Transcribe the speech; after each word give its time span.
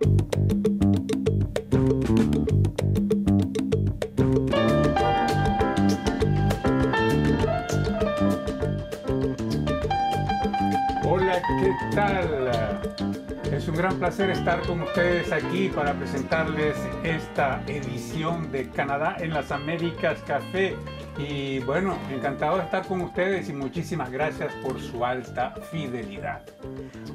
Hola, 0.00 0.12
¿qué 11.60 11.74
tal? 11.92 12.52
Es 13.52 13.66
un 13.66 13.74
gran 13.74 13.98
placer 13.98 14.30
estar 14.30 14.60
con 14.62 14.82
ustedes 14.82 15.32
aquí 15.32 15.68
para 15.68 15.94
presentarles 15.94 16.76
esta 17.02 17.60
edición 17.66 18.52
de 18.52 18.68
Canadá 18.68 19.16
en 19.18 19.34
las 19.34 19.50
Américas 19.50 20.20
Café. 20.28 20.76
Y 21.18 21.58
bueno, 21.60 21.98
encantado 22.12 22.58
de 22.58 22.62
estar 22.62 22.86
con 22.86 23.00
ustedes 23.00 23.48
y 23.48 23.52
muchísimas 23.52 24.10
gracias 24.10 24.52
por 24.62 24.80
su 24.80 25.04
alta 25.04 25.54
fidelidad. 25.70 26.42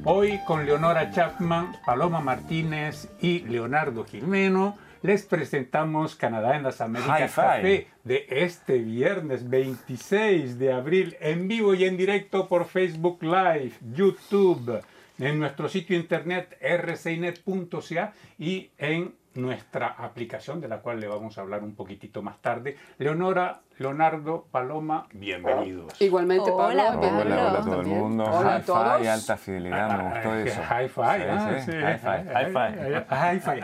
Hoy 0.04 0.40
con 0.46 0.66
Leonora 0.66 1.10
Chapman, 1.12 1.78
Paloma 1.86 2.20
Martínez 2.20 3.10
y 3.22 3.40
Leonardo 3.40 4.04
Jimeno 4.04 4.78
les 5.04 5.24
presentamos 5.24 6.16
Canadá 6.16 6.56
en 6.56 6.64
las 6.64 6.82
Américas. 6.82 7.34
Café 7.34 7.88
de 8.04 8.26
este 8.30 8.80
viernes 8.80 9.50
26 9.50 10.58
de 10.60 10.74
abril 10.74 11.16
en 11.20 11.48
vivo 11.48 11.74
y 11.74 11.84
en 11.86 11.98
directo 11.98 12.48
por 12.48 12.66
Facebook 12.66 13.22
Live, 13.22 13.74
YouTube, 13.94 14.82
en 15.20 15.40
nuestro 15.40 15.70
sitio 15.70 15.98
internet 15.98 16.58
rcinet.ca 16.62 18.14
y 18.40 18.72
en 18.78 19.14
nuestra 19.36 19.88
aplicación 19.88 20.62
de 20.62 20.68
la 20.68 20.80
cual 20.80 21.00
le 21.00 21.08
vamos 21.08 21.38
a 21.38 21.42
hablar 21.42 21.64
un 21.64 21.76
poquitito 21.76 22.22
más 22.22 22.42
tarde. 22.42 22.78
Leonora, 22.98 23.62
Leonardo, 23.80 24.48
Paloma, 24.52 25.08
bienvenidos. 25.14 26.00
Igualmente, 26.00 26.52
Hola, 26.52 26.94
Pablo. 26.94 27.08
Hola, 27.22 27.48
hola 27.48 27.60
a 27.60 27.64
todo 27.64 27.82
el 27.82 27.88
mundo. 27.88 28.24
Hola 28.26 28.56
a 28.56 28.58
Hi-fi, 28.58 28.66
todos. 28.66 29.08
alta 29.08 29.38
fidelidad, 29.38 29.98
me 29.98 30.04
gustó 30.10 30.36
eso. 30.36 30.62
Hi-fi, 30.62 31.02
ah, 31.02 31.56
Sí, 31.60 31.72
sí. 31.72 31.78
Hi-fi. 31.78 33.50
Hi-fi. 33.50 33.60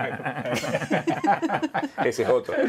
Ese 2.07 2.23
es 2.23 2.29
otro. 2.29 2.55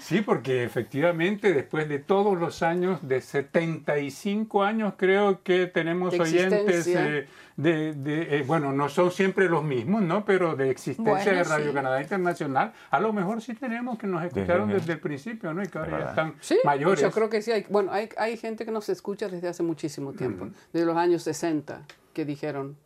Sí, 0.00 0.22
porque 0.22 0.64
efectivamente 0.64 1.52
después 1.52 1.88
de 1.88 1.98
todos 1.98 2.36
los 2.38 2.62
años, 2.62 3.06
de 3.06 3.20
75 3.20 4.62
años 4.64 4.94
creo 4.96 5.42
que 5.42 5.66
tenemos 5.66 6.18
oyentes 6.18 6.86
eh, 6.88 7.28
de, 7.62 7.92
de, 7.94 8.38
eh, 8.38 8.44
bueno, 8.46 8.72
no 8.72 8.88
son 8.88 9.10
siempre 9.10 9.48
los 9.48 9.62
mismos, 9.62 10.02
¿no? 10.02 10.24
Pero 10.24 10.56
de 10.56 10.70
existencia 10.70 11.12
Bueno, 11.24 11.30
de 11.38 11.44
Radio 11.44 11.68
sí. 11.68 11.74
Canadá 11.74 12.00
Internacional, 12.02 12.72
a 12.90 13.00
lo 13.00 13.12
mejor 13.12 13.40
sí 13.42 13.54
tenemos 13.54 13.98
que 13.98 14.06
nos 14.06 14.24
escucharon 14.24 14.68
Desde- 14.68 14.80
desde 14.80 14.92
el 14.94 15.00
principio, 15.00 15.52
¿no? 15.52 15.62
Y 15.62 15.66
que 15.68 15.78
ahora 15.78 15.98
ya 16.00 16.08
están 16.10 16.34
Sí, 16.40 16.58
mayores. 16.64 17.00
yo 17.00 17.10
creo 17.10 17.28
que 17.30 17.42
sí. 17.42 17.52
Hay, 17.52 17.66
bueno, 17.68 17.92
hay, 17.92 18.08
hay 18.16 18.36
gente 18.36 18.64
que 18.64 18.70
nos 18.70 18.88
escucha 18.88 19.28
desde 19.28 19.48
hace 19.48 19.62
muchísimo 19.62 20.12
tiempo, 20.12 20.48
desde 20.72 20.86
los 20.86 20.96
años 20.96 21.22
60, 21.22 21.82
que 22.12 22.24
dijeron. 22.24 22.76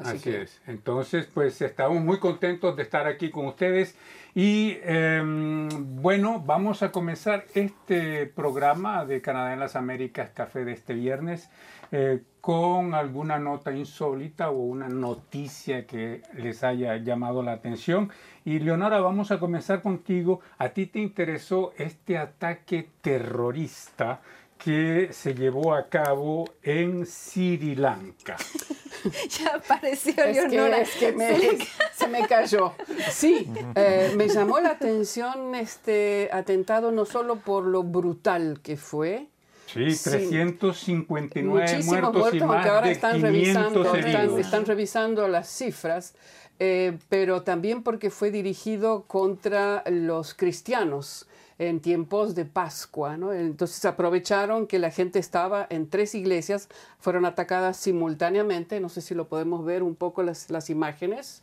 Así, 0.00 0.10
Así, 0.10 0.30
que, 0.30 0.42
es. 0.42 0.60
Entonces, 0.68 1.26
pues 1.34 1.60
estamos 1.60 2.00
muy 2.00 2.20
contentos 2.20 2.76
de 2.76 2.82
estar 2.84 3.08
aquí 3.08 3.30
con 3.30 3.46
ustedes. 3.46 3.96
Y 4.32 4.76
em, 4.84 5.68
bueno, 6.00 6.40
vamos 6.46 6.84
a 6.84 6.92
comenzar 6.92 7.46
este 7.54 8.26
programa 8.26 9.04
de 9.04 9.20
Canadá 9.20 9.52
en 9.54 9.58
las 9.58 9.74
Américas 9.74 10.30
Café 10.32 10.64
de 10.64 10.72
este 10.72 10.94
viernes 10.94 11.50
eh, 11.90 12.22
con 12.52 12.94
alguna 12.94 13.38
nota 13.38 13.72
insólita 13.72 14.48
o 14.48 14.54
una 14.54 14.88
noticia 14.88 15.86
que 15.86 16.22
les 16.32 16.64
haya 16.64 16.96
llamado 16.96 17.42
la 17.42 17.52
atención. 17.52 18.10
Y 18.42 18.58
Leonora, 18.60 19.00
vamos 19.00 19.30
a 19.30 19.38
comenzar 19.38 19.82
contigo. 19.82 20.40
¿A 20.56 20.70
ti 20.70 20.86
te 20.86 20.98
interesó 20.98 21.74
este 21.76 22.16
ataque 22.16 22.88
terrorista 23.02 24.22
que 24.56 25.10
se 25.12 25.34
llevó 25.34 25.74
a 25.74 25.90
cabo 25.90 26.46
en 26.62 27.04
Sri 27.04 27.74
Lanka? 27.76 28.38
Ya 29.38 29.54
apareció 29.54 30.12
Es 30.24 30.40
que, 30.40 30.48
Leonora. 30.48 30.78
es 30.80 30.90
que 30.96 31.12
me- 31.12 31.58
se 31.94 32.08
me 32.08 32.26
cayó. 32.26 32.72
Sí, 33.10 33.46
eh, 33.76 34.12
me 34.16 34.26
llamó 34.26 34.58
la 34.58 34.70
atención 34.70 35.54
este 35.54 36.30
atentado 36.32 36.90
no 36.92 37.04
solo 37.04 37.36
por 37.36 37.64
lo 37.64 37.82
brutal 37.84 38.58
que 38.60 38.76
fue, 38.78 39.28
Sí, 39.72 39.90
Sí. 39.90 40.10
359 40.10 41.60
muchísimos 41.60 41.86
muertos, 41.86 42.12
muertos, 42.14 42.34
y 42.34 42.40
más 42.40 42.50
aunque 42.56 42.68
ahora 42.68 42.86
de 42.86 42.92
están 42.92 43.20
500 43.20 43.92
revisando, 43.92 44.38
están 44.38 44.66
revisando 44.66 45.28
las 45.28 45.48
cifras, 45.48 46.14
eh, 46.58 46.98
pero 47.08 47.42
también 47.42 47.82
porque 47.82 48.10
fue 48.10 48.30
dirigido 48.30 49.04
contra 49.06 49.84
los 49.90 50.34
cristianos 50.34 51.26
en 51.58 51.80
tiempos 51.80 52.34
de 52.34 52.44
Pascua, 52.44 53.16
¿no? 53.16 53.32
Entonces 53.32 53.84
aprovecharon 53.84 54.66
que 54.66 54.78
la 54.78 54.90
gente 54.90 55.18
estaba 55.18 55.66
en 55.70 55.88
tres 55.90 56.14
iglesias, 56.14 56.68
fueron 56.98 57.24
atacadas 57.24 57.76
simultáneamente, 57.76 58.80
no 58.80 58.88
sé 58.88 59.00
si 59.00 59.14
lo 59.14 59.28
podemos 59.28 59.64
ver 59.64 59.82
un 59.82 59.96
poco 59.96 60.22
las, 60.22 60.50
las 60.50 60.70
imágenes. 60.70 61.42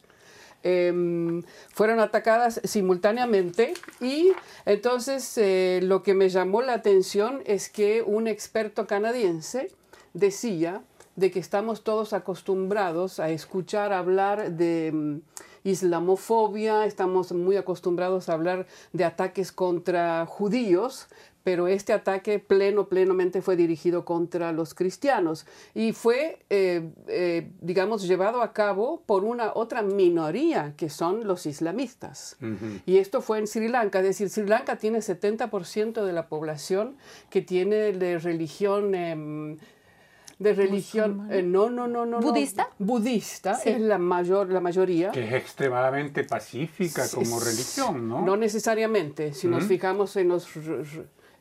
Em, 0.67 1.43
fueron 1.75 1.99
atacadas 1.99 2.59
simultáneamente 2.63 3.75
y 4.01 4.31
entonces 4.65 5.37
eh, 5.37 5.79
lo 5.83 6.01
que 6.01 6.15
me 6.15 6.27
llamó 6.27 6.63
la 6.63 6.73
atención 6.73 7.43
es 7.45 7.69
que 7.69 8.01
un 8.01 8.27
experto 8.27 8.87
canadiense 8.87 9.69
decía 10.15 10.81
de 11.15 11.31
que 11.31 11.39
estamos 11.39 11.83
todos 11.83 12.13
acostumbrados 12.13 13.19
a 13.19 13.29
escuchar 13.29 13.93
hablar 13.93 14.51
de 14.51 14.91
mm, 14.93 15.19
islamofobia, 15.63 16.85
estamos 16.85 17.31
muy 17.31 17.57
acostumbrados 17.57 18.29
a 18.29 18.33
hablar 18.33 18.67
de 18.93 19.05
ataques 19.05 19.51
contra 19.51 20.25
judíos, 20.25 21.07
pero 21.45 21.67
este 21.67 21.93
ataque 21.93 22.39
pleno, 22.39 22.89
plenamente 22.89 23.39
fue 23.41 23.55
dirigido 23.55 24.03
contra 24.03 24.51
los 24.51 24.73
cristianos 24.73 25.45
y 25.75 25.93
fue, 25.93 26.39
eh, 26.49 26.89
eh, 27.07 27.51
digamos, 27.61 28.07
llevado 28.07 28.41
a 28.41 28.51
cabo 28.51 29.03
por 29.05 29.23
una 29.23 29.51
otra 29.53 29.83
minoría 29.83 30.73
que 30.75 30.89
son 30.89 31.27
los 31.27 31.45
islamistas. 31.45 32.37
Y 32.87 32.97
esto 32.97 33.21
fue 33.21 33.37
en 33.37 33.45
Sri 33.45 33.67
Lanka, 33.67 33.99
es 33.99 34.05
decir, 34.05 34.29
Sri 34.29 34.47
Lanka 34.47 34.77
tiene 34.77 34.99
70% 34.99 36.03
de 36.03 36.13
la 36.13 36.27
población 36.27 36.97
que 37.29 37.41
tiene 37.41 37.93
de 37.93 38.19
religión... 38.19 38.93
em, 38.95 39.57
de 40.37 40.53
religión, 40.53 41.27
eh, 41.31 41.41
no, 41.41 41.69
no, 41.69 41.87
no, 41.87 42.05
no, 42.05 42.19
no. 42.19 42.27
¿Budista? 42.27 42.69
Budista 42.77 43.53
Sí. 43.55 43.69
es 43.69 43.79
la 43.79 43.97
mayor, 43.97 44.49
la 44.49 44.59
mayoría. 44.59 45.11
Que 45.11 45.25
es 45.27 45.33
extremadamente 45.33 46.23
pacífica 46.25 47.03
como 47.13 47.37
Es- 47.37 47.45
religión, 47.45 48.09
¿no? 48.09 48.21
No 48.25 48.35
necesariamente. 48.35 49.33
Si 49.33 49.47
nos 49.47 49.63
fijamos 49.65 50.15
en 50.17 50.27
los 50.29 50.47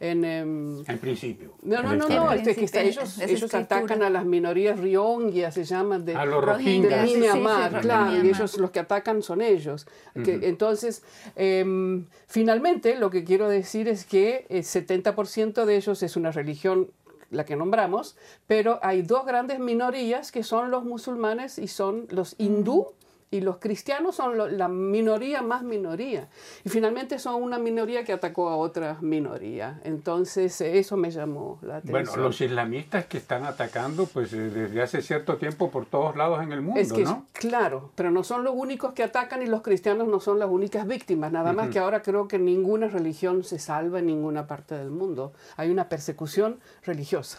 en, 0.00 0.25
em, 0.25 0.84
En 0.87 0.99
principio. 0.99 1.55
no, 1.62 1.81
no, 1.82 1.94
no, 1.94 2.09
no, 2.09 2.32
este, 2.32 2.55
que 2.56 2.65
está- 2.65 2.81
principio, 2.81 3.03
ellos, 3.05 3.19
es 3.21 3.31
ellos 3.31 3.55
atacan 3.55 4.03
a 4.03 4.10
las 4.10 4.25
minorías 4.27 4.78
Rohingya, 4.78 5.50
se 5.53 5.65
llaman 5.65 6.05
de, 6.05 6.15
A 6.16 6.26
los 6.26 6.44
de 6.44 6.53
Rohingyas. 6.53 7.09
Sí, 7.09 7.15
sí, 7.15 7.21
Myanmar, 7.21 7.72
sí, 7.75 7.78
claro, 7.81 8.12
y 8.22 8.28
ellos 8.28 8.59
los 8.59 8.71
que 8.72 8.81
atacan 8.81 9.22
son 9.22 9.41
ellos. 9.41 9.87
Que, 10.25 10.41
entonces, 10.49 11.05
em, 11.37 12.06
finalmente, 12.26 12.97
lo 12.97 13.09
que 13.09 13.25
quiero 13.25 13.49
decir 13.49 13.88
es 13.88 14.05
que 14.05 14.47
el 14.50 14.65
70% 14.65 15.65
de 15.65 15.76
ellos 15.76 16.03
es 16.03 16.16
una 16.16 16.32
religión 16.32 16.91
la 17.31 17.45
que 17.45 17.57
nombramos, 17.57 18.17
pero 18.47 18.79
hay 18.83 19.03
dos 19.03 19.27
grandes 19.27 19.59
minorías 19.59 20.33
que 20.33 20.43
son 20.43 20.71
los 20.71 20.85
musulmanes 20.85 21.59
y 21.59 21.69
son 21.69 22.07
los 22.11 22.35
hindú 22.39 22.93
y 23.34 23.41
los 23.41 23.56
cristianos 23.59 24.15
son 24.15 24.39
lo- 24.39 24.49
la 24.49 24.69
minoría 24.69 25.43
más 25.43 25.62
minoría. 25.62 26.28
Y 26.65 26.69
finalmente 26.69 27.19
son 27.19 27.43
una 27.43 27.59
minoría 27.59 28.05
que 28.05 28.12
atacó 28.12 28.49
a 28.49 28.56
otra 28.56 28.99
minoría. 29.00 29.81
Entonces, 29.84 30.61
eso 30.61 30.97
me 30.97 31.11
llamó 31.11 31.59
la 31.62 31.77
atención. 31.78 32.05
Bueno, 32.05 32.17
los 32.28 32.41
islamistas 32.41 33.06
que 33.06 33.19
están 33.19 33.44
atacando 33.44 34.06
pues 34.06 34.33
eh, 34.33 34.37
desde 34.50 34.83
hace 34.83 35.03
cierto 35.03 35.37
tiempo 35.37 35.71
por 35.71 35.87
todos 35.87 36.17
lados 36.17 36.43
en 36.43 36.53
el 36.53 36.61
mundo, 36.62 36.81
Es 36.81 36.93
que, 36.93 37.03
¿no? 37.05 37.27
claro, 37.33 37.91
pero 37.94 38.11
no 38.11 38.23
son 38.23 38.44
los 38.44 38.55
únicos 38.56 38.93
que 38.94 39.03
atacan 39.03 39.43
y 39.43 39.47
los 39.47 39.62
cristianos 39.62 40.06
no 40.09 40.21
son 40.21 40.39
las 40.39 40.49
únicas 40.49 40.87
víctimas. 40.87 41.33
Nada 41.33 41.53
más 41.53 41.71
que 41.71 41.78
ahora 41.81 42.03
creo 42.03 42.28
que 42.28 42.39
ninguna 42.39 42.87
religión 42.89 43.43
se 43.43 43.59
salva 43.59 43.99
en 43.99 44.06
ninguna 44.06 44.47
parte 44.47 44.77
del 44.77 44.91
mundo. 44.91 45.33
Hay 45.56 45.71
una 45.71 45.89
persecución 45.89 46.61
religiosa. 46.84 47.39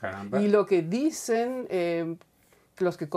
Caramba. 0.00 0.40
Y 0.42 0.48
lo 0.48 0.66
que 0.66 0.82
dicen, 0.82 1.66
eh, 1.70 2.16
los 2.78 2.96
que 2.96 3.08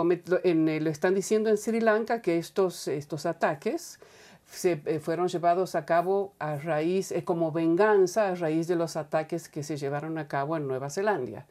en, 0.44 0.68
eh, 0.68 0.80
lo 0.80 0.90
están 0.90 1.14
diciendo 1.14 1.50
en 1.50 1.56
Sri 1.56 1.80
Lanka, 1.80 2.22
que 2.22 2.38
estos, 2.38 2.88
estos 2.88 3.26
ataques 3.26 3.98
se 4.50 4.80
eh, 4.86 5.00
fueron 5.00 5.28
llevados 5.28 5.74
a 5.74 5.84
cabo 5.84 6.32
a 6.38 6.56
raíz, 6.56 7.12
eh, 7.12 7.24
como 7.24 7.52
venganza 7.52 8.28
a 8.28 8.34
raíz 8.34 8.66
de 8.66 8.76
los 8.76 8.96
ataques 8.96 9.48
que 9.48 9.62
se 9.62 9.76
llevaron 9.76 10.18
a 10.18 10.28
cabo 10.28 10.56
en 10.56 10.66
Nueva 10.66 10.90
Zelanda. 10.90 11.46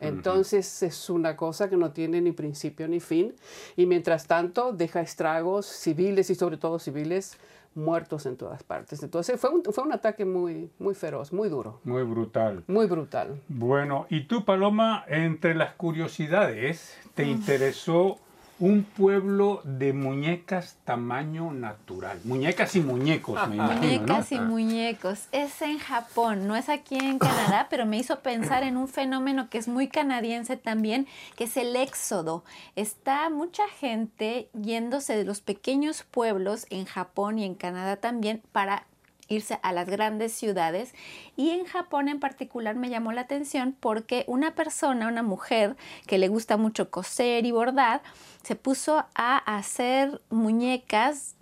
Entonces 0.00 0.84
es 0.84 1.10
una 1.10 1.36
cosa 1.36 1.68
que 1.68 1.76
no 1.76 1.90
tiene 1.90 2.20
ni 2.20 2.30
principio 2.30 2.86
ni 2.86 3.00
fin 3.00 3.34
y 3.76 3.84
mientras 3.84 4.28
tanto 4.28 4.72
deja 4.72 5.00
estragos 5.00 5.66
civiles 5.66 6.30
y 6.30 6.36
sobre 6.36 6.56
todo 6.56 6.78
civiles 6.78 7.36
muertos 7.74 8.26
en 8.26 8.36
todas 8.36 8.62
partes. 8.62 9.02
Entonces 9.02 9.40
fue 9.40 9.50
un, 9.50 9.62
fue 9.64 9.84
un 9.84 9.92
ataque 9.92 10.24
muy, 10.24 10.70
muy 10.78 10.94
feroz, 10.94 11.32
muy 11.32 11.48
duro, 11.48 11.80
Muy 11.84 12.02
brutal. 12.02 12.64
muy 12.66 12.86
brutal. 12.86 13.40
Bueno, 13.48 14.06
y 14.10 14.24
tú, 14.24 14.44
Paloma, 14.44 15.04
entre 15.08 15.54
las 15.54 15.74
curiosidades, 15.74 16.96
te 17.14 17.24
interesó 17.24 18.18
un 18.60 18.82
pueblo 18.82 19.60
de 19.64 19.92
muñecas 19.92 20.76
tamaño 20.84 21.52
natural. 21.52 22.18
Muñecas 22.24 22.74
y 22.74 22.80
muñecos, 22.80 23.48
me 23.48 23.56
imagino. 23.56 24.02
Muñecas 24.02 24.32
y 24.32 24.40
muñecos. 24.40 25.28
Es 25.30 25.62
en 25.62 25.78
Japón, 25.78 26.48
no 26.48 26.56
es 26.56 26.68
aquí 26.68 26.96
en 26.96 27.18
Canadá, 27.18 27.68
pero 27.70 27.86
me 27.86 27.98
hizo 27.98 28.20
pensar 28.20 28.64
en 28.64 28.76
un 28.76 28.88
fenómeno 28.88 29.48
que 29.48 29.58
es 29.58 29.68
muy 29.68 29.88
canadiense 29.88 30.56
también, 30.56 31.06
que 31.36 31.44
es 31.44 31.56
el 31.56 31.76
éxodo. 31.76 32.44
Está 32.74 33.30
mucha 33.30 33.68
gente 33.68 34.48
yéndose 34.60 35.16
de 35.16 35.24
los 35.24 35.40
pequeños 35.40 36.02
pueblos 36.02 36.66
en 36.70 36.84
Japón 36.84 37.38
y 37.38 37.44
en 37.44 37.54
Canadá 37.54 37.96
también 37.96 38.42
para 38.50 38.87
irse 39.28 39.58
a 39.62 39.72
las 39.72 39.88
grandes 39.88 40.32
ciudades. 40.32 40.94
Y 41.36 41.50
en 41.50 41.64
Japón 41.64 42.08
en 42.08 42.20
particular 42.20 42.74
me 42.74 42.90
llamó 42.90 43.12
la 43.12 43.22
atención 43.22 43.76
porque 43.78 44.24
una 44.26 44.54
persona, 44.54 45.08
una 45.08 45.22
mujer 45.22 45.76
que 46.06 46.18
le 46.18 46.28
gusta 46.28 46.56
mucho 46.56 46.90
coser 46.90 47.46
y 47.46 47.52
bordar, 47.52 48.02
se 48.42 48.56
puso 48.56 49.04
a 49.14 49.36
hacer 49.38 50.20
muñecas 50.30 51.36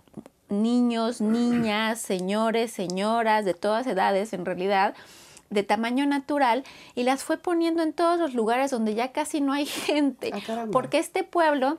niños, 0.49 1.21
niñas, 1.21 1.99
señores, 1.99 2.71
señoras 2.71 3.45
de 3.45 3.53
todas 3.53 3.87
edades 3.87 4.33
en 4.33 4.45
realidad 4.45 4.95
de 5.49 5.63
tamaño 5.63 6.05
natural 6.05 6.65
y 6.93 7.03
las 7.03 7.23
fue 7.23 7.37
poniendo 7.37 7.81
en 7.81 7.93
todos 7.93 8.19
los 8.19 8.33
lugares 8.33 8.69
donde 8.69 8.95
ya 8.95 9.13
casi 9.13 9.39
no 9.39 9.53
hay 9.53 9.65
gente, 9.85 10.31
ah, 10.33 10.65
porque 10.71 10.99
este 10.99 11.23
pueblo 11.23 11.77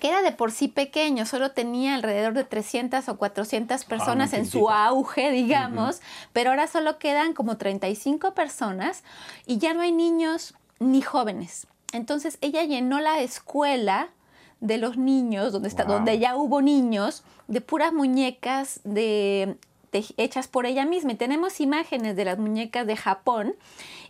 que 0.00 0.08
era 0.08 0.22
de 0.22 0.32
por 0.32 0.52
sí 0.52 0.68
pequeño, 0.68 1.26
solo 1.26 1.52
tenía 1.52 1.94
alrededor 1.94 2.34
de 2.34 2.44
300 2.44 3.08
o 3.08 3.16
400 3.16 3.82
ah, 3.82 3.88
personas 3.88 4.32
en 4.32 4.46
su 4.46 4.68
auge, 4.70 5.30
digamos, 5.30 6.00
pero 6.32 6.50
ahora 6.50 6.66
solo 6.66 6.98
quedan 6.98 7.32
como 7.32 7.56
35 7.56 8.34
personas 8.34 9.02
y 9.46 9.58
ya 9.58 9.74
no 9.74 9.80
hay 9.80 9.92
niños 9.92 10.54
ni 10.78 11.02
jóvenes. 11.02 11.66
Entonces 11.92 12.38
ella 12.40 12.62
llenó 12.64 13.00
la 13.00 13.20
escuela 13.20 14.10
de 14.60 14.78
los 14.78 14.96
niños, 14.96 15.52
donde, 15.52 15.68
está, 15.68 15.84
donde 15.84 16.18
ya 16.18 16.36
hubo 16.36 16.62
niños, 16.62 17.22
de 17.46 17.60
puras 17.60 17.92
muñecas 17.92 18.80
de, 18.84 19.56
hechas 19.92 20.48
por 20.48 20.66
ella 20.66 20.84
misma. 20.84 21.12
Y 21.12 21.16
tenemos 21.16 21.60
imágenes 21.60 22.16
de 22.16 22.24
las 22.24 22.38
muñecas 22.38 22.86
de 22.86 22.96
Japón 22.96 23.54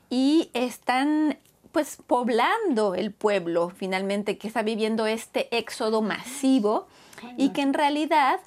y 0.08 0.50
están 0.54 1.38
pues 1.76 1.98
poblando 2.06 2.94
el 2.94 3.12
pueblo 3.12 3.68
finalmente 3.68 4.38
que 4.38 4.48
está 4.48 4.62
viviendo 4.62 5.06
este 5.06 5.54
éxodo 5.54 6.00
masivo 6.00 6.88
y 7.36 7.50
que 7.50 7.60
en 7.60 7.74
realidad 7.74 8.40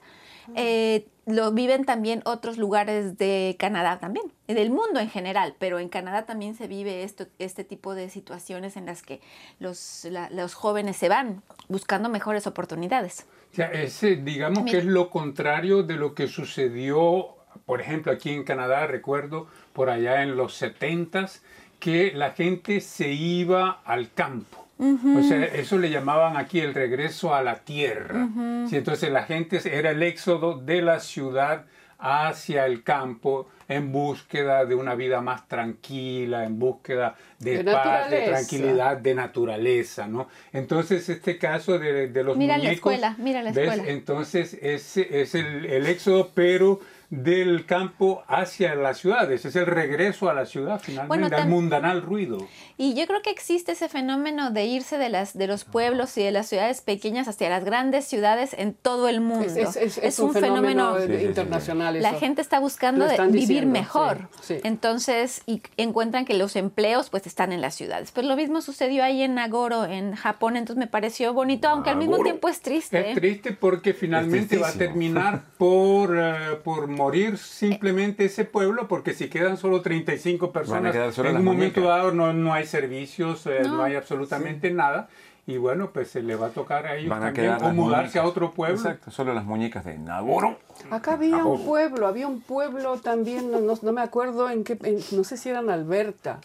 eh, 0.56 1.06
lo 1.28 1.52
viven 1.52 1.86
también 1.86 2.24
otros 2.26 2.58
lugares 2.58 3.20
de 3.20 3.56
Canadá 3.60 4.00
también, 4.00 4.34
del 4.48 4.72
mundo 4.72 5.00
en 5.00 5.12
general, 5.12 5.54
pero 5.60 5.78
en 5.78 5.90
Canadá 5.90 6.26
también 6.26 6.56
se 6.56 6.68
vive 6.68 7.04
esto, 7.04 7.28
este 7.38 7.64
tipo 7.64 7.94
de 7.94 8.10
situaciones 8.10 8.76
en 8.78 8.88
las 8.88 9.04
que 9.04 9.22
los, 9.60 10.08
los 10.32 10.56
jóvenes 10.56 10.98
se 10.98 11.08
van 11.08 11.44
buscando 11.68 12.10
mejores 12.10 12.48
oportunidades. 12.48 13.28
O 13.56 13.62
ese, 13.62 14.16
digamos 14.16 14.66
que 14.66 14.80
es 14.80 14.86
lo 14.86 15.12
contrario 15.12 15.84
de 15.84 15.98
lo 15.98 16.16
que 16.16 16.28
sucedió, 16.28 17.36
por 17.68 17.80
ejemplo, 17.80 18.12
aquí 18.12 18.32
en 18.32 18.44
Canadá, 18.44 18.88
recuerdo, 18.88 19.46
por 19.74 19.92
allá 19.92 20.24
en 20.24 20.36
los 20.36 20.60
70s, 20.60 21.42
que 21.80 22.12
la 22.14 22.32
gente 22.32 22.82
se 22.82 23.12
iba 23.12 23.82
al 23.86 24.12
campo. 24.14 24.68
O 24.80 25.24
sea, 25.24 25.44
eso 25.44 25.78
le 25.78 25.90
llamaban 25.90 26.38
aquí 26.38 26.62
el 26.62 26.74
regreso 26.74 27.36
a 27.36 27.44
la 27.44 27.56
tierra. 27.60 28.30
entonces 28.72 29.12
la 29.12 29.24
gente 29.24 29.60
era 29.66 29.92
el 29.92 30.02
éxodo 30.04 30.58
de 30.58 30.82
la 30.82 31.02
ciudad 31.02 31.66
hacia 32.00 32.66
el 32.66 32.84
campo 32.84 33.50
en 33.68 33.92
búsqueda 33.92 34.66
de 34.66 34.74
una 34.76 34.96
vida 34.96 35.20
más 35.20 35.50
tranquila, 35.50 36.46
en 36.46 36.58
búsqueda 36.58 37.16
de, 37.40 37.62
paz, 37.66 38.10
de 38.10 38.22
tranquilidad, 38.22 38.98
de 38.98 39.16
naturaleza, 39.16 40.08
¿no? 40.08 40.30
Entonces 40.54 41.10
este 41.10 41.38
caso 41.38 41.78
de, 41.78 42.10
los 42.24 42.38
mira 42.38 42.58
la 42.58 42.72
escuela, 42.72 43.16
mira 43.20 43.44
la 43.44 43.50
escuela. 43.50 43.84
Entonces 43.86 44.58
ese 44.62 45.22
es 45.22 45.36
el, 45.36 45.66
el 45.66 45.86
éxodo, 45.88 46.32
pero 46.34 46.80
del 47.10 47.66
campo 47.66 48.24
hacia 48.28 48.76
las 48.76 49.00
ciudades, 49.00 49.44
es 49.44 49.56
el 49.56 49.66
regreso 49.66 50.30
a 50.30 50.34
la 50.34 50.46
ciudad 50.46 50.80
finalmente, 50.80 51.36
al 51.36 51.50
mundanal 51.50 52.04
ruido. 52.04 52.48
Y 52.78 52.94
yo 52.94 53.08
creo 53.08 53.22
que 53.24 53.32
existe 53.32 53.72
ese 53.72 53.90
fenómeno 53.90 54.52
de 54.52 54.66
irse 54.66 54.98
de, 55.00 55.10
las, 55.10 55.36
de 55.36 55.48
los 55.48 55.66
pueblos 55.66 56.16
y 56.18 56.24
de 56.24 56.32
las 56.32 56.48
ciudades 56.48 56.82
pequeñas 56.82 57.28
hacia 57.28 57.50
las 57.50 57.66
grandes 57.66 58.06
ciudades 58.06 58.56
en 58.58 58.76
todo 58.76 59.10
el 59.10 59.22
mundo. 59.22 59.46
Es, 59.48 60.20
un, 60.20 60.34
fenómeno, 60.34 60.98
internacional. 61.04 62.00
La 62.00 62.14
gente 62.14 62.42
está 62.42 62.60
buscando 62.60 63.08
vivir 63.32 63.66
mejor. 63.66 64.30
Entonces, 64.64 65.42
y 65.48 65.64
encuentran 65.78 66.26
que 66.26 66.36
los 66.36 66.56
empleos 66.56 67.10
pues 67.10 67.26
están 67.26 67.52
en 67.52 67.62
las 67.62 67.74
ciudades. 67.74 68.12
Pues 68.12 68.26
lo 68.26 68.36
mismo 68.36 68.62
sucedió 68.62 69.04
ahí 69.04 69.24
en 69.24 69.34
Nagoro, 69.34 69.86
en 69.86 70.16
Japón, 70.16 70.58
entonces 70.58 70.80
me 70.80 70.88
pareció 70.88 71.34
bonito, 71.34 71.68
aunque 71.68 71.90
al 71.90 71.98
mismo 71.98 72.20
tiempo 72.20 72.50
es 72.50 72.62
triste. 72.62 73.12
Es 73.12 73.16
triste 73.16 73.54
porque 73.54 73.94
finalmente 73.94 74.58
va 74.58 74.70
a 74.70 74.74
terminar 74.74 75.44
por, 75.58 76.12
uh, 76.12 76.62
por 76.64 76.88
morir 77.00 77.38
simplemente 77.38 78.26
ese 78.26 78.46
pueblo, 78.46 78.88
porque 78.88 79.14
si 79.14 79.30
quedan 79.30 79.58
solo 79.58 79.82
35 79.82 80.52
personas, 80.52 80.96
en 81.18 81.38
un 81.38 81.44
momento 81.44 81.82
dado 81.82 82.12
no, 82.12 82.34
no, 82.34 82.54
hay 82.54 82.66
servicios, 82.66 83.48
eh, 83.48 83.62
no. 83.64 83.82
hay 83.84 83.96
absolutamente 83.96 84.72
nada. 84.72 85.08
Y 85.48 85.58
bueno, 85.58 85.90
pues 85.92 86.12
se 86.12 86.22
le 86.22 86.36
va 86.36 86.48
a 86.48 86.50
tocar 86.50 86.86
a 86.86 86.96
ellos 86.96 87.10
también 87.10 87.58
o 87.64 87.74
mudarse 87.74 88.20
a 88.20 88.26
otro 88.26 88.54
pueblo. 88.54 88.76
Exacto, 88.76 89.10
solo 89.10 89.34
las 89.34 89.46
muñecas 89.46 89.84
de 89.84 89.98
Nagoro. 89.98 90.60
Acá 90.92 91.14
había 91.14 91.44
un 91.44 91.66
pueblo, 91.66 92.06
había 92.06 92.28
un 92.28 92.42
pueblo 92.42 92.98
también, 92.98 93.50
no, 93.50 93.60
no 93.60 93.92
me 93.92 94.02
acuerdo 94.02 94.50
en 94.52 94.64
qué, 94.64 94.78
no 95.12 95.24
sé 95.24 95.38
si 95.38 95.50
era 95.50 95.62
en 95.62 95.72
Alberta, 95.72 96.40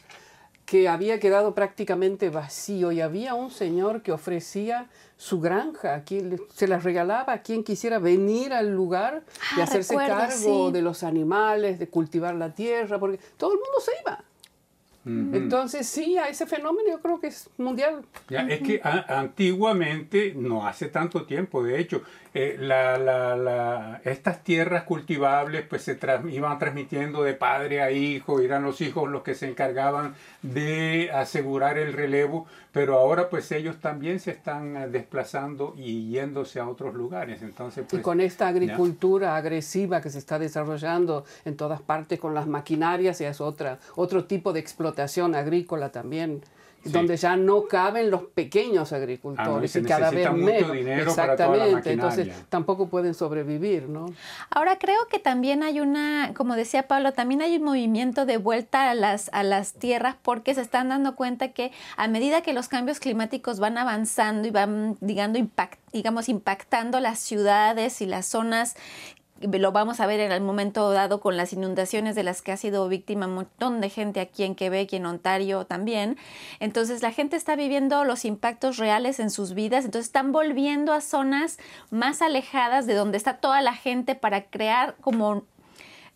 que 0.67 0.89
había 0.89 1.21
quedado 1.21 1.55
prácticamente 1.55 2.31
vacío 2.31 2.91
y 2.93 3.01
había 3.01 3.35
un 3.35 3.51
señor 3.51 4.03
que 4.03 4.13
ofrecía 4.13 4.89
su 5.17 5.41
granja, 5.41 6.03
quien 6.05 6.41
se 6.53 6.67
las 6.67 6.85
regalaba 6.85 7.35
a 7.35 7.43
quien 7.43 7.65
quisiera 7.65 7.99
venir 7.99 8.53
al 8.53 8.75
lugar 8.75 9.23
y 9.57 9.61
ah, 9.61 9.65
hacerse 9.65 9.95
cargo 9.95 10.71
de 10.71 10.83
los 10.83 11.03
animales, 11.03 11.79
de 11.79 11.89
cultivar 11.89 12.35
la 12.35 12.55
tierra, 12.55 12.99
porque 12.99 13.19
todo 13.37 13.53
el 13.53 13.59
mundo 13.59 13.81
se 13.81 13.93
iba. 14.01 14.25
Entonces, 15.07 15.87
sí, 15.87 16.17
a 16.17 16.29
ese 16.29 16.47
fenómeno 16.47 16.89
yo 16.91 16.99
creo 16.99 17.21
que 17.21 17.27
es 17.27 17.51
mundial. 17.59 18.03
Ya, 18.31 18.41
Es 18.49 18.63
que 18.63 18.81
antiguamente, 18.83 20.33
no 20.35 20.67
hace 20.67 20.89
tanto 20.89 21.27
tiempo, 21.27 21.63
de 21.63 21.79
hecho, 21.79 22.03
eh, 22.37 22.57
la, 22.59 22.99
la, 22.99 23.37
la, 23.37 24.01
estas 24.05 24.43
tierras 24.43 24.83
cultivables 24.83 25.65
pues 25.69 25.83
se 25.83 25.97
iban 26.31 26.59
transmitiendo 26.59 27.23
de 27.23 27.35
padre 27.35 27.81
a 27.81 27.93
hijo, 27.93 28.41
eran 28.41 28.65
los 28.65 28.81
hijos 28.81 29.09
los 29.09 29.23
que 29.23 29.37
se 29.37 29.49
encargaban 29.49 30.17
de 30.43 31.11
asegurar 31.15 31.79
el 31.79 31.93
relevo, 31.93 32.49
pero 32.73 32.99
ahora 32.99 33.31
pues 33.31 33.53
ellos 33.53 33.77
también 33.81 34.19
se 34.19 34.33
están 34.33 34.77
eh, 34.77 34.89
desplazando 34.89 35.75
y 35.77 36.11
yéndose 36.11 36.59
a 36.59 36.69
otros 36.69 36.95
lugares. 36.95 37.41
Entonces, 37.41 37.85
y 37.85 37.91
pues, 37.91 38.03
con 38.03 38.21
esta 38.21 38.49
agricultura 38.49 39.37
agresiva 39.37 40.01
que 40.01 40.11
se 40.11 40.19
está 40.19 40.41
desarrollando 40.41 41.25
en 41.45 41.57
todas 41.57 41.83
partes 41.83 42.19
con 42.19 42.35
las 42.35 42.49
maquinarias, 42.49 43.21
y 43.21 43.27
es 43.27 43.41
otra, 43.41 43.79
otro 43.95 44.25
tipo 44.25 44.53
de 44.53 44.59
explotación 44.59 45.37
agrícola 45.37 45.93
también 45.93 46.43
donde 46.85 47.17
ya 47.17 47.37
no 47.37 47.65
caben 47.65 48.11
los 48.11 48.23
pequeños 48.23 48.93
agricultores 48.93 49.77
ah, 49.77 49.79
y 49.79 49.83
cada 49.83 50.11
vez 50.11 50.33
menos. 50.33 50.73
Dinero 50.73 51.11
Exactamente, 51.11 51.93
entonces 51.93 52.29
tampoco 52.49 52.89
pueden 52.89 53.15
sobrevivir, 53.15 53.89
¿no? 53.89 54.07
Ahora 54.51 54.79
creo 54.79 55.07
que 55.09 55.19
también 55.19 55.63
hay 55.63 55.81
una, 55.81 56.33
como 56.35 56.57
decía 56.57 56.89
Pablo, 56.89 57.13
también 57.13 57.43
hay 57.43 57.57
un 57.57 57.65
movimiento 57.65 58.27
de 58.27 58.37
vuelta 58.37 58.91
a 58.91 58.95
las 58.95 59.31
a 59.33 59.43
las 59.43 59.75
tierras 59.75 60.17
porque 60.23 60.55
se 60.55 60.61
están 60.61 60.89
dando 60.89 61.17
cuenta 61.17 61.49
que 61.49 61.73
a 61.97 62.09
medida 62.09 62.43
que 62.43 62.53
los 62.53 62.69
cambios 62.69 63.01
climáticos 63.01 63.59
van 63.59 63.79
avanzando 63.79 64.49
y 64.49 64.51
van 64.51 64.97
digamos, 65.01 65.39
digamos 65.93 66.29
impactando 66.29 67.01
las 67.01 67.19
ciudades 67.19 68.01
y 68.01 68.07
las 68.07 68.27
zonas 68.27 68.77
lo 69.41 69.73
vamos 69.73 70.01
a 70.01 70.07
ver 70.07 70.21
en 70.21 70.33
el 70.33 70.41
momento 70.41 70.91
dado 70.91 71.21
con 71.21 71.37
las 71.37 71.53
inundaciones 71.53 72.15
de 72.15 72.23
las 72.23 72.41
que 72.41 72.53
ha 72.53 72.57
sido 72.57 72.89
víctima 72.89 73.27
un 73.27 73.35
montón 73.35 73.81
de 73.81 73.91
gente 73.91 74.21
aquí 74.21 74.45
en 74.45 74.55
Quebec 74.55 74.93
y 74.93 74.97
en 74.97 75.07
Ontario 75.07 75.67
también. 75.67 76.17
Entonces 76.61 77.03
la 77.03 77.13
gente 77.13 77.37
está 77.37 77.57
viviendo 77.57 78.05
los 78.05 78.25
impactos 78.25 78.77
reales 78.77 79.21
en 79.21 79.31
sus 79.31 79.55
vidas, 79.55 79.85
entonces 79.85 80.07
están 80.07 80.33
volviendo 80.33 80.93
a 80.93 81.01
zonas 81.01 81.59
más 81.91 82.23
alejadas 82.23 82.87
de 82.87 82.95
donde 82.95 83.19
está 83.19 83.39
toda 83.39 83.61
la 83.61 83.75
gente 83.75 84.15
para 84.15 84.45
crear 84.45 84.97
como 85.01 85.45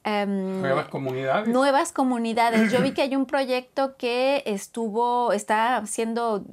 Em, 0.05 0.61
nuevas 0.61 0.89
comunidades. 0.89 1.49
Nuevas 1.49 1.93
comunidades. 1.93 2.73
Yo 2.73 2.81
vi 2.81 2.93
que 2.95 3.03
hay 3.03 3.17
un 3.17 3.27
proyecto 3.27 3.97
que 3.97 4.43
estuvo, 4.47 5.33
está 5.33 5.85
siendo 5.87 6.45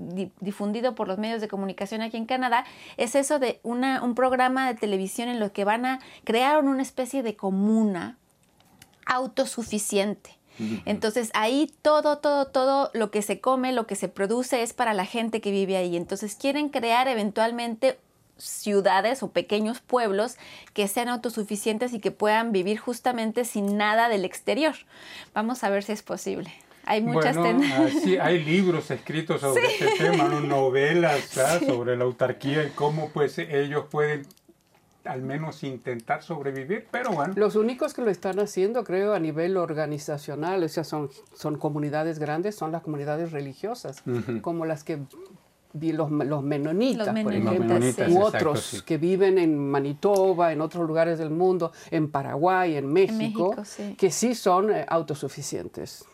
difundido 0.41 0.95
por 0.95 1.07
los 1.07 1.17
medios 1.17 1.41
de 1.41 1.47
comunicación 1.47 2.01
aquí 2.01 2.17
en 2.17 2.25
Canadá. 2.25 2.65
Es 2.97 3.15
eso 3.15 3.39
de 3.39 3.59
una, 3.63 4.01
un 4.03 4.15
programa 4.15 4.67
de 4.67 4.75
televisión 4.75 5.29
en 5.29 5.39
lo 5.39 5.53
que 5.53 5.63
van 5.63 5.85
a 5.85 5.99
crear 6.23 6.63
una 6.63 6.81
especie 6.81 7.23
de 7.23 7.35
comuna 7.35 8.17
autosuficiente. 9.05 10.31
Entonces 10.85 11.31
ahí 11.33 11.69
todo, 11.81 12.19
todo, 12.19 12.45
todo 12.47 12.89
lo 12.93 13.11
que 13.11 13.21
se 13.21 13.41
come, 13.41 13.73
lo 13.73 13.87
que 13.87 13.95
se 13.95 14.07
produce 14.07 14.63
es 14.63 14.71
para 14.71 14.93
la 14.93 15.05
gente 15.05 15.41
que 15.41 15.51
vive 15.51 15.75
ahí. 15.75 15.97
Entonces 15.97 16.35
quieren 16.35 16.69
crear 16.69 17.07
eventualmente 17.07 17.99
ciudades 18.37 19.23
o 19.23 19.31
pequeños 19.31 19.79
pueblos 19.79 20.37
que 20.73 20.87
sean 20.87 21.09
autosuficientes 21.09 21.93
y 21.93 21.99
que 21.99 22.11
puedan 22.11 22.51
vivir 22.51 22.77
justamente 22.77 23.45
sin 23.45 23.77
nada 23.77 24.09
del 24.09 24.25
exterior. 24.25 24.75
Vamos 25.33 25.63
a 25.63 25.69
ver 25.69 25.83
si 25.83 25.93
es 25.93 26.03
posible. 26.03 26.51
Hay 26.85 27.01
muchas 27.01 27.35
Bueno, 27.35 27.61
ah, 27.63 27.87
sí, 28.03 28.17
hay 28.17 28.43
libros 28.43 28.91
escritos 28.91 29.41
sobre 29.41 29.65
este 29.65 29.87
tema, 29.97 30.25
¿no? 30.25 30.39
novelas 30.39 31.31
¿verdad? 31.35 31.61
sobre 31.65 31.97
la 31.97 32.03
autarquía 32.03 32.63
y 32.63 32.69
cómo 32.69 33.09
pues 33.09 33.39
ellos 33.39 33.85
pueden 33.89 34.27
al 35.05 35.21
menos 35.21 35.63
intentar 35.63 36.23
sobrevivir, 36.23 36.87
pero 36.91 37.11
bueno. 37.11 37.33
Los 37.37 37.55
únicos 37.55 37.93
que 37.93 38.01
lo 38.01 38.09
están 38.09 38.39
haciendo, 38.39 38.83
creo, 38.83 39.13
a 39.13 39.19
nivel 39.19 39.55
organizacional, 39.55 40.63
o 40.63 40.67
sea, 40.67 40.83
son, 40.83 41.11
son 41.33 41.57
comunidades 41.57 42.17
grandes, 42.17 42.55
son 42.55 42.71
las 42.71 42.81
comunidades 42.81 43.31
religiosas, 43.31 44.03
como 44.41 44.65
las 44.65 44.83
que 44.83 44.99
los, 45.75 46.09
los 46.11 46.43
menonitas, 46.43 47.07
Los 47.07 47.07
por 47.07 47.13
menonitas, 47.13 47.53
ejemplo, 47.53 47.75
menonitas, 47.75 48.07
u 48.09 48.11
exacto, 48.11 48.27
otros 48.27 48.59
sí. 48.61 48.81
que 48.85 48.97
viven 48.97 49.37
en 49.37 49.57
Manitoba, 49.57 50.51
en 50.51 50.61
otros 50.61 50.87
lugares 50.87 51.19
del 51.19 51.29
mundo, 51.29 51.71
en 51.91 52.09
Paraguay, 52.09 52.75
en 52.75 52.91
México, 52.91 53.49
México, 53.49 53.65
sí. 53.65 53.95
que 53.97 54.11
sí 54.11 54.35
son 54.35 54.71
eh, 54.71 54.85
autosuficientes. 54.87 56.05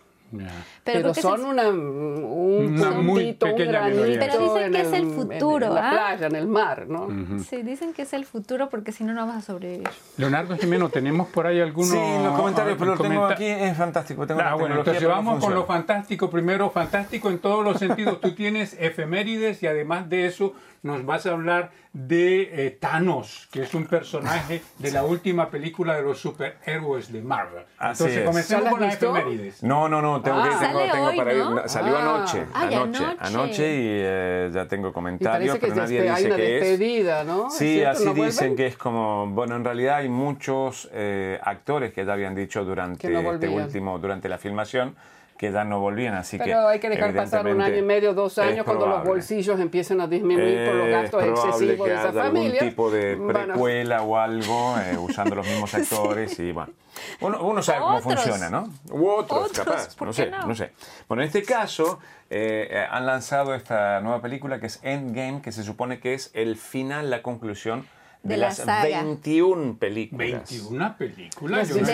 Pero, 0.83 1.13
son 1.13 1.41
el- 1.41 1.45
una, 1.45 1.69
un 1.69 2.75
Una 2.79 2.91
muy 2.91 3.05
puntito, 3.35 3.45
un 3.47 3.51
minoría. 3.53 3.79
granito 3.81 4.19
Pero 4.19 4.39
dicen 4.39 4.63
en 4.63 4.71
que 4.73 4.81
es 4.81 4.93
el 4.93 5.01
en- 5.03 5.11
futuro, 5.13 5.67
en, 5.67 5.73
la 5.75 5.87
¿ah? 5.89 5.91
playa, 5.91 6.27
en 6.27 6.35
el 6.35 6.47
mar, 6.47 6.85
¿no? 6.87 7.07
Sí, 7.43 7.61
dicen 7.63 7.93
que 7.93 8.03
es 8.03 8.13
el 8.13 8.25
futuro 8.25 8.69
porque 8.69 8.91
si 8.91 9.03
no, 9.03 9.13
no 9.13 9.25
vas 9.27 9.35
a 9.37 9.41
sobrevivir. 9.41 9.89
Leonardo 10.17 10.57
Jimeno, 10.57 10.89
¿tenemos 10.89 11.27
por 11.27 11.47
ahí 11.47 11.59
algunos 11.59 11.89
Sí, 11.91 11.97
los 12.23 12.37
comentarios, 12.39 12.77
pero 12.79 12.95
lo 12.95 13.01
tengo 13.01 13.21
comenta- 13.21 13.33
aquí, 13.33 13.45
es 13.45 13.77
fantástico. 13.77 14.25
Tengo 14.27 14.41
Ah, 14.41 14.45
la 14.45 14.53
bueno, 14.55 14.75
entonces 14.77 15.03
no 15.03 15.09
vamos 15.09 15.43
con 15.43 15.53
lo 15.53 15.65
fantástico. 15.65 16.29
Primero, 16.29 16.69
fantástico 16.69 17.29
en 17.29 17.39
todos 17.39 17.63
los 17.63 17.77
sentidos. 17.77 18.19
Tú 18.21 18.33
tienes 18.33 18.75
efemérides 18.79 19.61
y 19.63 19.67
además 19.67 20.09
de 20.09 20.25
eso 20.27 20.53
nos 20.83 21.05
vas 21.05 21.25
a 21.25 21.31
hablar 21.31 21.71
de 21.93 22.65
eh, 22.67 22.71
Thanos, 22.71 23.47
que 23.51 23.63
es 23.63 23.73
un 23.75 23.85
personaje 23.85 24.61
de 24.79 24.91
la 24.91 25.03
última 25.03 25.49
película 25.49 25.95
de 25.95 26.03
los 26.03 26.19
superhéroes 26.19 27.11
de 27.11 27.21
Marvel. 27.21 27.63
Así 27.77 28.03
Entonces 28.03 28.17
es. 28.17 28.25
comencemos 28.25 28.63
¿Ya 28.63 28.65
la 28.65 28.71
con 28.71 28.81
las 28.81 28.95
efemérides. 28.95 29.61
No, 29.63 29.89
no, 29.89 30.01
no, 30.01 30.21
tengo 30.21 30.37
Ah. 30.39 30.43
que 30.43 30.65
tengo, 30.65 30.79
Sale 30.79 30.91
tengo 30.91 31.05
hoy, 31.07 31.17
para 31.17 31.33
ir. 31.33 31.39
¿no? 31.39 31.49
no, 31.55 31.67
Salió 31.67 31.97
Ah. 31.97 32.01
anoche, 32.15 32.45
Ay, 32.53 32.73
anoche, 32.75 33.03
anoche. 33.03 33.17
anoche 33.19 33.63
y 33.75 33.85
eh, 33.89 34.49
ya 34.53 34.67
tengo 34.67 34.91
comentarios, 34.93 35.57
pero 35.59 35.75
nadie 35.75 35.99
hay 36.01 36.09
dice 36.15 36.27
una 36.27 36.35
que 36.37 36.55
es. 36.57 36.61
despedida, 36.61 37.23
¿no? 37.25 37.47
¿Es 37.47 37.53
Sí, 37.57 37.73
cierto? 37.75 37.91
así 37.91 38.05
¿No 38.05 38.13
dicen 38.13 38.25
vuelven? 38.37 38.55
que 38.55 38.67
es 38.67 38.77
como, 38.77 39.27
bueno, 39.27 39.55
en 39.57 39.63
realidad 39.65 39.97
hay 39.97 40.09
muchos 40.09 40.89
eh, 40.93 41.39
actores 41.43 41.93
que 41.93 42.05
ya 42.05 42.13
habían 42.13 42.33
dicho 42.35 42.63
durante 42.63 43.09
no 43.09 43.33
este 43.33 43.49
último, 43.49 43.99
durante 43.99 44.29
la 44.29 44.37
filmación, 44.37 44.95
que 45.41 45.51
ya 45.51 45.63
no 45.63 45.79
volvían, 45.79 46.13
así 46.13 46.37
que. 46.37 46.43
Pero 46.43 46.67
hay 46.67 46.79
que 46.79 46.87
dejar 46.87 47.15
pasar 47.15 47.47
un 47.47 47.59
año 47.63 47.77
y 47.77 47.81
medio, 47.81 48.13
dos 48.13 48.37
años, 48.37 48.63
cuando 48.63 48.85
los 48.85 49.03
bolsillos 49.03 49.59
empiecen 49.59 49.99
a 49.99 50.05
disminuir 50.05 50.67
por 50.67 50.75
los 50.75 50.87
gastos 50.89 51.23
excesivos 51.23 51.87
que 51.87 51.93
de 51.93 51.99
esa 51.99 52.13
familia. 52.13 52.51
algún 52.59 52.69
tipo 52.69 52.91
de 52.91 53.17
precuela 53.17 54.03
o 54.03 54.17
algo 54.17 54.75
eh, 54.77 54.95
usando 54.99 55.33
los 55.33 55.47
mismos 55.47 55.73
actores 55.73 56.39
y 56.39 56.51
bueno. 56.51 56.73
Uno, 57.21 57.41
uno 57.41 57.63
sabe 57.63 57.79
cómo 57.79 57.97
Otros. 57.97 58.13
funciona, 58.13 58.51
¿no? 58.51 58.69
U 58.91 59.07
otros, 59.07 59.49
Otros, 59.49 59.65
capaz. 59.65 59.95
¿por 59.95 60.09
No 60.09 60.13
qué 60.13 60.25
sé, 60.25 60.29
no? 60.29 60.45
no 60.45 60.53
sé. 60.53 60.73
Bueno, 61.07 61.23
en 61.23 61.27
este 61.27 61.41
caso 61.41 61.97
eh, 62.29 62.85
han 62.91 63.07
lanzado 63.07 63.55
esta 63.55 63.99
nueva 64.01 64.21
película 64.21 64.59
que 64.59 64.67
es 64.67 64.79
Endgame, 64.83 65.41
que 65.41 65.51
se 65.51 65.63
supone 65.63 65.99
que 65.99 66.13
es 66.13 66.29
el 66.35 66.55
final, 66.55 67.09
la 67.09 67.23
conclusión 67.23 67.87
de, 68.23 68.29
De 68.35 68.37
la 68.37 68.47
las 68.47 68.57
saga. 68.57 69.03
21 69.03 69.77
películas. 69.77 70.49
21 70.49 70.97
películas. 70.97 71.69
Las 71.69 71.69
yo 71.69 71.85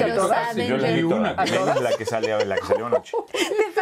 Sí, 0.53 0.67
yo 0.67 0.77
las 0.77 0.95
vi 0.95 1.01
todas, 1.01 1.51
menos 1.51 1.81
la 1.81 1.97
que 1.97 2.05
salió, 2.05 2.39
la 2.45 2.55
que 2.55 2.65
salió 2.65 2.85
anoche. 2.87 3.17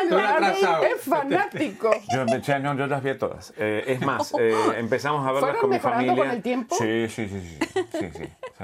Es 0.05 1.01
fanático. 1.01 1.91
Yo, 2.11 2.25
no, 2.59 2.75
yo 2.75 2.87
las 2.87 3.03
vi 3.03 3.17
todas. 3.17 3.53
Eh, 3.57 3.83
es 3.87 4.01
más, 4.01 4.33
eh, 4.39 4.53
empezamos 4.77 5.21
a 5.27 5.31
verlas 5.31 5.41
¿Fueron 5.41 5.61
con 5.61 5.69
mi 5.71 5.79
familia. 5.79 6.15
con 6.15 6.29
el 6.29 6.41
tiempo? 6.41 6.75
Sí, 6.75 7.07
sí, 7.09 7.27
sí, 7.27 7.41
sí. 7.41 7.57
sí, 7.73 7.85
sí, 7.91 8.09
sí. 8.13 8.63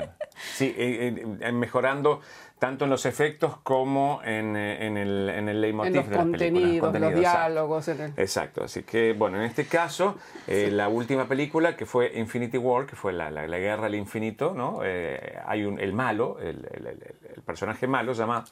Sí, 0.56 0.74
eh, 0.78 1.26
eh, 1.42 1.52
mejorando 1.52 2.22
tanto 2.60 2.84
en 2.84 2.92
los 2.92 3.06
efectos 3.08 3.58
como 3.64 4.22
en, 4.24 4.56
eh, 4.56 4.86
en 4.86 4.96
el, 4.98 5.30
en 5.30 5.50
el 5.50 5.62
leitmotiv 5.62 5.90
En 5.96 5.96
los 5.98 6.10
de 6.10 6.16
las 6.16 6.26
películas, 6.28 6.80
contenidos, 6.82 7.12
los 7.12 7.20
diálogos. 7.20 7.88
en 7.88 8.02
el- 8.02 8.14
Exacto, 8.18 8.64
así 8.64 8.84
que 8.84 9.14
bueno, 9.14 9.38
en 9.38 9.44
este 9.44 9.66
caso, 9.66 10.18
eh, 10.48 10.70
la 10.72 10.88
última 10.88 11.28
película 11.28 11.76
que 11.76 11.86
fue 11.88 12.12
Infinity 12.20 12.58
War, 12.58 12.86
que 12.86 12.96
fue 12.96 13.14
la, 13.14 13.32
la- 13.32 13.48
la 13.48 13.58
guerra 13.58 13.88
al 13.88 13.96
infinito, 13.96 14.54
¿no? 14.56 14.82
Eh, 14.84 15.40
hay 15.46 15.66
un, 15.66 15.80
el 15.80 15.94
malo, 15.94 16.38
el, 16.40 16.68
el- 16.72 16.88
el- 16.88 17.04
el 17.36 17.42
personaje 17.44 17.88
malo 17.88 18.14
se 18.14 18.22
llama 18.22 18.44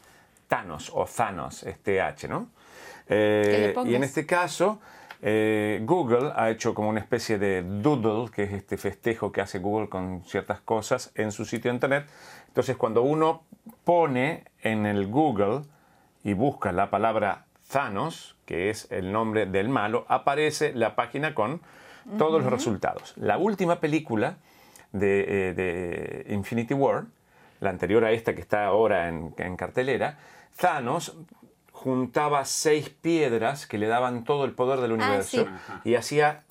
Thanos 0.48 0.92
o 0.94 1.06
Thanos, 1.06 1.62
es 1.64 1.78
TH, 1.80 2.28
¿no? 2.28 2.50
Eh, 3.08 3.74
y 3.92 3.96
en 3.96 4.04
este 4.04 4.26
caso, 4.26 4.80
eh, 5.22 5.82
Google 5.84 6.32
ha 6.36 6.50
hecho 6.50 6.74
como 6.74 6.90
una 6.90 7.00
especie 7.00 7.38
de 7.38 7.62
doodle, 7.62 8.32
que 8.32 8.44
es 8.44 8.54
este 8.54 8.78
festejo 8.78 9.32
que 9.32 9.42
hace 9.42 9.60
Google 9.60 9.90
con 9.90 10.24
ciertas 10.26 10.62
cosas 10.62 11.12
en 11.16 11.32
su 11.32 11.46
sitio 11.46 11.72
internet. 11.72 12.06
Entonces, 12.48 12.78
cuando 12.78 13.02
uno 13.02 13.44
pone 13.84 14.46
en 14.62 14.86
el 14.86 15.08
Google 15.08 15.62
y 16.24 16.34
busca 16.34 16.72
la 16.72 16.90
palabra 16.90 17.46
Thanos, 17.70 18.38
que 18.46 18.70
es 18.70 18.90
el 18.92 19.12
nombre 19.12 19.46
del 19.46 19.70
malo, 19.70 20.06
aparece 20.08 20.74
la 20.74 20.96
página 20.96 21.36
con 21.36 21.62
todos 22.18 22.42
los 22.42 22.52
resultados. 22.52 23.14
La 23.18 23.38
última 23.38 23.80
película 23.80 24.38
de, 24.94 25.50
eh, 25.50 25.54
de 25.54 26.34
Infinity 26.34 26.74
War, 26.74 27.06
la 27.60 27.70
anterior 27.70 28.06
a 28.06 28.12
esta 28.12 28.34
que 28.34 28.42
está 28.42 28.66
ahora 28.66 29.10
en, 29.10 29.36
en 29.38 29.56
cartelera, 29.58 30.18
Thanos 30.58 31.16
juntaba 31.84 32.44
seis 32.46 32.90
piedras 32.90 33.66
que 33.66 33.78
le 33.78 33.88
daban 33.88 34.26
todo 34.26 34.44
el 34.44 34.52
poder 34.52 34.82
del 34.82 34.92
universo 34.92 35.48
y 35.86 35.96
hacía 35.96 36.44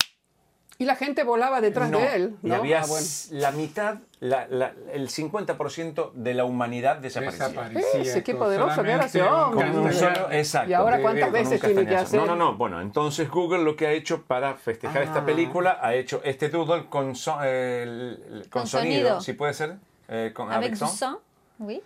Y 0.81 0.85
la 0.85 0.95
gente 0.95 1.23
volaba 1.25 1.59
detrás 1.59 1.89
no, 1.91 1.99
de 1.99 2.15
él. 2.15 2.35
y 2.41 2.47
¿no? 2.47 2.55
había 2.55 2.79
Ah, 2.81 2.85
bueno. 2.87 3.05
la 3.31 3.51
mitad, 3.51 3.97
la- 4.21 4.47
la- 4.47 4.73
el 4.93 5.09
50% 5.09 6.13
de 6.13 6.33
la 6.33 6.45
humanidad 6.45 6.97
desaparecía. 6.99 7.49
Desaparecía. 7.49 8.01
Ese, 8.01 8.23
qué 8.23 8.33
poderoso 8.33 8.81
que 8.81 8.91
era 8.91 9.05
ese 9.05 9.21
hombre. 9.21 9.69
Un 9.71 9.93
solo- 9.93 10.31
exacto. 10.31 10.69
Y 10.69 10.73
ahora 10.73 11.01
cuántas 11.01 11.31
veces 11.33 11.59
tiene 11.59 11.85
que 11.85 11.95
hacer. 11.97 12.19
No, 12.21 12.25
no, 12.27 12.35
no. 12.37 12.55
Bueno, 12.55 12.79
entonces 12.81 13.29
Google 13.29 13.63
lo 13.63 13.75
que 13.75 13.87
ha 13.87 13.91
hecho 13.91 14.23
para 14.23 14.55
festejar 14.55 15.03
esta 15.03 15.19
Ah. 15.19 15.25
película 15.25 15.79
ha 15.81 15.93
hecho 15.95 16.21
este 16.23 16.47
doodle 16.49 16.85
con, 16.87 17.13
so- 17.15 17.39
eh, 17.43 17.83
el- 17.83 18.47
con 18.49 18.61
Con 18.61 18.67
sonido, 18.67 18.99
sonido. 18.99 19.21
si 19.21 19.33
puede 19.33 19.53
ser, 19.53 19.75
eh, 20.07 20.31
con 20.33 20.47
Avec 20.49 20.69
avec 20.69 20.75
son. 20.77 20.87
son, 20.87 21.17
oui. 21.59 21.81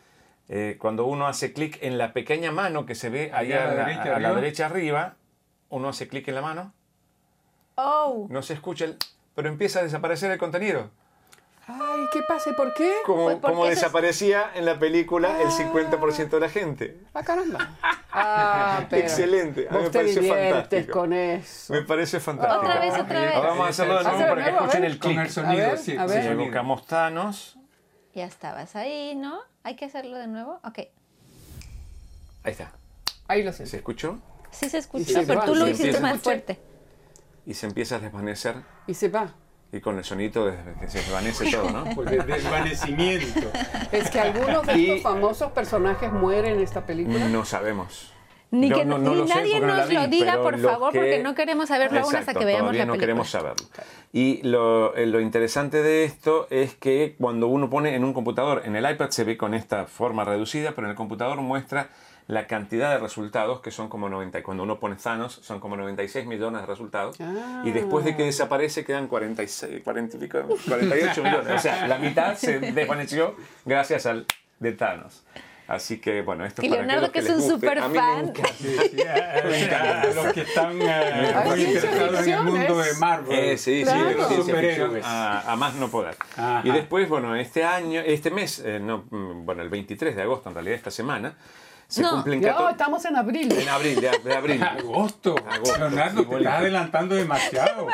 Eh, 0.50 0.78
cuando 0.80 1.06
uno 1.06 1.26
hace 1.28 1.54
clic 1.54 1.78
en 1.82 1.98
la 1.98 2.12
pequeña 2.14 2.52
mano 2.52 2.86
que 2.86 2.96
se 2.96 3.10
ve 3.10 3.32
allá 3.34 3.64
a 3.64 3.66
la 3.66 3.72
a 3.72 3.76
la, 3.76 3.86
derecha 3.86 4.02
a 4.04 4.06
la 4.08 4.14
arriba. 4.16 4.36
derecha 4.36 4.66
arriba, 4.66 5.16
uno 5.70 5.90
hace 5.90 6.08
clic 6.08 6.28
en 6.28 6.36
la 6.36 6.42
mano, 6.42 6.74
Oh, 7.76 8.28
no 8.30 8.42
se 8.44 8.54
escucha, 8.54 8.86
el- 8.86 8.98
pero 9.36 9.50
empieza 9.50 9.80
a 9.80 9.84
desaparecer 9.84 10.30
el 10.32 10.38
contenido. 10.38 10.92
Ay, 11.66 12.02
¿qué 12.12 12.22
pasa? 12.28 12.50
¿Y 12.50 12.54
por 12.54 12.74
qué? 12.74 12.94
Como, 13.06 13.24
Pues 13.26 13.38
como 13.40 13.64
eso 13.66 13.72
es- 13.74 13.80
desaparecía 13.80 14.52
en 14.54 14.66
la 14.66 14.78
película 14.78 15.42
el 15.42 15.50
50% 15.50 16.36
de 16.36 16.40
la 16.42 16.50
gente. 16.50 16.98
Ah, 17.14 17.24
caramba. 17.24 17.70
Ah, 18.16 18.86
pero 18.92 19.02
Excelente, 19.02 19.68
a 19.68 19.74
mí 19.74 19.80
me 19.92 20.04
diviertes 20.04 20.52
fantástico. 20.52 21.00
con 21.00 21.14
eso. 21.14 21.74
Me 21.74 21.82
parece 21.82 22.20
fantástico. 22.20 22.60
Otra 22.62 22.80
vez, 22.80 22.94
otra 22.94 23.22
vez. 23.22 23.34
Ahora 23.36 23.50
vamos 23.50 23.66
a 23.66 23.70
hacerlo 23.70 23.98
de 23.98 24.04
nuevo 24.04 24.20
para 24.20 24.36
que 24.36 24.52
nuevo, 24.52 24.58
a 24.60 24.68
escuchen 24.68 24.84
el 24.84 25.00
Con 25.00 25.12
clic. 25.14 25.24
el 25.26 25.32
sonido, 25.32 25.64
A 25.66 25.68
ver, 25.70 25.78
sí. 25.80 25.98
a 25.98 26.06
con 26.06 26.08
ver. 26.10 26.32
evocamos 26.32 26.86
Thanos, 26.86 27.58
ya 28.14 28.26
estabas 28.26 28.76
ahí, 28.76 29.16
¿no? 29.16 29.40
Hay 29.64 29.76
que 29.76 29.86
hacerlo 29.86 30.18
de 30.18 30.28
nuevo. 30.28 30.60
Ok. 30.64 30.78
ahí 32.44 32.52
está. 32.52 32.72
Ahí 33.28 33.44
lo 33.44 33.54
sé. 33.54 33.66
¿Se 33.66 33.78
escuchó? 33.78 34.20
Sí 34.52 34.70
se 34.70 34.78
escuchó, 34.80 35.22
pero 35.26 35.40
va, 35.40 35.46
tú 35.46 35.56
lo 35.56 35.68
hiciste 35.68 36.00
más 36.00 36.20
fuerte. 36.22 36.60
Y 37.46 37.54
se 37.54 37.66
empieza 37.66 37.96
a 37.96 38.00
desvanecer 38.00 38.56
Y 38.88 38.94
se 38.94 39.10
va. 39.10 39.34
y 39.72 39.80
con 39.82 39.98
el 39.98 40.04
sonito 40.04 40.50
se 40.88 40.98
desvanece 41.00 41.50
todo, 41.52 41.70
¿no? 41.72 41.86
Pues 41.96 42.10
de 42.12 42.18
desvanecimiento. 42.20 43.52
Es 43.92 44.10
que 44.12 44.20
algunos 44.20 44.66
de 44.68 44.78
Y- 44.78 44.90
estos 44.92 45.02
famosos 45.12 45.52
personajes 45.54 46.12
mueren 46.12 46.56
en 46.58 46.62
esta 46.62 46.86
película. 46.86 47.28
No 47.30 47.44
sabemos. 47.46 48.12
Ni 48.54 48.72
que 48.72 48.86
no- 48.86 48.98
no 49.00 49.16
ni 49.16 49.24
nadie 49.24 49.60
no 49.60 49.68
nos 49.68 49.92
lo 49.92 50.08
diga, 50.08 50.42
por 50.42 50.60
favor, 50.60 50.92
que- 50.92 51.00
porque 51.00 51.24
no 51.24 51.34
queremos 51.34 51.68
saberlo 51.70 52.00
aún 52.00 52.06
hasta 52.08 52.20
Exacto, 52.20 52.40
que 52.40 52.46
veamos 52.46 52.76
la 52.76 52.86
no 52.86 52.94
película. 52.94 53.00
queremos 53.00 53.30
saberlo. 53.30 53.66
Y 54.14 54.42
lo, 54.48 54.96
eh, 54.96 55.08
lo 55.08 55.20
interesante 55.20 55.82
de 55.82 56.04
esto 56.06 56.48
es 56.52 56.76
que 56.76 57.16
cuando 57.20 57.48
uno 57.48 57.70
pone 57.70 57.96
en 57.96 58.04
un 58.04 58.14
computador, 58.14 58.62
en 58.66 58.76
el 58.76 58.90
iPad 58.90 59.10
se 59.10 59.24
ve 59.24 59.38
con 59.38 59.54
esta 59.56 59.86
forma 59.88 60.24
reducida, 60.24 60.72
pero 60.76 60.86
en 60.88 60.92
el 60.92 60.96
computador 60.96 61.42
muestra 61.42 61.90
la 62.28 62.48
cantidad 62.48 62.92
de 62.92 63.00
resultados, 63.00 63.60
que 63.60 63.72
son 63.72 63.90
como 63.90 64.08
90, 64.08 64.40
y 64.40 64.44
cuando 64.44 64.64
uno 64.64 64.80
pone 64.80 64.96
Thanos, 64.96 65.34
son 65.42 65.60
como 65.60 65.76
96 65.76 66.26
millones 66.26 66.62
de 66.62 66.68
resultados, 66.68 67.18
y 67.66 67.72
después 67.72 68.06
de 68.06 68.16
que 68.16 68.24
desaparece 68.24 68.86
quedan 68.86 69.08
46, 69.08 69.82
40 69.84 70.16
y 70.16 70.20
pico, 70.22 70.40
48 70.68 71.22
millones, 71.24 71.54
o 71.54 71.60
sea, 71.60 71.86
la 71.88 71.98
mitad 71.98 72.36
se 72.36 72.60
desvaneció 72.60 73.36
gracias 73.66 74.06
al 74.06 74.26
de 74.60 74.72
Thanos. 74.72 75.24
Así 75.74 76.00
que, 76.00 76.22
bueno, 76.22 76.46
esto 76.46 76.62
es 76.62 76.68
Y 76.68 76.70
para 76.70 76.82
Leonardo, 76.84 77.08
aquellos 77.08 77.28
que 77.28 77.34
es 77.34 77.44
un 77.52 77.62
les 77.62 77.62
guste. 77.62 77.80
A 77.80 77.88
mí 77.88 77.94
me 77.94 78.00
superfan. 78.00 78.20
encanta. 78.30 78.50
Sí, 78.64 78.78
sí, 78.92 79.70
a, 79.74 80.02
a 80.02 80.06
los 80.14 80.34
que 80.34 80.42
están 80.42 80.82
eh, 80.82 81.34
muy 81.46 81.62
interesados 81.64 82.28
en 82.28 82.34
el 82.34 82.44
mundo 82.44 82.82
es- 82.82 82.94
de 82.94 83.00
Marvel. 83.00 83.40
Eh, 83.40 83.58
sí, 83.58 83.82
Claro. 83.84 84.00
sí, 84.00 84.06
de 84.10 84.16
los 84.16 84.46
superhéroes. 84.46 85.06
a, 85.06 85.52
a 85.52 85.56
más 85.56 85.74
no 85.76 85.90
poder. 85.90 86.16
Ajá. 86.38 86.62
Y 86.64 86.72
después, 86.72 87.08
bueno, 87.10 87.36
este 87.36 87.64
año, 87.64 88.02
este 88.02 88.32
mes, 88.32 88.60
eh, 88.66 88.80
no, 88.82 89.06
mm, 89.10 89.46
bueno, 89.46 89.62
el 89.62 89.70
23 89.70 90.16
de 90.16 90.22
agosto, 90.22 90.50
en 90.50 90.56
realidad 90.56 90.76
esta 90.78 90.92
semana, 90.92 91.36
se 91.88 92.02
No. 92.02 92.12
cumplen 92.12 92.42
No, 92.42 92.48
14 92.48 92.72
estamos 92.72 93.06
en 93.06 93.16
abril. 93.16 93.52
en 93.52 93.70
abril, 93.70 94.02
de, 94.02 94.12
de 94.24 94.34
abril. 94.36 94.64
Agosto. 94.64 95.36
Agosto, 95.50 95.78
Leonardo, 95.80 96.26
te 96.28 96.38
estás 96.38 96.54
adelantando 96.60 97.16
demasiado. 97.24 97.88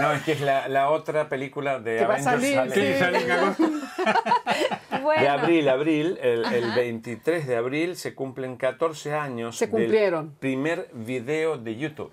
No, 0.00 0.12
es 0.12 0.22
que 0.22 0.32
es 0.32 0.40
la, 0.40 0.68
la 0.68 0.90
otra 0.90 1.28
película 1.28 1.78
de 1.80 1.96
Que 1.98 2.04
va 2.06 2.14
a 2.14 2.18
Avengers 2.18 2.24
salir, 2.24 2.54
sale- 2.54 2.72
¿Qué 2.74 2.92
Sí. 2.94 2.98
sale 2.98 3.18
en 3.22 3.30
agosto? 3.30 3.62
De 4.94 5.00
Bueno, 5.00 5.30
abril, 5.32 5.68
abril, 5.68 6.18
el, 6.22 6.44
el 6.46 6.64
Ajá. 6.64 6.76
23 6.76 7.46
de 7.46 7.56
abril 7.56 7.96
se 7.96 8.14
cumplen 8.14 8.56
14 8.56 9.14
años 9.14 9.56
Se 9.56 9.68
cumplieron. 9.68 10.28
del 10.30 10.36
primer 10.38 10.88
video 10.92 11.58
de 11.58 11.76
YouTube. 11.76 12.10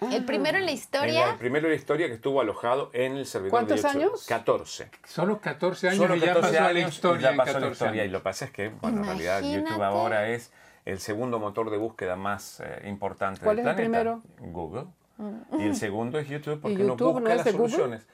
El 0.00 0.24
primero 0.24 0.58
en 0.58 0.64
la 0.64 0.70
En 0.70 0.76
historia. 0.76 1.26
la- 1.26 1.32
el 1.32 1.38
primero 1.38 1.64
de 1.68 1.74
la 1.74 1.76
historia 1.80 2.06
que 2.08 2.14
estuvo 2.14 2.40
alojado 2.40 2.90
en 2.92 3.16
el 3.16 3.26
servidor 3.26 3.50
¿Cuántos 3.50 3.82
de 3.82 3.88
YouTube. 3.88 4.02
años? 4.02 4.26
14. 4.26 4.90
Solo 5.06 5.40
14 5.40 5.88
años 5.88 5.98
Solo 5.98 6.16
y 6.16 6.20
ya 6.20 6.26
14 6.28 6.48
pasó 6.52 6.62
la 6.62 6.68
años 6.68 6.82
y 6.92 6.94
historia 6.94 7.20
ya 7.22 7.30
en 7.30 7.36
pasó 7.36 7.46
la 7.48 7.54
14 7.60 7.72
historia. 7.84 7.96
Y 7.96 8.00
años. 8.04 8.12
lo 8.12 8.18
que 8.18 8.24
pasa 8.24 8.44
es 8.44 8.50
que, 8.52 8.68
bueno, 8.68 8.98
en 8.98 9.04
realidad 9.06 9.40
YouTube 9.42 9.56
Imagínate. 9.58 9.84
ahora 9.84 10.28
es 10.28 10.52
el 10.84 10.98
segundo 11.00 11.38
motor 11.38 11.70
de 11.70 11.76
búsqueda 11.76 12.16
más 12.16 12.60
eh, 12.60 12.82
importante 12.88 13.40
¿Cuál 13.42 13.56
del 13.56 13.66
es 13.66 13.70
el 13.70 13.76
planeta. 13.90 14.20
primero? 14.38 14.52
Google. 14.52 14.84
Y 15.58 15.64
el 15.66 15.74
segundo 15.74 16.18
es 16.20 16.28
YouTube 16.28 16.60
porque 16.60 16.76
YouTube 16.78 17.00
uno 17.08 17.20
no 17.20 17.20
busca 17.20 17.34
es 17.34 17.44
las 17.44 17.52
soluciones. 17.54 18.06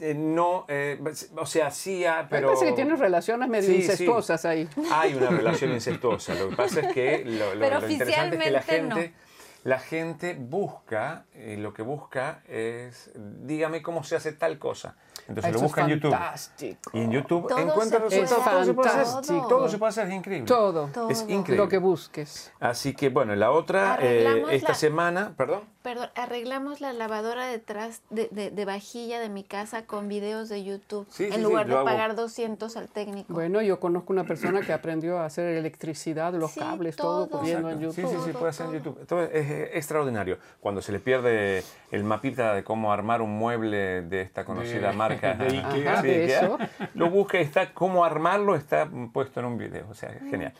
Eh, 0.00 0.14
no, 0.14 0.64
eh, 0.68 0.98
o 1.36 1.44
sea, 1.44 1.70
sí, 1.72 2.04
ah, 2.06 2.22
Me 2.22 2.28
pero... 2.28 2.46
parece 2.48 2.66
que 2.66 2.72
tienes 2.72 2.98
relaciones 3.00 3.48
medio 3.48 3.68
Sí, 3.68 3.82
sí. 3.82 3.90
incestuosas 3.90 4.44
ahí. 4.44 4.68
Hay 4.92 5.14
una 5.14 5.28
relación 5.28 5.72
incestuosa. 5.72 6.34
Lo 6.34 6.48
que 6.50 6.56
pasa 6.56 6.80
es 6.80 6.92
que 6.94 7.24
lo, 7.24 7.54
lo- 7.54 7.60
Pero 7.60 7.80
lo 7.80 7.88
interesante 7.90 8.36
es 8.36 8.42
que 8.44 8.50
la 8.50 8.58
oficialmente 8.60 9.10
no. 9.12 9.27
La 9.68 9.78
gente 9.78 10.34
busca, 10.34 11.26
y 11.34 11.56
lo 11.56 11.74
que 11.74 11.82
busca 11.82 12.42
es, 12.48 13.10
dígame 13.14 13.82
cómo 13.82 14.02
se 14.02 14.16
hace 14.16 14.32
tal 14.32 14.58
cosa. 14.58 14.96
Entonces 15.28 15.50
Eso 15.50 15.58
lo 15.58 15.62
busca 15.66 15.80
es 15.82 15.86
en 15.88 15.94
YouTube. 15.94 16.10
fantástico. 16.10 16.90
Y 16.94 16.98
en 17.00 17.10
YouTube 17.12 17.48
Todo 17.48 17.58
encuentra 17.58 17.98
resultados. 17.98 18.32
hacer. 18.46 18.52
Todo 18.52 18.64
se 18.64 18.72
puede 18.74 18.88
hacer. 18.88 19.04
Fantástico. 19.04 19.46
Todo 19.48 19.68
se 19.68 19.78
puede 19.78 19.90
hacer, 19.90 20.08
es 20.08 20.14
increíble. 20.14 20.46
Todo. 20.46 20.86
Es 20.86 20.92
Todo. 20.92 21.10
increíble. 21.12 21.56
Lo 21.56 21.68
que 21.68 21.78
busques. 21.78 22.52
Así 22.60 22.94
que 22.94 23.10
bueno, 23.10 23.34
la 23.36 23.50
otra, 23.50 23.98
eh, 24.00 24.44
esta 24.50 24.68
la- 24.70 24.74
semana, 24.74 25.34
perdón. 25.36 25.60
Perdón, 25.82 26.10
arreglamos 26.16 26.80
la 26.82 26.92
lavadora 26.92 27.46
detrás 27.46 28.02
de, 28.10 28.28
de- 28.30 28.50
de 28.50 28.64
vajilla 28.64 29.20
de 29.20 29.28
mi 29.30 29.42
casa 29.44 29.86
con 29.86 30.08
videos 30.08 30.48
de 30.50 30.62
YouTube. 30.64 31.06
Sí, 31.08 31.24
sí, 31.24 31.30
en 31.30 31.34
sí, 31.36 31.40
lugar 31.40 31.66
lo 31.66 31.74
de 31.74 31.78
hago. 31.78 31.86
pagar 31.86 32.14
200 32.14 32.76
al 32.76 32.88
técnico. 32.88 33.32
Bueno, 33.32 33.62
yo 33.62 33.80
conozco 33.80 34.12
una 34.12 34.24
persona 34.24 34.60
que 34.60 34.72
aprendió 34.72 35.18
a 35.18 35.26
hacer 35.26 35.46
electricidad, 35.56 36.34
los 36.34 36.50
Sí, 36.52 36.60
cables, 36.60 36.96
todo, 36.96 37.26
todo. 37.26 37.38
corriendo 37.38 37.70
en. 37.70 37.80
YouTube. 37.80 37.94
Sí, 37.94 38.02
sí, 38.02 38.16
sí, 38.24 38.30
Todo, 38.32 38.40
puede 38.40 38.52
ser 38.52 38.66
en 38.66 38.72
todo. 38.72 38.78
YouTube. 38.96 39.06
Todo 39.06 39.22
es, 39.22 39.30
es 39.50 39.70
extraordinario. 39.76 40.38
Cuando 40.60 40.82
se 40.82 40.92
le 40.92 40.98
pierde 41.00 41.62
el 41.90 42.04
mapita 42.04 42.54
de 42.54 42.64
cómo 42.64 42.92
armar 42.92 43.22
un 43.22 43.38
mueble 43.38 44.02
de 44.02 44.22
esta 44.22 44.44
conocida 44.44 44.90
De- 44.90 44.96
marca 45.20 45.34
de 45.34 45.58
Ikea. 45.58 45.92
Ajá, 45.92 46.02
de 46.02 46.24
eso. 46.24 46.58
lo 46.94 47.10
busca 47.10 47.38
está 47.38 47.72
cómo 47.72 48.04
armarlo, 48.04 48.54
está 48.54 48.88
puesto 49.12 49.40
en 49.40 49.46
un 49.46 49.58
video. 49.58 49.86
O 49.90 49.94
sea, 49.94 50.10
genial. 50.30 50.52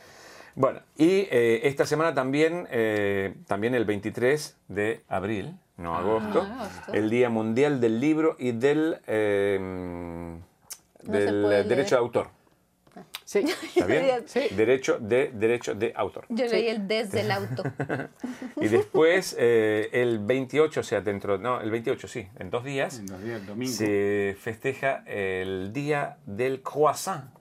Bueno, 0.55 0.81
y 0.97 1.29
eh, 1.31 1.61
esta 1.65 1.87
semana 1.87 2.15
también, 2.15 2.67
eh, 2.71 3.35
también 3.47 3.75
el 3.75 3.85
23 3.85 4.57
de 4.69 5.03
abril, 5.09 5.55
no 5.77 5.97
agosto, 5.97 6.43
agosto. 6.43 6.93
el 6.93 7.11
Día 7.11 7.29
Mundial 7.29 7.81
del 7.81 8.01
Libro 8.01 8.35
y 8.41 8.51
del, 8.51 8.99
eh, 9.07 10.37
del 11.03 11.69
derecho 11.69 11.95
de 11.95 12.01
autor. 12.01 12.38
Sí. 13.29 13.41
¿Está 13.77 13.85
bien? 13.85 14.23
Sí. 14.25 14.41
Derecho 14.57 14.99
de 14.99 15.31
derecho 15.35 15.75
de 15.75 15.93
autor. 15.95 16.25
Yo 16.31 16.47
leí 16.47 16.69
el 16.69 16.89
desde 16.89 17.21
el 17.21 17.31
auto. 17.31 17.63
Y 18.57 18.69
después, 18.69 19.37
eh, 19.39 19.91
el 19.93 20.19
28, 20.19 20.81
o 20.81 20.83
sea, 20.83 21.03
dentro, 21.03 21.37
no, 21.37 21.61
el 21.61 21.71
28, 21.71 22.09
sí, 22.09 22.27
en 22.39 22.49
dos 22.51 22.65
días, 22.65 22.99
En 22.99 23.07
los 23.07 23.23
días 23.23 23.47
domingo. 23.47 23.71
se 23.73 24.35
festeja 24.41 25.05
el 25.07 25.73
Día 25.75 26.17
del 26.25 26.63
Croissant 26.63 27.38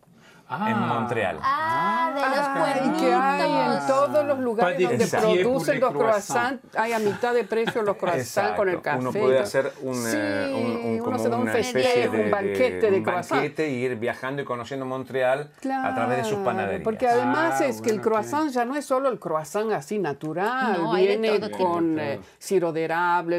Ah. 0.50 0.70
en 0.72 0.80
Montreal. 0.80 1.40
Ah, 1.42 2.12
de 2.16 2.22
los 2.22 2.48
Ay, 2.48 3.00
que 3.00 3.14
hay 3.14 3.52
en 3.52 3.66
cuernitos. 3.66 3.88
todos 3.88 4.26
los 4.26 4.40
lugares 4.40 4.80
donde 4.80 5.06
siècle 5.06 5.42
producen 5.44 5.80
los 5.82 5.92
croissants. 5.94 6.62
croissants, 6.62 6.78
hay 6.78 6.94
a 6.94 7.00
mitad 7.00 7.34
de 7.34 7.44
precio 7.44 7.82
los 7.82 7.98
croissants 7.98 8.56
con 8.56 8.70
el 8.70 8.82
café. 8.82 9.00
Uno 9.00 9.12
puede 9.12 9.40
hacer 9.40 9.74
un, 9.82 9.96
Sí, 9.96 10.16
eh, 10.16 10.54
un- 10.56 10.66
un- 10.86 10.92
uno 10.96 11.04
como 11.04 11.20
se 11.20 11.30
da 11.30 11.36
un 11.36 11.42
una 11.44 11.52
festejo, 11.52 11.78
especie 11.80 12.10
de, 12.10 12.24
un 12.24 12.32
banquete 12.32 12.92
de, 12.92 12.98
un 12.98 13.04
croissant. 13.04 13.42
banquete 13.42 13.70
y 13.72 13.74
ir 13.86 13.96
viajando 13.98 14.42
y 14.42 14.46
conociendo 14.46 14.86
Montreal 14.86 15.52
a 15.70 15.94
través 15.96 16.18
de 16.20 16.24
sus 16.24 16.34
Claro, 16.34 16.46
panaderías. 16.46 16.84
Porque 16.84 17.08
además 17.08 17.60
Ah, 17.62 17.66
es 17.66 17.82
que 17.82 17.90
el 17.90 17.98
bueno, 18.00 18.12
croissant 18.12 18.50
ya 18.52 18.64
no 18.64 18.76
es 18.78 18.86
solo 18.86 19.10
el 19.10 19.20
croissant 19.20 19.72
así 19.74 20.00
natural, 20.00 20.82
No, 20.82 20.94
viene 20.94 21.40
todo 21.40 21.52
con 21.52 22.00
eh, 22.00 22.20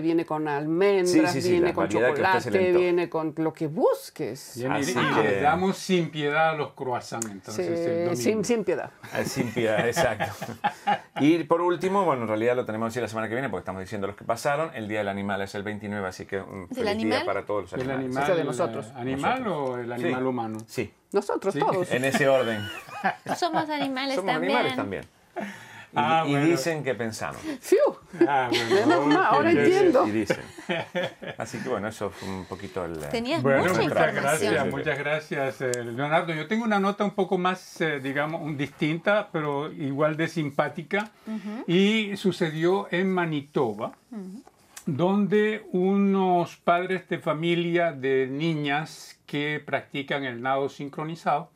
viene 0.02 0.26
con 0.26 0.46
almendras, 0.46 1.32
Sí, 1.32 1.40
sí, 1.40 1.42
sí, 1.42 1.50
viene 1.52 1.72
con 1.72 1.84
le 1.84 1.90
chocolate, 1.90 2.72
viene 2.72 3.08
con 3.08 3.32
lo 3.38 3.52
que 3.54 3.66
busques. 3.66 4.52
Bien, 4.56 4.72
Así 4.72 4.90
y 4.92 4.94
que- 4.94 5.22
les 5.22 5.42
damos 5.42 5.78
sin 5.78 6.10
piedad 6.10 6.50
a 6.50 6.52
los 6.52 6.72
croissants 6.72 6.97
entonces 7.30 7.54
Sí, 7.54 7.62
el 7.72 8.04
domingo. 8.04 8.16
sin, 8.16 8.44
sin 8.44 8.64
piedad. 8.64 8.90
Ah, 9.12 9.24
Sin 9.24 9.50
piedad, 9.52 9.86
exacto. 9.86 10.32
Y 11.20 11.44
por 11.44 11.60
último, 11.60 12.04
bueno, 12.04 12.22
en 12.22 12.28
realidad 12.28 12.56
lo 12.56 12.64
tenemos 12.64 12.88
decir 12.90 13.02
la 13.02 13.08
semana 13.08 13.28
que 13.28 13.34
viene 13.34 13.48
porque 13.48 13.60
estamos 13.62 13.80
diciendo 13.80 14.06
los 14.06 14.16
que 14.16 14.24
pasaron. 14.24 14.70
El 14.74 14.88
Día 14.88 14.98
del 14.98 15.08
Animal 15.08 15.42
es 15.42 15.54
el 15.54 15.62
29, 15.62 16.06
así 16.06 16.26
que 16.26 16.40
un 16.40 16.68
¿Del 16.68 16.76
feliz 16.76 16.84
día 16.84 16.92
animal? 17.18 17.24
para 17.26 17.44
todos 17.46 17.62
los 17.62 17.72
¿El 17.74 17.80
animales. 17.82 18.04
animal 18.06 18.22
Ese 18.24 18.34
de 18.34 18.44
nosotros. 18.44 18.86
eh, 18.86 18.92
animal 18.96 19.46
o 19.48 19.78
el 19.78 19.92
animal 19.92 20.20
Sí. 20.20 20.26
humano? 20.26 20.58
Sí, 20.66 20.92
Nosotros 21.12 21.54
Sí. 21.54 21.60
todos. 21.60 21.90
en 21.90 22.04
ese 22.04 22.28
orden. 22.28 22.60
Somos 23.36 23.68
animales 23.70 24.16
Somos 24.16 24.32
también. 24.32 24.52
animales 24.52 24.76
también. 24.76 25.04
Y, 25.90 25.94
Ah, 25.94 26.24
y 26.26 26.30
bueno. 26.32 26.46
dicen 26.46 26.84
que 26.84 26.94
pensamos. 26.94 27.40
Fiu. 27.60 27.78
Ah, 28.28 28.50
bueno, 28.50 29.22
ahora 29.22 29.50
entiendo. 29.50 30.06
Y 30.06 30.10
dicen. 30.10 30.40
Así 31.38 31.58
que 31.58 31.68
bueno, 31.68 31.88
eso 31.88 32.10
fue 32.10 32.28
un 32.28 32.44
poquito 32.44 32.84
el... 32.84 33.02
eh, 33.02 33.08
Tenías 33.10 33.42
Bueno, 33.42 33.62
mucha 33.64 33.82
muchas 33.82 34.14
gracias, 34.14 34.66
muchas 34.70 34.98
gracias, 34.98 35.60
eh, 35.60 35.84
Leonardo. 35.84 36.34
Yo 36.34 36.46
tengo 36.46 36.64
una 36.64 36.78
nota 36.78 37.04
un 37.04 37.12
poco 37.12 37.38
más, 37.38 37.80
eh, 37.80 38.00
digamos, 38.00 38.40
un- 38.42 38.56
distinta, 38.56 39.28
pero 39.32 39.72
igual 39.72 40.16
de 40.16 40.28
simpática. 40.28 41.10
Y 41.66 42.16
sucedió 42.16 42.88
en 42.90 43.10
Manitoba, 43.12 43.92
donde 44.88 45.66
unos 45.72 46.56
padres 46.56 47.06
de 47.10 47.18
familia 47.18 47.92
de 47.92 48.26
niñas 48.26 49.20
que 49.26 49.60
practican 49.62 50.24
el 50.24 50.40
nado 50.40 50.70
sincronizado, 50.70 51.50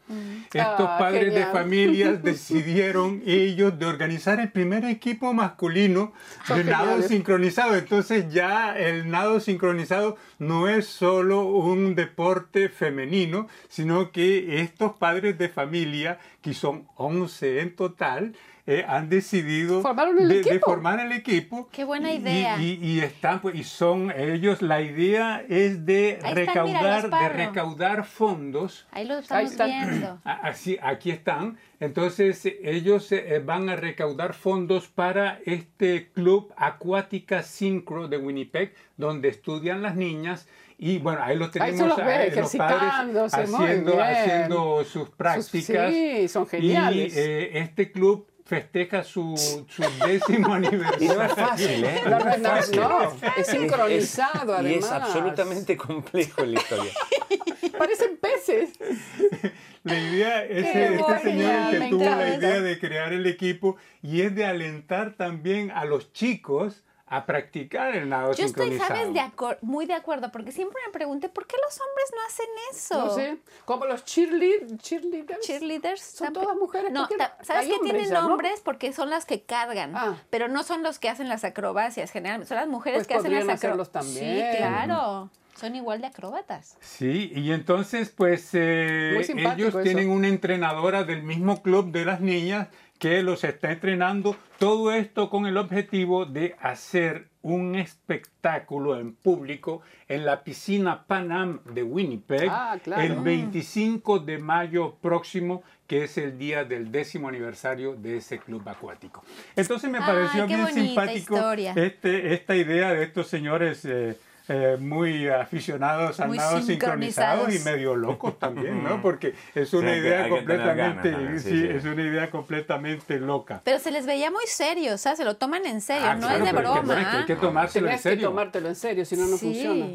estos 0.52 0.86
Ah, 0.86 0.96
padres 0.98 1.32
de 1.32 1.40
genial. 1.40 1.50
familias 1.50 2.22
decidieron 2.22 3.22
ellos 3.24 3.78
de 3.78 3.86
organizar 3.86 4.38
el 4.38 4.52
primer 4.52 4.84
equipo 4.84 5.32
masculino 5.32 6.12
Son 6.46 6.58
de 6.58 6.64
nado 6.64 7.00
sincronizado. 7.00 7.74
Entonces 7.74 8.30
ya 8.30 8.76
el 8.78 9.10
nado 9.10 9.40
sincronizado 9.40 10.18
no 10.38 10.68
es 10.68 10.84
solo 10.86 11.46
un 11.46 11.94
deporte 11.94 12.68
femenino, 12.68 13.48
sino 13.70 14.12
que 14.12 14.60
estos 14.60 14.92
padres 14.98 15.38
de 15.38 15.48
familia, 15.48 16.18
que 16.42 16.52
son 16.52 16.86
11 16.96 17.60
en 17.60 17.74
total, 17.76 18.34
eh, 18.66 18.84
han 18.86 19.08
decidido 19.08 19.82
de, 19.82 20.42
de 20.42 20.60
formar 20.60 21.00
el 21.00 21.10
equipo. 21.12 21.68
Qué 21.72 21.82
buena 21.84 22.12
Y- 22.12 22.18
idea. 22.18 22.58
Y, 22.60 22.78
y 22.80 23.00
están, 23.00 23.40
pues, 23.40 23.54
y 23.56 23.64
son 23.64 24.12
ellos, 24.16 24.62
la 24.62 24.80
idea 24.80 25.44
es 25.48 25.84
de 25.84 26.18
Ahí 26.22 26.28
están, 26.30 26.34
recaudar, 26.36 26.66
míralos, 26.82 27.02
de 27.02 27.08
Pablo. 27.10 27.28
recaudar 27.36 28.04
fondos 28.04 28.86
Ahí 28.92 29.04
lo 29.06 29.18
estamos 29.18 29.50
están. 29.50 29.68
viendo. 29.68 30.20
Así, 30.24 30.78
aquí 30.80 31.10
están. 31.10 31.58
Entonces 31.80 32.46
eh, 32.46 32.60
ellos 32.62 33.10
eh, 33.10 33.42
van 33.44 33.68
a 33.68 33.74
recaudar 33.74 34.34
fondos 34.34 34.86
para 34.86 35.40
este 35.44 36.10
club 36.12 36.52
Acuática 36.56 37.42
Synchro 37.42 38.06
de 38.06 38.18
Winnipeg, 38.18 38.74
donde 38.96 39.28
estudian 39.28 39.82
las 39.82 39.96
niñas. 39.96 40.46
Y 40.78 40.98
bueno, 40.98 41.20
ahí 41.22 41.36
los 41.36 41.50
tenemos 41.52 41.78
se 41.78 41.86
los 41.86 41.96
ve 41.96 42.02
a- 42.14 42.40
los 42.40 42.56
padres 42.56 42.92
haciendo, 43.34 44.02
haciendo 44.02 44.84
sus 44.84 45.08
prácticas. 45.10 45.92
sí, 45.92 46.28
son 46.28 46.46
geniales. 46.46 47.14
Y 47.14 47.18
eh, 47.18 47.58
este 47.58 47.92
club 47.92 48.26
festeja 48.44 49.02
su, 49.04 49.34
su 49.68 49.82
décimo 50.06 50.48
Y 50.52 50.66
aniversario. 50.66 51.14
no 51.14 51.22
es 51.22 51.32
fácil, 51.34 51.84
¿eh? 51.84 52.00
No 52.06 52.18
es 52.18 52.24
verdad, 52.24 52.56
fácil. 52.56 52.80
no, 52.80 53.16
es 53.36 53.46
sincronizado 53.46 54.62
y 54.68 54.74
es 54.74 54.84
además. 54.84 54.92
absolutamente 55.08 55.76
complejo 55.76 56.44
la 56.44 56.60
historia. 56.60 56.92
Parecen 57.78 58.18
peces. 58.18 58.70
La 59.84 59.98
idea 59.98 60.44
es 60.44 60.64
Qué 60.70 60.84
este 60.84 60.98
bueno, 60.98 61.20
señor 61.22 61.74
el 61.74 61.82
que 61.82 61.88
tuvo 61.88 62.04
la 62.04 62.36
idea 62.36 62.60
de 62.60 62.78
crear 62.78 63.12
el 63.12 63.26
equipo 63.26 63.76
y 64.00 64.20
es 64.20 64.32
de 64.32 64.44
alentar 64.44 65.14
también 65.16 65.72
a 65.72 65.84
los 65.84 66.12
chicos 66.12 66.84
a 67.14 67.26
practicar 67.26 67.94
el 67.94 68.08
nado 68.08 68.32
Yo 68.32 68.46
estoy. 68.46 68.78
¿sabes? 68.78 69.12
De 69.12 69.20
acor- 69.20 69.58
muy 69.60 69.84
de 69.84 69.92
acuerdo, 69.92 70.32
porque 70.32 70.50
siempre 70.50 70.78
me 70.86 70.92
pregunté 70.92 71.28
por 71.28 71.46
qué 71.46 71.56
los 71.62 71.78
hombres 71.78 72.10
no 72.14 72.26
hacen 72.26 72.46
eso. 72.72 73.06
No 73.06 73.14
sé, 73.14 73.36
como 73.66 73.84
los 73.84 74.04
cheerlead, 74.04 74.78
cheerleaders. 74.78 75.46
Cheerleaders. 75.46 76.00
Son 76.02 76.32
todas 76.32 76.56
mujeres, 76.56 76.90
No, 76.90 77.00
¿por 77.00 77.08
qué 77.10 77.16
ta- 77.18 77.36
no? 77.38 77.44
¿sabes 77.44 77.64
hombres 77.70 77.80
tienen 77.82 78.08
ya, 78.10 78.20
¿no? 78.22 78.28
nombres? 78.28 78.60
Porque 78.64 78.92
son 78.94 79.10
las 79.10 79.26
que 79.26 79.42
cargan. 79.42 79.92
Ah. 79.94 80.16
Pero 80.30 80.48
no 80.48 80.62
son 80.62 80.82
los 80.82 80.98
que 80.98 81.10
hacen 81.10 81.28
las 81.28 81.44
acrobacias 81.44 82.10
generalmente. 82.10 82.48
Son 82.48 82.56
las 82.56 82.68
mujeres 82.68 83.00
Pues 83.00 83.08
que 83.08 83.14
hacen 83.14 83.34
las 83.46 83.62
acrobacias. 83.62 83.92
también. 83.92 84.52
Sí, 84.52 84.56
claro. 84.58 85.30
Son 85.54 85.76
igual 85.76 86.00
de 86.00 86.06
acróbatas. 86.08 86.76
Sí, 86.80 87.30
y 87.36 87.52
entonces 87.52 88.08
pues 88.08 88.48
eh, 88.54 89.20
ellos 89.36 89.68
eso. 89.68 89.82
tienen 89.82 90.08
una 90.10 90.26
entrenadora 90.28 91.04
del 91.04 91.22
mismo 91.22 91.62
club 91.62 91.92
de 91.92 92.04
las 92.06 92.20
niñas 92.20 92.68
que 93.02 93.20
los 93.24 93.42
está 93.42 93.72
entrenando. 93.72 94.36
Todo 94.60 94.92
esto 94.92 95.28
con 95.28 95.46
el 95.46 95.56
objetivo 95.56 96.24
de 96.24 96.54
hacer 96.60 97.26
un 97.42 97.74
espectáculo 97.74 98.96
en 98.96 99.12
público 99.12 99.82
en 100.06 100.24
la 100.24 100.44
piscina 100.44 101.02
Panam 101.08 101.58
de 101.64 101.82
Winnipeg 101.82 102.48
Ah, 102.48 102.78
claro. 102.80 103.02
el 103.02 103.16
25 103.16 104.20
de 104.20 104.38
mayo 104.38 104.94
próximo, 105.02 105.64
que 105.88 106.04
es 106.04 106.16
el 106.16 106.38
día 106.38 106.62
del 106.62 106.92
décimo 106.92 107.28
aniversario 107.28 107.96
de 107.96 108.18
ese 108.18 108.38
club 108.38 108.62
acuático. 108.68 109.24
Entonces 109.56 109.90
me 109.90 109.98
pareció 109.98 110.46
qué 110.46 110.54
bien 110.54 110.68
simpático 110.68 111.52
este, 111.74 112.34
esta 112.34 112.54
idea 112.54 112.92
de 112.92 113.02
estos 113.02 113.26
señores 113.26 113.84
eh, 113.84 114.16
eh, 114.48 114.76
muy 114.80 115.28
aficionados 115.28 116.18
al 116.20 116.28
Muy 116.28 116.38
nado 116.38 116.60
sincronizados 116.60 117.54
y 117.54 117.58
medio 117.60 117.94
locos 117.94 118.38
también, 118.38 118.82
¿no? 118.82 119.00
Porque 119.00 119.34
es 119.54 119.72
una 119.72 119.88
Sí, 119.88 119.94
hay 119.94 120.00
idea 120.00 120.24
hay 120.24 120.30
completamente, 120.30 121.10
ganas 121.10 121.42
sí, 121.42 121.50
sí, 121.50 121.60
sí. 121.62 121.68
es 121.68 121.84
una 121.84 122.02
idea 122.02 122.30
completamente 122.30 123.18
loca. 123.20 123.60
Pero 123.64 123.78
se 123.78 123.90
les 123.90 124.04
veía 124.06 124.30
muy 124.30 124.44
serios, 124.46 125.00
¿sabes? 125.00 125.18
Se 125.18 125.24
lo 125.24 125.36
toman 125.36 125.64
en 125.66 125.80
serio, 125.80 126.06
Ah, 126.08 126.14
no 126.14 126.26
claro, 126.26 126.44
es 126.44 126.50
de 126.50 126.56
pero 126.56 126.68
es 126.68 126.74
que, 126.74 126.80
broma. 126.86 127.00
es 127.02 127.08
que 127.08 127.16
hay 127.18 127.24
que 127.24 127.36
tomárselo 127.36 127.86
en 127.86 127.90
Tenías 127.90 128.02
que 128.02 128.08
serio. 128.10 128.28
tomártelo 128.28 128.68
en 128.68 128.76
serio, 128.76 129.04
si 129.04 129.16
no, 129.16 129.26
no 129.26 129.36
sí, 129.36 129.46
funciona. 129.46 129.86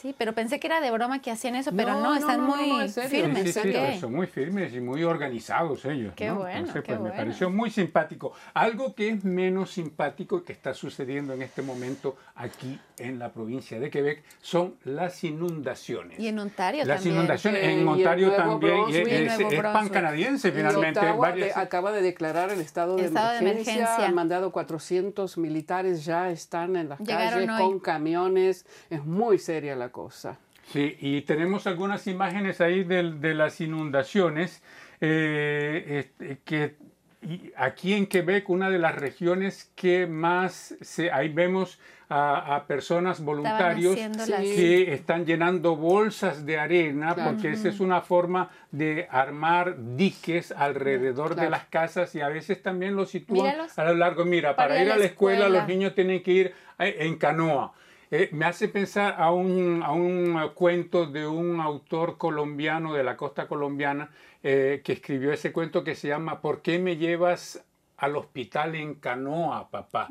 Sí, 0.00 0.14
pero 0.16 0.32
pensé 0.34 0.58
que 0.58 0.66
era 0.66 0.80
de 0.80 0.90
broma 0.90 1.20
que 1.20 1.30
hacían 1.30 1.56
eso, 1.56 1.72
pero 1.76 1.92
No, 1.92 2.00
no, 2.00 2.10
no, 2.10 2.16
están 2.16 2.40
no, 2.40 2.56
no, 2.56 2.56
muy 2.56 2.88
firmes. 2.88 3.44
sí, 3.52 3.52
sí, 3.52 3.58
¿ok? 3.68 3.74
pero 3.74 4.00
son 4.00 4.14
muy 4.14 4.26
firmes 4.26 4.72
y 4.72 4.80
muy 4.80 5.04
organizados 5.04 5.84
ellos. 5.84 6.14
Qué 6.16 6.28
¿no? 6.28 6.36
bueno, 6.36 6.50
Entonces, 6.58 6.82
qué 6.82 6.86
pues, 6.86 6.98
me 7.00 7.08
bueno. 7.08 7.16
pareció 7.16 7.50
muy 7.50 7.70
simpático. 7.70 8.32
Algo 8.54 8.94
que 8.94 9.10
es 9.10 9.24
menos 9.24 9.70
simpático 9.72 10.42
que 10.42 10.52
está 10.54 10.72
sucediendo 10.72 11.34
en 11.34 11.42
este 11.42 11.60
momento 11.60 12.16
aquí 12.34 12.80
en 12.96 13.18
la 13.18 13.32
provincia 13.32 13.78
de 13.78 13.90
Quebec 13.90 14.22
son 14.40 14.76
las 14.84 15.22
inundaciones. 15.22 16.18
Y 16.18 16.28
en 16.28 16.38
Ontario 16.38 16.84
las 16.84 16.96
también. 16.98 17.16
inundaciones 17.16 17.62
Eh, 17.62 17.72
en 17.80 17.88
Ontario 17.88 18.32
también. 18.32 18.76
y 18.88 18.96
es, 18.96 19.08
Y 19.08 19.10
es- 19.44 19.52
es 19.52 19.60
pan 19.62 19.88
canadiense 19.90 20.50
finalmente. 20.50 20.98
Ottawa 21.00 21.16
varias- 21.28 21.54
de- 21.54 21.60
acaba 21.60 21.92
de 21.92 22.00
declarar 22.02 22.50
el 22.50 22.60
estado 22.60 22.96
de, 22.96 23.04
Estado 23.04 23.32
de 23.32 23.38
emergencia. 23.38 23.74
emergencia. 23.74 24.06
Han 24.06 24.14
mandado 24.14 24.50
400 24.50 25.36
militares, 25.36 26.04
ya 26.06 26.30
están 26.30 26.76
en 26.76 26.88
las 26.88 27.00
Llegaron 27.00 27.46
calles 27.46 27.50
hoy. 27.50 27.70
con 27.70 27.80
camiones. 27.80 28.64
Es 28.88 29.04
muy 29.04 29.38
seria 29.38 29.76
la 29.76 29.89
cosa. 29.90 30.38
Sí, 30.72 30.96
y 31.00 31.22
tenemos 31.22 31.66
algunas 31.66 32.06
imágenes 32.06 32.60
ahí 32.60 32.84
del- 32.84 33.20
de, 33.20 33.34
las 33.34 33.60
inundaciones, 33.60 34.62
eh, 35.00 35.84
este, 36.18 36.38
que 36.44 36.76
y 37.22 37.52
aquí 37.54 37.92
en 37.92 38.06
Quebec, 38.06 38.48
una 38.48 38.70
de 38.70 38.78
las 38.78 38.94
regiones 38.94 39.70
que 39.74 40.06
más, 40.06 40.74
se, 40.80 41.10
ahí 41.10 41.28
vemos 41.28 41.78
a, 42.08 42.56
a 42.56 42.66
personas 42.66 43.20
voluntarios 43.22 43.94
que 43.94 44.94
están 44.94 45.26
llenando 45.26 45.76
bolsas 45.76 46.46
de 46.46 46.58
arena, 46.58 47.12
Claro. 47.14 47.32
porque 47.32 47.50
esa 47.52 47.68
es 47.68 47.78
una 47.80 48.00
forma 48.00 48.48
de 48.70 49.06
armar 49.10 49.76
diques 49.96 50.50
alrededor 50.50 51.30
de 51.30 51.34
Claro. 51.34 51.50
las 51.50 51.64
casas 51.66 52.14
y 52.14 52.22
a 52.22 52.28
veces 52.28 52.62
también 52.62 52.96
los 52.96 53.10
sitúan 53.10 53.48
Míralos. 53.52 53.78
a 53.78 53.84
lo 53.84 53.94
largo. 53.94 54.24
Mira, 54.24 54.56
para, 54.56 54.82
ir 54.82 54.90
a 54.90 54.96
la 54.96 55.04
escuela, 55.04 55.40
escuela. 55.44 55.58
los 55.60 55.68
niños 55.68 55.94
tienen 55.94 56.22
que 56.22 56.30
ir 56.32 56.54
eh, 56.78 56.96
en 57.00 57.16
canoa. 57.18 57.74
Eh, 58.12 58.28
me 58.32 58.44
hace 58.44 58.68
pensar 58.68 59.14
a 59.18 59.32
un, 59.32 59.82
a 59.84 59.92
un 59.92 60.36
cuento 60.54 61.06
de 61.06 61.28
un 61.28 61.60
autor 61.60 62.18
colombiano 62.18 62.92
de 62.92 63.04
la 63.04 63.16
costa 63.16 63.46
colombiana 63.46 64.10
eh, 64.42 64.82
que 64.84 64.94
escribió 64.94 65.32
ese 65.32 65.52
cuento 65.52 65.84
que 65.84 65.94
se 65.94 66.08
llama 66.08 66.40
¿Por 66.40 66.60
qué 66.60 66.80
me 66.80 66.96
llevas 66.96 67.64
al 68.00 68.16
hospital 68.16 68.74
en 68.74 68.94
canoa, 68.94 69.68
papá? 69.70 70.08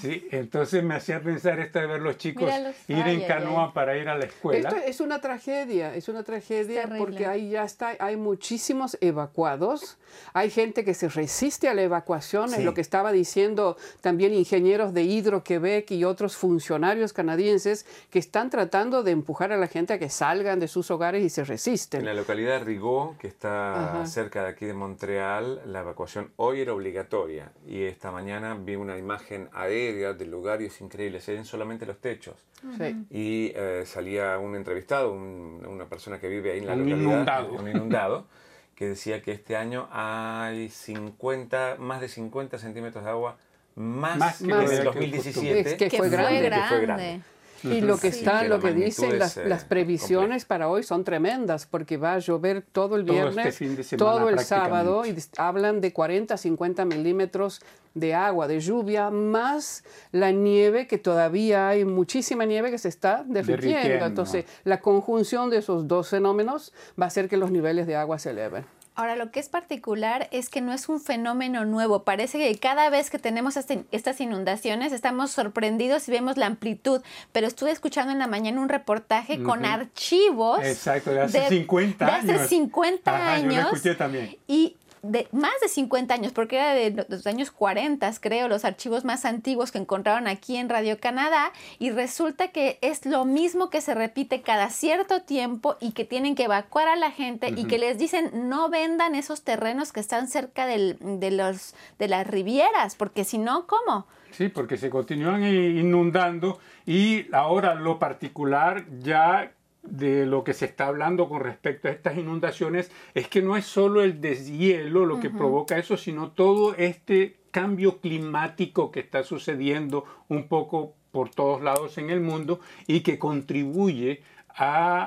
Sí, 0.00 0.26
entonces 0.30 0.82
me 0.82 0.94
hacía 0.94 1.20
pensar 1.20 1.60
esto 1.60 1.78
de 1.78 1.86
ver 1.86 2.00
los 2.00 2.16
chicos 2.16 2.44
Míralos. 2.44 2.74
ir 2.88 2.96
Ay, 2.96 3.14
en 3.16 3.20
ay, 3.22 3.26
canoa 3.28 3.66
ay. 3.66 3.70
para 3.74 3.96
ir 3.98 4.08
a 4.08 4.16
la 4.16 4.24
escuela. 4.24 4.68
Esto 4.68 4.80
es 4.84 5.00
una 5.00 5.20
tragedia, 5.20 5.94
es 5.94 6.08
una 6.08 6.22
tragedia 6.22 6.88
porque 6.96 7.26
ahí 7.26 7.50
ya 7.50 7.64
está, 7.64 7.94
hay 8.00 8.16
muchísimos 8.16 8.96
evacuados, 9.02 9.98
hay 10.32 10.48
gente 10.50 10.84
que 10.84 10.94
se 10.94 11.08
resiste 11.08 11.68
a 11.68 11.74
la 11.74 11.82
evacuación, 11.82 12.48
Sí. 12.48 12.56
es 12.60 12.64
lo 12.64 12.72
que 12.72 12.80
estaba 12.80 13.12
diciendo 13.12 13.76
también 14.00 14.32
ingenieros 14.32 14.94
de 14.94 15.02
Hidro-Quebec 15.02 15.90
y 15.90 16.04
otros 16.04 16.34
funcionarios 16.36 17.12
canadienses 17.12 17.84
que 18.10 18.18
están 18.18 18.48
tratando 18.48 19.02
de 19.02 19.10
empujar 19.10 19.52
a 19.52 19.58
la 19.58 19.66
gente 19.68 19.92
a 19.92 19.98
que 19.98 20.08
salgan 20.08 20.60
de 20.60 20.68
sus 20.68 20.90
hogares 20.90 21.22
y 21.22 21.28
se 21.28 21.44
resisten. 21.44 22.00
En 22.00 22.06
la 22.06 22.14
localidad 22.14 22.58
de 22.60 22.64
Rigaud, 22.64 23.16
que 23.18 23.26
está 23.28 23.90
Ajá. 23.98 24.06
cerca 24.06 24.42
de 24.44 24.48
aquí 24.48 24.64
de 24.64 24.72
Montreal, 24.74 25.60
la 25.66 25.80
evacuación 25.80 26.32
hoy 26.36 26.62
era 26.62 26.72
obligatoria. 26.72 27.17
Y 27.66 27.82
esta 27.84 28.10
mañana 28.10 28.54
vi 28.54 28.76
una 28.76 28.96
imagen 28.98 29.48
aérea 29.52 30.12
del 30.12 30.30
lugar 30.30 30.62
y 30.62 30.66
es 30.66 30.80
increíble, 30.80 31.20
se 31.20 31.32
ven 31.34 31.44
solamente 31.44 31.84
los 31.86 31.98
techos. 31.98 32.36
Sí. 32.78 32.96
Y 33.10 33.52
eh, 33.54 33.82
salía 33.86 34.38
un 34.38 34.54
entrevistado, 34.56 35.12
un- 35.12 35.64
una 35.66 35.86
persona 35.86 36.18
que 36.20 36.28
vive 36.28 36.52
ahí 36.52 36.58
en 36.58 36.66
la 36.66 36.74
Un 36.74 36.80
localidad, 36.90 37.12
inundado. 37.12 37.52
un 37.54 37.68
inundado, 37.68 38.26
que 38.74 38.88
decía 38.88 39.22
que 39.22 39.32
este 39.32 39.56
año 39.56 39.88
hay 39.90 40.68
50, 40.68 41.76
más 41.78 42.00
de 42.00 42.08
50 42.08 42.58
centímetros 42.58 43.02
de 43.04 43.10
agua 43.10 43.36
más, 43.74 44.18
Más 44.18 44.38
que 44.38 44.46
que 44.48 44.52
en 44.54 44.60
el 44.60 44.78
que 44.78 44.84
2017. 44.84 45.60
Es 45.60 45.74
que 45.76 45.90
fue 45.98 46.08
grande. 46.10 46.50
Que 46.50 46.62
fue 46.68 46.80
grande. 46.80 47.20
Y 47.62 47.80
lo 47.80 47.98
que 47.98 48.08
está, 48.08 48.44
lo 48.44 48.60
que 48.60 48.72
dicen 48.72 49.18
las, 49.18 49.36
eh, 49.36 49.48
las 49.48 49.64
previsiones 49.64 50.44
compleja. 50.44 50.48
para 50.48 50.68
hoy 50.68 50.82
son 50.82 51.04
tremendas 51.04 51.66
porque 51.66 51.96
va 51.96 52.14
a 52.14 52.18
llover 52.18 52.62
todo 52.62 52.96
el 52.96 53.04
Todo 53.04 53.16
este 53.16 53.32
viernes, 53.34 53.56
fin 53.56 53.76
de 53.76 53.82
semana 53.82 54.12
todo 54.12 54.28
el 54.28 54.38
sábado 54.40 55.04
y 55.06 55.16
hablan 55.36 55.80
de 55.80 55.92
40 55.92 56.36
50 56.36 56.84
milímetros 56.84 57.60
de 57.94 58.14
agua, 58.14 58.46
de 58.46 58.60
lluvia, 58.60 59.10
más 59.10 59.84
la 60.12 60.30
nieve 60.30 60.86
que 60.86 60.98
todavía 60.98 61.68
hay 61.68 61.84
muchísima 61.84 62.44
nieve 62.44 62.70
que 62.70 62.78
se 62.78 62.88
está 62.88 63.24
derritiendo. 63.26 63.78
Derritiendo. 63.78 64.06
Entonces, 64.06 64.44
la 64.64 64.80
conjunción 64.80 65.50
de 65.50 65.58
esos 65.58 65.88
dos 65.88 66.08
fenómenos 66.08 66.72
va 67.00 67.04
a 67.04 67.08
hacer 67.08 67.28
que 67.28 67.36
los 67.36 67.50
niveles 67.50 67.86
de 67.86 67.96
agua 67.96 68.18
se 68.18 68.30
eleven. 68.30 68.64
Ahora, 68.98 69.14
lo 69.14 69.30
que 69.30 69.38
es 69.38 69.48
particular 69.48 70.26
es 70.32 70.48
que 70.50 70.60
no 70.60 70.72
es 70.72 70.88
un 70.88 71.00
fenómeno 71.00 71.64
nuevo. 71.64 72.02
Parece 72.02 72.36
que 72.36 72.58
cada 72.58 72.90
vez 72.90 73.10
que 73.10 73.20
tenemos 73.20 73.56
este- 73.56 73.84
estas 73.92 74.20
inundaciones 74.20 74.92
estamos 74.92 75.30
sorprendidos 75.30 76.08
y 76.08 76.10
vemos 76.10 76.36
la 76.36 76.46
amplitud. 76.46 77.00
Pero 77.30 77.46
estuve 77.46 77.70
escuchando 77.70 78.12
en 78.12 78.18
la 78.18 78.26
mañana 78.26 78.60
un 78.60 78.68
reportaje 78.68 79.40
con 79.40 79.64
archivos. 79.64 80.58
Exacto, 80.64 81.12
de 81.12 81.20
hace 81.20 81.48
50 81.48 82.06
de 82.06 82.10
años. 82.10 82.40
hace 82.40 82.48
50 82.48 83.14
Ajá, 83.16 83.38
yo 83.38 83.44
lo 83.46 83.52
años. 83.52 83.72
escuché 83.72 83.94
también. 83.94 84.36
Y 84.48 84.74
de 85.02 85.28
más 85.32 85.52
de 85.62 85.68
50 85.68 86.14
años, 86.14 86.32
porque 86.32 86.56
era 86.56 86.74
de 86.74 87.06
los 87.08 87.26
años 87.26 87.50
40, 87.50 88.10
creo, 88.20 88.48
los 88.48 88.64
archivos 88.64 89.04
más 89.04 89.24
antiguos 89.24 89.70
que 89.72 89.78
encontraron 89.78 90.26
aquí 90.28 90.56
en 90.56 90.68
Radio 90.68 90.98
Canadá, 91.00 91.52
y 91.78 91.90
resulta 91.90 92.48
que 92.48 92.78
es 92.80 93.06
lo 93.06 93.24
mismo 93.24 93.70
que 93.70 93.80
se 93.80 93.94
repite 93.94 94.42
cada 94.42 94.70
cierto 94.70 95.22
tiempo 95.22 95.76
y 95.80 95.92
que 95.92 96.04
tienen 96.04 96.34
que 96.34 96.44
evacuar 96.44 96.88
a 96.88 96.96
la 96.96 97.10
gente 97.10 97.48
y 97.56 97.64
que 97.66 97.78
les 97.78 97.98
dicen 97.98 98.48
no 98.48 98.68
vendan 98.68 99.14
esos 99.14 99.42
terrenos 99.42 99.92
que 99.92 100.00
están 100.00 100.28
cerca 100.28 100.66
del- 100.66 100.96
de, 101.00 101.30
los, 101.30 101.74
de 101.98 102.08
las 102.08 102.26
rivieras, 102.26 102.94
porque 102.96 103.24
si 103.24 103.38
no, 103.38 103.66
¿cómo? 103.66 104.06
Sí, 104.30 104.48
porque 104.48 104.76
se 104.76 104.90
continúan 104.90 105.42
i- 105.42 105.80
inundando 105.80 106.58
y 106.86 107.26
ahora 107.34 107.74
lo 107.74 107.98
particular 107.98 108.84
ya 109.00 109.52
de 109.90 110.26
lo 110.26 110.44
que 110.44 110.52
se 110.54 110.64
está 110.66 110.86
hablando 110.86 111.28
con 111.28 111.40
respecto 111.40 111.88
a 111.88 111.90
estas 111.90 112.16
inundaciones 112.16 112.90
es 113.14 113.28
que 113.28 113.42
no 113.42 113.56
es 113.56 113.64
solo 113.66 114.02
el 114.02 114.20
deshielo 114.20 115.06
lo 115.06 115.20
que 115.20 115.30
provoca 115.30 115.78
eso, 115.78 115.96
sino 115.96 116.30
todo 116.30 116.74
este 116.76 117.36
cambio 117.50 117.98
climático 117.98 118.90
que 118.90 119.00
está 119.00 119.22
sucediendo 119.22 120.04
un 120.28 120.48
poco 120.48 120.94
por 121.10 121.30
todos 121.30 121.62
lados 121.62 121.96
en 121.98 122.10
el 122.10 122.20
mundo 122.20 122.60
y 122.86 123.00
que 123.00 123.18
contribuye 123.18 124.22
a, 124.60 125.04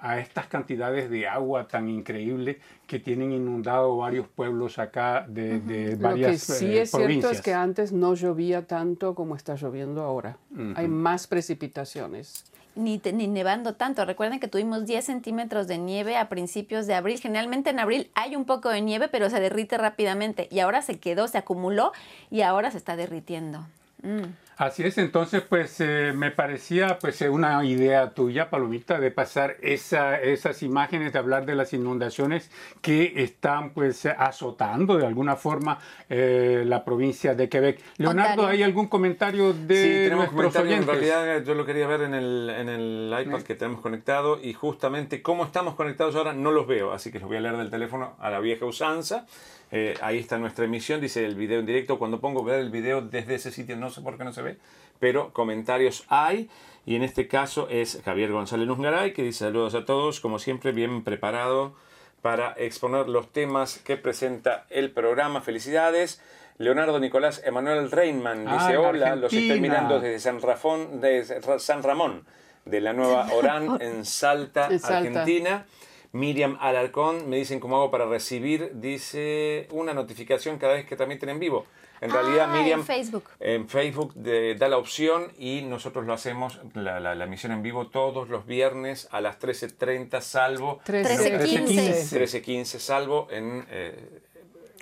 a- 0.00 0.10
a 0.10 0.18
estas 0.20 0.46
cantidades 0.46 1.10
de 1.10 1.28
agua 1.28 1.68
tan 1.68 1.88
increíbles 1.88 2.56
que 2.86 2.98
tienen 2.98 3.30
inundado 3.30 3.96
varios 3.98 4.26
pueblos 4.26 4.78
acá 4.78 5.24
de, 5.28 5.60
de 5.60 5.96
Lo 5.96 6.08
varias 6.08 6.30
que 6.32 6.38
sí 6.54 6.66
eh, 6.66 6.82
es 6.82 6.90
cierto 6.90 6.98
provincias. 7.04 7.32
es 7.34 7.42
que 7.42 7.52
antes 7.54 7.92
no 7.92 8.14
llovía 8.14 8.66
tanto 8.66 9.14
como 9.14 9.36
está 9.36 9.54
lloviendo 9.54 10.02
ahora. 10.02 10.38
Hay 10.76 10.88
más 10.88 11.26
precipitaciones. 11.26 12.44
Ni, 12.74 12.98
te- 12.98 13.12
ni 13.12 13.26
nevando 13.26 13.74
tanto. 13.74 14.04
Recuerden 14.04 14.40
que 14.40 14.48
tuvimos 14.48 14.86
10 14.86 15.04
centímetros 15.04 15.66
de 15.66 15.78
nieve 15.78 16.16
a 16.16 16.28
principios 16.28 16.86
de 16.86 16.94
abril. 16.94 17.18
Generalmente 17.20 17.70
en 17.70 17.78
abril 17.80 18.10
hay 18.14 18.36
un 18.36 18.44
poco 18.44 18.68
de 18.70 18.80
nieve, 18.80 19.08
pero 19.08 19.28
se 19.30 19.40
derrite 19.40 19.76
rápidamente. 19.78 20.48
Y 20.50 20.60
ahora 20.60 20.82
se 20.82 20.98
quedó, 20.98 21.28
se 21.28 21.38
acumuló 21.38 21.92
y 22.30 22.42
ahora 22.42 22.70
se 22.70 22.78
está 22.78 22.96
derritiendo. 22.96 23.66
Mm. 24.02 24.22
Así 24.60 24.82
es, 24.82 24.98
entonces 24.98 25.40
pues 25.40 25.80
eh, 25.80 26.12
me 26.14 26.30
parecía 26.30 26.98
pues 26.98 27.22
eh, 27.22 27.30
una 27.30 27.64
idea 27.64 28.10
tuya, 28.10 28.50
Palomita, 28.50 29.00
de 29.00 29.10
pasar 29.10 29.56
esa, 29.62 30.20
esas 30.20 30.62
imágenes, 30.62 31.14
de 31.14 31.18
hablar 31.18 31.46
de 31.46 31.54
las 31.54 31.72
inundaciones 31.72 32.50
que 32.82 33.22
están 33.22 33.70
pues 33.70 34.04
azotando 34.04 34.98
de 34.98 35.06
alguna 35.06 35.36
forma 35.36 35.78
eh, 36.10 36.64
la 36.66 36.84
provincia 36.84 37.34
de 37.34 37.48
Quebec. 37.48 37.80
Leonardo, 37.96 38.32
Ontario. 38.32 38.50
¿hay 38.50 38.62
algún 38.62 38.88
comentario 38.88 39.54
de 39.54 39.76
Sí, 39.76 39.88
tenemos 39.88 40.30
nuestros 40.30 40.52
comentarios. 40.52 40.80
En 40.80 40.86
realidad, 40.86 41.38
eh, 41.38 41.42
yo 41.42 41.54
lo 41.54 41.64
quería 41.64 41.86
ver 41.86 42.02
en 42.02 42.12
el, 42.12 42.50
en 42.50 42.68
el 42.68 43.16
iPad 43.18 43.40
que 43.40 43.54
tenemos 43.54 43.80
conectado 43.80 44.38
y 44.42 44.52
justamente 44.52 45.22
cómo 45.22 45.46
estamos 45.46 45.74
conectados 45.74 46.16
ahora 46.16 46.34
no 46.34 46.52
los 46.52 46.66
veo, 46.66 46.92
así 46.92 47.10
que 47.10 47.18
los 47.18 47.28
voy 47.28 47.38
a 47.38 47.40
leer 47.40 47.56
del 47.56 47.70
teléfono 47.70 48.14
a 48.18 48.28
la 48.28 48.40
vieja 48.40 48.66
usanza. 48.66 49.24
Eh, 49.72 49.94
ahí 50.00 50.18
está 50.18 50.38
nuestra 50.38 50.64
emisión, 50.64 51.00
dice 51.00 51.24
el 51.24 51.34
video 51.36 51.60
en 51.60 51.66
directo. 51.66 51.98
Cuando 51.98 52.20
pongo 52.20 52.42
ver 52.42 52.60
el 52.60 52.70
video 52.70 53.02
desde 53.02 53.36
ese 53.36 53.52
sitio, 53.52 53.76
no 53.76 53.90
sé 53.90 54.00
por 54.00 54.18
qué 54.18 54.24
no 54.24 54.32
se 54.32 54.42
ve, 54.42 54.56
pero 54.98 55.32
comentarios 55.32 56.04
hay. 56.08 56.50
Y 56.86 56.96
en 56.96 57.02
este 57.02 57.28
caso 57.28 57.68
es 57.70 58.00
Javier 58.04 58.32
González 58.32 58.66
Nuzgaray, 58.66 59.12
que 59.12 59.22
dice 59.22 59.44
saludos 59.44 59.74
a 59.74 59.84
todos, 59.84 60.20
como 60.20 60.38
siempre, 60.38 60.72
bien 60.72 61.04
preparado 61.04 61.74
para 62.22 62.52
exponer 62.58 63.08
los 63.08 63.32
temas 63.32 63.78
que 63.78 63.96
presenta 63.96 64.66
el 64.70 64.90
programa. 64.90 65.40
Felicidades. 65.40 66.20
Leonardo 66.58 67.00
Nicolás 67.00 67.40
Emanuel 67.42 67.90
Reinman 67.90 68.46
Ah, 68.46 68.58
dice 68.58 68.76
hola, 68.76 69.16
los 69.16 69.32
estoy 69.32 69.60
mirando 69.60 69.98
desde 69.98 70.18
San, 70.18 70.42
Rafón, 70.42 71.00
de 71.00 71.24
San 71.58 71.82
Ramón, 71.82 72.26
de 72.66 72.82
la 72.82 72.92
Nueva 72.92 73.28
Orán 73.32 73.80
en 73.80 74.04
Salta, 74.04 74.68
En 74.70 74.78
Salta. 74.78 74.98
Argentina. 74.98 75.66
Miriam 76.12 76.56
Alarcón 76.60 77.28
me 77.28 77.36
dicen 77.36 77.60
cómo 77.60 77.76
hago 77.76 77.90
para 77.90 78.06
recibir, 78.06 78.72
dice 78.74 79.68
una 79.70 79.94
notificación 79.94 80.58
cada 80.58 80.74
vez 80.74 80.86
que 80.86 80.96
transmiten 80.96 81.28
en 81.28 81.38
vivo. 81.38 81.66
En 82.00 82.10
realidad, 82.10 82.46
Ah, 82.50 82.56
en 82.56 82.62
Miriam 82.62 82.82
Facebook. 82.84 83.24
en 83.40 83.68
Facebook 83.68 84.14
de- 84.14 84.54
da 84.54 84.68
la 84.68 84.78
opción 84.78 85.32
y 85.38 85.60
nosotros 85.60 86.06
lo 86.06 86.14
hacemos, 86.14 86.58
la, 86.74 86.98
la, 86.98 87.14
la 87.14 87.24
emisión 87.24 87.52
en 87.52 87.62
vivo, 87.62 87.88
todos 87.88 88.30
los 88.30 88.46
viernes 88.46 89.06
a 89.10 89.20
las 89.20 89.38
13.30, 89.38 90.20
salvo 90.22 90.80
13:15. 90.86 92.08
13.15, 92.10 92.78
salvo 92.78 93.28
en 93.30 93.66
eh, 93.70 94.20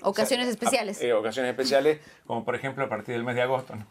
Ocasiones 0.03 0.49
especiales. 0.49 1.01
eh, 1.03 1.13
ocasiones 1.13 1.51
especiales, 1.51 1.99
como 2.27 2.45
por 2.45 2.55
ejemplo 2.55 2.85
a 2.85 2.89
partir 2.89 3.15
del 3.15 3.25
mes 3.25 3.35
de 3.35 3.43
agosto. 3.43 3.75
¿no? 3.77 3.87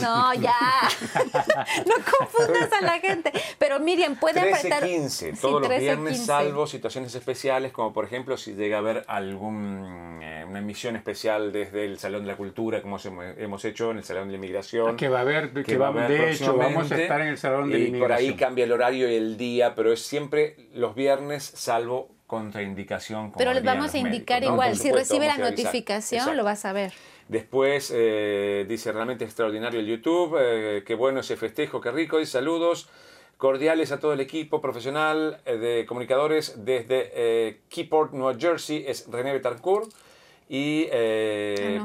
No, 0.00 0.34
ya. 0.34 0.52
no 1.86 1.94
confundas 2.18 2.72
a 2.72 2.80
la 2.82 2.98
gente. 3.00 3.32
Pero 3.58 3.80
Miriam, 3.80 4.16
puede 4.16 4.40
apretar. 4.40 4.82
13.15, 4.84 5.08
Sí, 5.34 5.40
todos 5.40 5.60
los 5.62 5.70
13:15. 5.70 5.78
viernes, 5.80 6.24
salvo 6.26 6.66
situaciones 6.66 7.14
especiales, 7.14 7.72
como 7.72 7.92
por 7.92 8.04
ejemplo 8.04 8.36
si 8.36 8.54
llega 8.54 8.76
a 8.76 8.80
haber 8.80 9.04
algún, 9.08 10.20
eh, 10.22 10.44
una 10.48 10.58
emisión 10.58 10.96
especial 10.96 11.52
desde 11.52 11.84
el 11.84 11.98
Salón 11.98 12.22
de 12.22 12.28
la 12.28 12.36
Cultura, 12.36 12.82
como 12.82 12.98
hemos- 12.98 13.24
hemos 13.38 13.64
hecho 13.64 13.90
en 13.90 13.98
el 13.98 14.04
Salón 14.04 14.28
de 14.28 14.32
la 14.32 14.36
Inmigración. 14.36 14.96
Que 14.96 15.08
va 15.08 15.18
a 15.18 15.22
haber, 15.22 15.52
que, 15.64 15.76
va 15.76 15.86
a 15.86 15.90
haber 15.90 16.08
de 16.08 16.30
hecho, 16.32 16.56
vamos 16.56 16.90
a 16.92 16.96
estar 16.96 17.20
en 17.20 17.28
el 17.28 17.38
Salón 17.38 17.70
de 17.70 17.78
la 17.78 17.84
y 17.84 17.90
por 18.00 18.12
ahí 18.12 18.26
Inmigración. 18.26 18.36
cambia 18.38 18.64
el 18.64 18.72
horario 18.72 19.10
y 19.10 19.14
el 19.14 19.36
día, 19.36 19.74
pero 19.74 19.92
es 19.92 20.02
siempre 20.02 20.56
los 20.74 20.94
viernes, 20.94 21.44
salvo 21.44 22.08
contraindicación. 22.30 23.32
como 23.32 23.38
Pero 23.38 23.52
les 23.52 23.64
vamos 23.64 23.92
a 23.92 23.98
indicar 23.98 24.40
médicos, 24.40 24.56
¿no? 24.56 24.64
igual. 24.64 24.76
Si 24.76 24.92
recibe 24.92 25.26
la 25.26 25.36
notificación, 25.36 26.20
Exacto. 26.20 26.36
lo 26.36 26.44
vas 26.44 26.64
a 26.64 26.72
ver. 26.72 26.92
Después 27.26 27.92
eh, 27.92 28.64
dice 28.68 28.92
realmente 28.92 29.24
extraordinario 29.24 29.80
el 29.80 29.86
YouTube, 29.86 30.36
eh, 30.40 30.84
qué 30.86 30.94
bueno 30.94 31.20
ese 31.20 31.36
festejo, 31.36 31.80
qué 31.80 31.90
rico, 31.90 32.20
y 32.20 32.26
saludos 32.26 32.88
cordiales 33.36 33.90
a 33.90 33.98
todo 33.98 34.12
el 34.12 34.20
equipo 34.20 34.60
profesional 34.60 35.40
eh, 35.44 35.56
de 35.56 35.86
comunicadores 35.86 36.64
desde 36.64 37.10
eh, 37.14 37.60
Keyport, 37.68 38.12
Nueva 38.12 38.38
Jersey, 38.38 38.84
es 38.86 39.06
René 39.10 39.32
Betancourt. 39.32 39.90
Y 40.48 40.86
eh, 40.90 41.79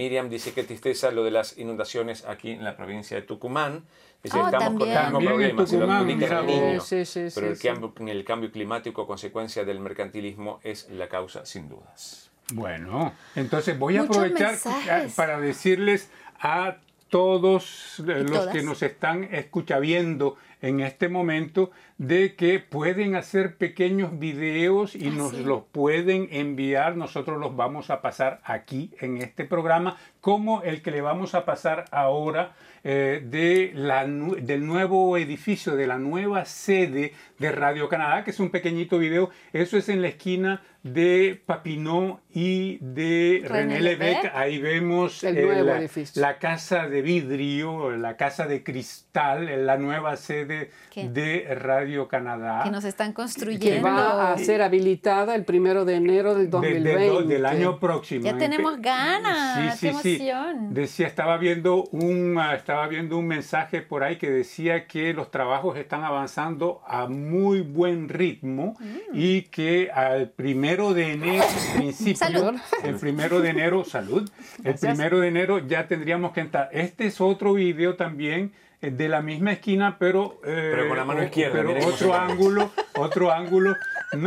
Miriam 0.00 0.30
dice 0.30 0.52
que 0.54 0.64
tristeza 0.64 1.10
lo 1.10 1.24
de 1.24 1.30
las 1.30 1.58
inundaciones 1.58 2.24
aquí 2.26 2.52
en 2.52 2.64
la 2.64 2.74
provincia 2.76 3.16
de 3.16 3.22
Tucumán. 3.22 3.84
Dice, 4.22 4.38
Oh, 4.38 4.46
estamos 4.46 4.78
con 4.80 4.88
el 4.88 4.98
mismo 5.04 5.18
problema, 5.20 5.66
se 5.66 5.78
lo 5.78 5.90
adjudican 5.92 6.46
niño. 6.46 6.80
Sí, 6.80 7.04
sí, 7.04 7.28
pero 7.34 7.46
sí, 7.46 7.52
el 7.52 7.56
sí. 7.56 7.68
cambio, 7.68 7.92
el 8.08 8.24
cambio 8.24 8.50
climático, 8.50 9.06
consecuencia 9.06 9.64
del 9.64 9.80
mercantilismo, 9.80 10.60
es 10.62 10.88
la 10.90 11.08
causa 11.08 11.44
sin 11.44 11.68
dudas. 11.68 12.30
Bueno, 12.52 13.12
entonces 13.36 13.78
voy 13.78 13.96
a 13.98 14.02
Muchos 14.02 14.16
aprovechar 14.16 14.50
mensajes. 14.52 15.14
para 15.14 15.38
decirles 15.40 16.10
a 16.40 16.76
todos 17.10 17.94
los 17.98 18.30
todas. 18.30 18.48
que 18.54 18.62
nos 18.62 18.82
están 18.82 19.24
escucha 19.24 19.78
viendo 19.78 20.36
en 20.62 20.80
este 20.80 21.08
momento 21.08 21.70
de 21.98 22.34
que 22.34 22.58
pueden 22.58 23.14
hacer 23.14 23.56
pequeños 23.56 24.18
videos 24.18 24.94
y 24.94 25.08
Ah, 25.08 25.12
nos 25.16 25.32
los 25.34 25.64
pueden 25.64 26.28
enviar. 26.30 26.96
Nosotros 26.96 27.38
los 27.38 27.56
vamos 27.56 27.90
a 27.90 28.00
pasar 28.00 28.40
aquí 28.44 28.90
en 29.00 29.18
este 29.18 29.44
programa, 29.44 29.96
como 30.20 30.62
el 30.62 30.82
que 30.82 30.90
le 30.90 31.00
vamos 31.00 31.34
a 31.34 31.44
pasar 31.44 31.84
ahora 31.90 32.54
eh, 32.84 33.22
de 33.24 33.72
la, 33.74 34.06
del 34.06 34.66
nuevo 34.66 35.16
edificio, 35.16 35.76
de 35.76 35.86
la 35.86 35.98
nueva 35.98 36.44
sede 36.44 37.12
de 37.38 37.52
Radio 37.52 37.88
Canadá, 37.88 38.24
que 38.24 38.30
es 38.30 38.40
un 38.40 38.50
pequeñito 38.50 38.98
video. 38.98 39.30
Eso 39.52 39.76
es 39.76 39.88
en 39.88 40.02
la 40.02 40.08
esquina 40.08 40.62
de 40.82 41.40
Papineau 41.44 42.20
y 42.32 42.78
de 42.80 43.42
René 43.44 43.74
René 43.74 43.80
Lebec. 43.80 44.16
Lebec. 44.22 44.32
Ahí 44.34 44.58
vemos 44.58 45.22
El 45.24 45.36
eh, 45.36 45.62
la, 45.64 45.80
la 46.14 46.38
casa 46.38 46.88
de 46.88 47.02
vidrio, 47.02 47.90
la 47.96 48.16
casa 48.16 48.46
de 48.46 48.62
cristal, 48.62 49.48
eh, 49.48 49.56
la 49.56 49.76
nueva 49.76 50.16
sede 50.16 50.70
¿Qué? 50.90 51.08
de 51.08 51.54
Radio 51.54 52.08
Canadá. 52.08 52.62
Que 52.64 52.70
nos 52.70 52.84
están 52.84 53.08
que 53.08 53.14
construyendo. 53.14 53.82
va 53.88 54.32
a 54.32 54.38
ser 54.38 54.62
habilitada 54.62 55.34
el 55.34 55.44
primero 55.44 55.84
de 55.84 55.96
enero 55.96 56.34
del 56.34 56.44
de- 56.46 56.50
2020. 56.50 56.98
de- 57.00 57.06
do- 57.08 57.22
del 57.22 57.46
año 57.46 57.78
próximo. 57.80 58.24
Ya 58.24 58.30
En 58.30 58.38
tenemos 58.38 58.80
ganas, 58.80 59.78
qué 59.80 59.88
emoción. 59.88 60.72
Decía, 60.72 61.06
estaba 61.06 61.36
viendo 61.36 61.84
un 61.92 62.40
estaba 62.54 62.86
viendo 62.88 63.18
un 63.18 63.26
mensaje 63.26 63.82
por 63.82 64.02
ahí 64.04 64.16
que 64.16 64.30
decía 64.30 64.86
que 64.86 65.12
los 65.12 65.30
trabajos 65.30 65.76
están 65.76 66.04
avanzando 66.04 66.80
a 66.86 67.06
muy 67.06 67.60
buen 67.60 68.08
ritmo 68.08 68.76
Mm. 68.80 68.98
y 69.14 69.42
que 69.42 69.90
al 69.92 70.30
primero 70.70 70.94
de 70.94 71.12
enero, 71.12 71.44
principio, 71.74 72.16
Salud. 72.16 72.54
el 72.84 72.94
primero 72.96 73.40
de 73.40 73.50
enero, 73.50 73.84
salud, 73.84 74.30
el 74.62 74.74
primero 74.74 75.18
de 75.20 75.28
enero 75.28 75.58
ya 75.66 75.88
tendríamos 75.88 76.32
que 76.32 76.40
entrar. 76.40 76.68
Este 76.72 77.06
es 77.06 77.20
otro 77.20 77.54
video 77.54 77.96
también 77.96 78.52
eh, 78.80 78.92
de 78.92 79.08
la 79.08 79.20
misma 79.20 79.50
esquina, 79.52 79.96
pero, 79.98 80.40
eh, 80.44 80.70
Pero 80.72 80.86
con 80.88 80.96
la 80.96 81.04
mano 81.04 81.24
izquierda, 81.24 81.62
pero 81.62 81.74
cómo 81.74 81.86
otro 81.88 82.14
ángulo, 82.14 82.70
otro 82.94 83.32
ángulo. 83.32 83.74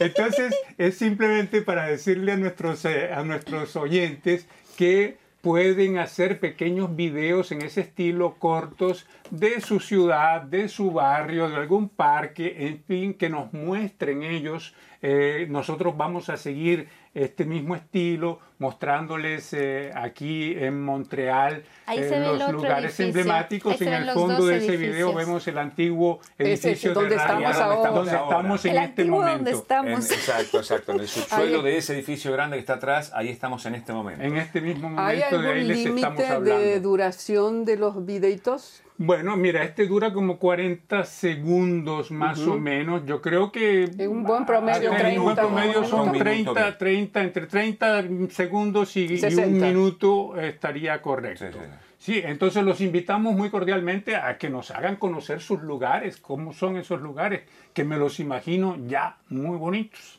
Entonces, 0.00 0.52
es 0.76 0.98
simplemente 0.98 1.62
para 1.62 1.86
decirle 1.86 2.32
a 2.32 2.36
nuestros, 2.36 2.84
eh, 2.84 3.12
a 3.12 3.22
nuestros 3.22 3.76
oyentes 3.76 4.46
que 4.76 5.18
pueden 5.40 5.98
hacer 5.98 6.38
pequeños 6.38 6.94
videos 6.94 7.52
en 7.52 7.62
ese 7.62 7.82
estilo 7.82 8.36
cortos 8.38 9.06
de 9.30 9.60
su 9.60 9.80
ciudad, 9.80 10.42
de 10.42 10.68
su 10.68 10.90
barrio, 10.90 11.48
de 11.48 11.56
algún 11.56 11.88
parque, 11.88 12.66
en 12.66 12.82
fin, 12.84 13.14
que 13.14 13.30
nos 13.30 13.52
muestren 13.52 14.22
ellos. 14.22 14.74
Eh, 15.02 15.46
nosotros 15.48 15.96
vamos 15.96 16.28
a 16.28 16.36
seguir 16.36 16.88
este 17.14 17.44
mismo 17.44 17.74
estilo, 17.74 18.40
mostrándoles 18.60 19.52
eh, 19.54 19.90
aquí 19.94 20.54
en 20.56 20.80
Montreal 20.84 21.64
eh, 21.92 22.34
los 22.38 22.52
lugares 22.52 22.98
edificio. 23.00 23.06
emblemáticos. 23.06 23.80
Ahí 23.80 23.86
En 23.88 23.92
el 23.94 24.10
fondo 24.10 24.46
de 24.46 24.58
ese 24.58 24.76
video 24.76 24.90
edificios. 25.08 25.14
vemos 25.16 25.48
el 25.48 25.58
antiguo 25.58 26.20
edificio 26.38 26.94
donde 26.94 27.10
de 27.10 27.16
radio, 27.16 27.48
estamos 27.50 27.56
ahora. 27.58 27.90
donde 27.90 28.12
estamos 28.12 28.64
en 28.66 28.70
el 28.70 28.76
este 28.78 28.88
antiguo 29.02 29.18
momento. 29.18 29.36
donde 29.38 29.50
En- 29.50 29.56
estamos. 29.56 30.10
exacto, 30.12 30.58
exacto. 30.58 30.92
En 30.92 31.00
el 31.00 31.08
subsuelo 31.08 31.58
Ahí- 31.58 31.64
de 31.64 31.76
ese 31.78 31.94
edificio 31.94 32.32
grande 32.32 32.56
que 32.56 32.60
está 32.60 32.74
atrás, 32.74 33.10
ahí 33.14 33.28
estamos 33.30 33.64
en 33.66 33.74
este 33.74 33.92
momento. 33.92 34.22
En 34.22 34.36
este 34.36 34.60
mismo 34.60 34.88
¿Hay 34.88 35.16
momento 35.20 35.40
de 35.42 35.48
ahí 35.48 35.52
algún 35.54 35.68
les 35.68 35.78
estamos 35.78 36.00
límite 36.02 36.22
de 36.22 36.28
hablando. 36.28 36.80
duración 36.80 37.64
de 37.64 37.76
los 37.76 38.06
videitos? 38.06 38.82
Bueno, 39.02 39.34
mira, 39.38 39.62
este 39.64 39.86
dura 39.86 40.12
como 40.12 40.38
40 40.38 41.04
segundos 41.04 42.10
más 42.10 42.38
o 42.40 42.58
menos. 42.58 43.06
Yo 43.06 43.22
creo 43.22 43.50
que... 43.50 43.84
En 43.84 44.10
un 44.10 44.24
buen 44.24 44.44
promedio, 44.44 44.92
en 44.94 45.18
un 45.18 45.24
buen 45.24 45.34
30 45.36 45.40
promedio 45.40 45.84
son 45.84 46.12
minutos. 46.12 46.22
30, 46.54 46.76
30, 46.78 47.20
entre 47.22 47.46
30 47.46 48.02
segundos 48.02 48.49
y, 48.50 49.00
y 49.00 49.12
un 49.14 49.20
60. 49.20 49.66
minuto 49.66 50.40
estaría 50.40 51.00
correcto. 51.00 51.46
Sí, 51.50 51.58
sí. 51.58 51.64
Sí, 52.00 52.22
entonces 52.24 52.64
los 52.64 52.80
invitamos 52.80 53.34
muy 53.34 53.50
cordialmente 53.50 54.16
a 54.16 54.38
que 54.38 54.48
nos 54.48 54.70
hagan 54.70 54.96
conocer 54.96 55.42
sus 55.42 55.60
lugares, 55.60 56.16
cómo 56.16 56.54
son 56.54 56.78
esos 56.78 57.02
lugares, 57.02 57.42
que 57.74 57.84
me 57.84 57.98
los 57.98 58.20
imagino 58.20 58.78
ya 58.86 59.18
muy 59.28 59.58
bonitos. 59.58 60.18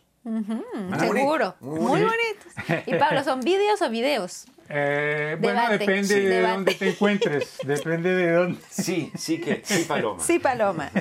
Seguro. 1.00 1.56
Muy 1.60 2.02
bonitos. 2.02 2.86
Y 2.86 2.94
Pablo, 2.96 3.24
¿son 3.24 3.40
vídeos 3.40 3.82
o 3.82 3.90
videos? 3.90 4.46
Eh, 4.70 5.36
bueno, 5.42 5.70
depende 5.70 6.04
sí, 6.04 6.14
de 6.14 6.30
debate. 6.30 6.54
dónde 6.54 6.76
te 6.76 6.90
encuentres, 6.90 7.58
depende 7.66 8.14
de 8.14 8.32
dónde. 8.32 8.60
Sí, 8.70 9.12
sí 9.18 9.42
que, 9.42 9.62
sí, 9.66 9.84
Paloma. 9.86 10.24
Sí, 10.24 10.38
Paloma. 10.38 10.92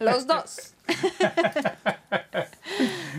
Los 0.00 0.26
dos. 0.26 0.74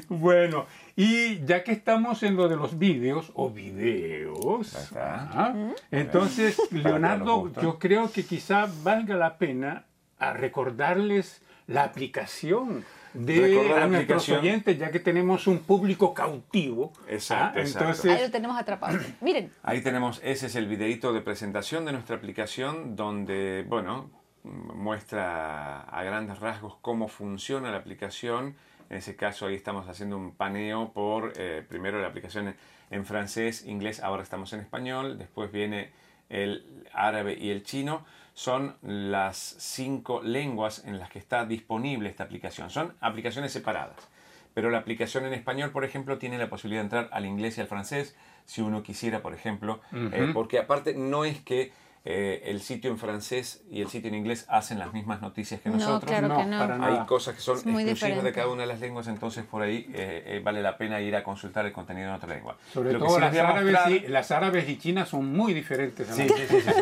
Bueno, 0.07 0.65
y 0.99 1.45
ya 1.45 1.63
que 1.63 1.71
estamos 1.71 2.23
en 2.23 2.35
lo 2.35 2.49
de 2.49 2.57
los 2.57 2.77
vídeos 2.77 3.31
o 3.33 3.49
videos, 3.49 4.75
ajá, 4.97 5.55
entonces, 5.91 6.57
que 6.69 6.75
nos 6.75 6.83
Leonardo, 6.83 7.53
yo 7.61 7.79
creo 7.79 8.11
que 8.11 8.25
quizá 8.25 8.67
valga 8.83 9.15
la 9.15 9.37
pena 9.37 9.85
a 10.17 10.33
recordarles 10.33 11.41
la 11.67 11.85
aplicación 11.85 12.83
de 13.13 13.39
Recordar 13.39 13.79
la 13.79 13.85
a 13.85 13.87
nuestros 13.87 14.27
oyentes, 14.27 14.77
ya 14.77 14.91
que 14.91 14.99
tenemos 14.99 15.47
un 15.47 15.59
público 15.59 16.13
cautivo. 16.13 16.91
Exacto, 17.07 17.59
¿ah? 17.59 17.61
exacto. 17.61 17.79
Entonces, 17.79 18.11
Ahí 18.11 18.21
lo 18.23 18.31
tenemos 18.31 18.59
atrapado. 18.59 18.99
Miren, 19.21 19.53
Ahí 19.63 19.79
tenemos, 19.79 20.19
ese 20.21 20.47
es 20.47 20.55
el 20.55 20.67
videito 20.67 21.13
de 21.13 21.21
presentación 21.21 21.85
de 21.85 21.93
nuestra 21.93 22.17
aplicación 22.17 22.97
donde, 22.97 23.65
bueno, 23.69 24.11
muestra 24.43 25.79
a 25.79 26.03
grandes 26.03 26.39
rasgos 26.39 26.75
cómo 26.81 27.07
funciona 27.07 27.71
la 27.71 27.77
aplicación. 27.77 28.57
En 28.89 28.97
ese 28.97 29.15
caso 29.15 29.45
ahí 29.45 29.55
estamos 29.55 29.87
haciendo 29.87 30.17
un 30.17 30.31
paneo 30.31 30.91
por, 30.93 31.33
eh, 31.35 31.63
primero 31.67 32.01
la 32.01 32.07
aplicación 32.07 32.55
en, 32.89 33.05
francés, 33.05 33.65
inglés, 33.65 34.01
ahora 34.01 34.23
estamos 34.23 34.51
en 34.53 34.61
español, 34.61 35.17
después 35.17 35.51
viene 35.51 35.91
el 36.29 36.83
árabe 36.93 37.37
y 37.39 37.51
el 37.51 37.63
chino. 37.63 38.05
Son 38.33 38.77
las 38.81 39.37
cinco 39.37 40.21
lenguas 40.23 40.85
en 40.85 40.97
las 40.97 41.09
que 41.09 41.19
está 41.19 41.45
disponible 41.45 42.09
esta 42.09 42.23
aplicación. 42.23 42.69
Son 42.69 42.95
aplicaciones 43.01 43.51
separadas. 43.51 44.07
Pero 44.53 44.69
la 44.69 44.79
aplicación 44.79 45.25
en 45.25 45.33
español, 45.33 45.71
por 45.71 45.83
ejemplo, 45.83 46.17
tiene 46.17 46.37
la 46.37 46.49
posibilidad 46.49 46.81
de 46.81 46.85
entrar 46.85 47.09
al 47.11 47.25
inglés 47.25 47.57
y 47.57 47.61
al 47.61 47.67
francés, 47.67 48.15
si 48.45 48.61
uno 48.61 48.81
quisiera, 48.81 49.21
por 49.21 49.33
ejemplo, 49.33 49.81
eh, 49.91 50.31
porque 50.33 50.57
aparte 50.57 50.95
no 50.95 51.25
es 51.25 51.39
que 51.41 51.71
eh, 52.05 52.43
el 52.45 52.61
sitio 52.61 52.89
en 52.89 52.97
francés 52.97 53.61
y 53.69 53.81
el 53.81 53.89
sitio 53.89 54.07
en 54.09 54.15
inglés 54.15 54.45
hacen 54.47 54.79
las 54.79 54.93
mismas 54.93 55.21
noticias 55.21 55.59
que 55.61 55.69
No, 55.69 55.75
nosotros. 55.75 56.09
claro 56.09 56.27
No, 56.29 56.37
que 56.37 56.45
no. 56.45 56.57
para 56.59 56.75
Hay 56.75 56.79
nada. 56.93 57.05
cosas 57.05 57.35
que 57.35 57.41
son 57.41 57.57
Es 57.57 57.65
muy 57.65 57.83
exclusivas 57.83 58.23
de 58.23 58.31
cada 58.33 58.47
una 58.47 58.61
de 58.61 58.67
las 58.67 58.79
lenguas, 58.79 59.07
entonces 59.07 59.43
por 59.45 59.61
ahí 59.61 59.85
eh, 59.93 60.23
eh, 60.25 60.41
vale 60.43 60.61
la 60.61 60.77
pena 60.77 61.01
ir 61.01 61.15
a 61.15 61.23
consultar 61.23 61.65
el 61.65 61.71
contenido 61.73 62.07
en 62.09 62.15
otra 62.15 62.29
lengua. 62.33 62.57
sobre 62.73 62.93
Lo 62.93 62.99
todo 62.99 63.15
sí 63.15 63.21
las 63.21 63.35
árabes, 63.37 63.63
mostrar- 63.73 63.91
y, 63.91 64.07
las 64.07 64.31
árabes 64.31 64.69
y 64.69 64.77
chinas 64.77 65.09
son 65.09 65.25
muy 65.25 65.53
diferentes. 65.53 66.09
a 66.09 66.13
Sí, 66.13 66.27
sí, 66.29 66.45
sí, 66.47 66.61
sí, 66.61 66.71
sí. 66.71 66.81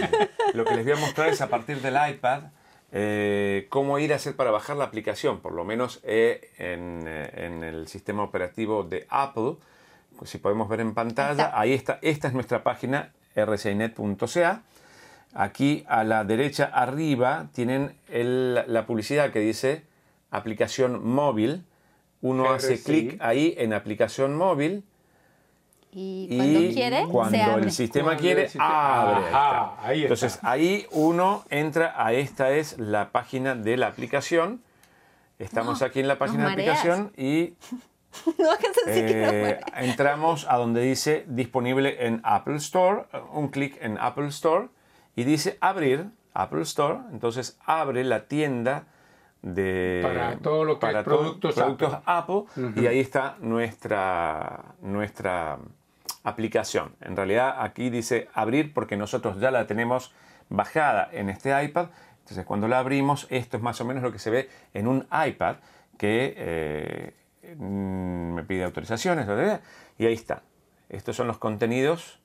Lo 0.54 0.66
que 0.66 0.76
les 0.76 0.84
voy 0.86 0.94
a 0.94 0.98
mostrar 0.98 1.30
es 1.30 1.42
a 1.42 1.48
partir 1.50 1.82
del 1.82 1.96
iPad. 2.12 2.44
eh, 2.94 3.66
cómo 3.70 4.00
ir 4.00 4.14
a 4.14 4.16
hacer 4.16 4.36
para 4.38 4.50
bajar 4.50 4.78
la 4.78 4.86
aplicación, 4.86 5.42
por 5.42 5.52
lo 5.52 5.66
menos 5.66 6.00
eh, 6.04 6.52
en, 6.58 7.04
eh, 7.06 7.46
en 7.46 7.64
el 7.66 7.88
sistema 7.90 8.24
operativo 8.24 8.84
de 8.84 9.06
Apple. 9.10 9.56
Pues 10.18 10.30
si 10.30 10.38
podemos 10.38 10.70
ver 10.70 10.80
en 10.80 10.94
pantalla, 10.94 11.52
ahí 11.54 11.74
está, 11.74 12.00
esta 12.02 12.30
es 12.30 12.34
nuestra 12.34 12.64
página 12.64 13.12
rcinet.ca. 13.36 14.62
Aquí 15.34 15.84
a 15.88 16.04
la 16.04 16.24
derecha 16.24 16.66
arriba 16.74 17.48
tienen 17.54 17.96
el- 18.10 18.56
la 18.68 18.86
publicidad 18.86 19.32
que 19.32 19.40
dice 19.40 19.84
aplicación 20.32 21.06
móvil. 21.08 21.64
Uno 22.22 22.52
hace 22.52 22.74
RCI. 22.74 22.84
clic 23.10 23.22
ahí 23.22 23.54
en 23.58 23.74
aplicación 23.74 24.36
móvil 24.36 24.84
Y 25.92 26.28
y 26.32 26.38
cuando 26.38 26.60
quiere, 26.74 27.04
cuando 27.12 27.38
se 27.38 27.44
abre. 27.44 27.64
el 27.66 27.72
sistema 27.72 28.06
Cuando 28.06 28.22
quiere, 28.22 28.42
el 28.44 28.50
sistema- 28.50 29.02
abre. 29.02 29.26
ahí 29.28 29.34
Ajá, 29.34 29.76
ahí 29.88 30.04
está. 30.04 30.14
Entonces 30.14 30.40
ahí 30.42 30.86
uno 30.92 31.44
entra 31.50 31.94
a 31.96 32.14
esta 32.14 32.52
es 32.52 32.78
la 32.80 33.12
página 33.12 33.56
de 33.56 33.78
la 33.78 33.88
aplicación. 33.88 34.62
Estamos 35.40 35.80
No, 35.82 35.88
aquí 35.88 36.00
en 36.00 36.08
la 36.08 36.18
página 36.18 36.44
de 36.46 36.50
mareas. 36.50 36.80
aplicación 36.80 37.14
y 37.16 37.54
No 38.40 38.52
hagas 38.52 38.72
así 38.88 39.02
que 39.06 39.14
no 39.16 39.32
eh, 39.32 39.60
entramos 39.78 40.48
a 40.50 40.58
donde 40.58 40.82
dice 40.82 41.24
disponible 41.28 42.08
en 42.08 42.20
Apple 42.24 42.56
Store, 42.58 43.04
un 43.34 43.50
clic 43.50 43.78
en 43.82 43.98
Apple 44.00 44.28
Store 44.30 44.70
y 45.18 45.24
dice 45.24 45.58
abrir 45.60 46.12
Apple 46.34 46.62
Store, 46.62 47.00
entonces 47.12 47.60
abre 47.66 48.04
la 48.04 48.28
tienda 48.28 48.86
de 49.42 50.00
Para 50.04 50.38
todo 50.38 50.64
lo 50.64 50.78
que 50.78 50.92
es 50.92 51.04
productos 51.04 51.56
productos 51.56 51.98
Apple, 52.06 52.44
y 52.76 52.86
ahí 52.86 53.00
está 53.00 53.36
nuestra 53.40 54.76
nuestra 54.82 55.58
aplicación. 56.24 56.96
En 57.02 57.16
realidad 57.16 57.56
aquí 57.60 57.90
dice 57.90 58.30
abrir 58.36 58.76
porque 58.76 58.96
nosotros 58.96 59.40
ya 59.40 59.50
la 59.50 59.66
tenemos 59.66 60.14
bajada 60.50 61.10
en 61.12 61.30
este 61.30 61.50
iPad. 61.64 61.88
Entonces 62.20 62.46
cuando 62.46 62.68
la 62.68 62.78
abrimos, 62.78 63.26
esto 63.32 63.58
es 63.58 63.64
más 63.64 63.82
o 63.82 63.86
menos 63.86 64.04
lo 64.04 64.12
que 64.12 64.20
se 64.20 64.30
ve 64.30 64.50
en 64.76 64.88
un 64.88 65.08
iPad 65.12 65.56
que 65.98 66.36
eh, 66.38 67.56
mm, 67.58 68.34
me 68.36 68.44
pide 68.44 68.66
autorizaciones, 68.66 69.28
y 69.98 70.06
ahí 70.06 70.14
está. 70.14 70.44
Estos 70.90 71.16
son 71.16 71.26
los 71.26 71.40
contenidos, 71.40 72.20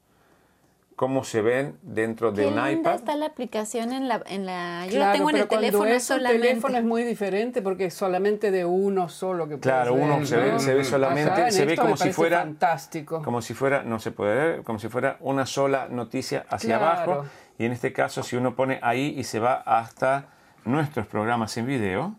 cómo 1.03 1.25
se 1.25 1.43
ven 1.43 1.77
dentro 1.83 2.31
de 2.31 2.43
Qué 2.43 2.49
un 2.49 2.55
linda 2.55 2.71
iPad. 2.71 2.95
está 2.95 3.17
la 3.17 3.27
aplicación 3.27 3.93
en 3.93 4.07
la... 4.07 4.23
En 4.25 4.47
la 4.47 4.87
yo 4.87 5.01
la 5.01 5.11
tengo 5.11 5.31
en 5.31 5.35
pero 5.35 5.43
el 5.43 5.49
teléfono 5.49 5.91
es 5.91 6.05
solamente. 6.05 6.47
teléfono 6.47 6.79
es 6.79 6.85
muy 6.85 7.03
diferente 7.03 7.61
porque 7.61 7.87
es 7.87 7.95
solamente 7.95 8.53
de 8.53 8.65
uno 8.65 9.09
solo 9.09 9.49
que 9.49 9.59
Claro, 9.59 9.95
uno 9.95 10.19
ver, 10.19 10.27
se 10.29 10.37
ve, 10.37 10.53
¿no? 10.53 10.59
se 10.61 10.75
ve 10.75 10.85
solamente, 10.85 11.33
Ajá, 11.33 11.51
se 11.51 11.65
ve 11.65 11.77
como 11.77 11.97
si 11.97 12.13
fuera 12.13 12.39
fantástico. 12.43 13.21
como 13.25 13.43
si 13.43 13.53
fuera, 13.53 13.83
no 13.83 13.99
se 13.99 14.13
puede 14.13 14.35
ver, 14.37 14.63
como 14.63 14.79
si 14.79 14.89
fuera 14.89 15.17
una 15.19 15.45
sola 15.45 15.89
noticia 15.91 16.47
hacia 16.49 16.79
Claro. 16.79 17.13
abajo. 17.15 17.27
Y 17.59 17.65
en 17.65 17.73
este 17.73 17.93
caso, 17.93 18.23
si 18.23 18.37
uno 18.37 18.55
pone 18.55 18.79
ahí 18.81 19.13
y 19.19 19.25
se 19.25 19.41
va 19.41 19.55
hasta 19.55 20.27
nuestros 20.65 21.09
programas 21.09 21.57
en 21.57 21.67
video, 21.67 22.15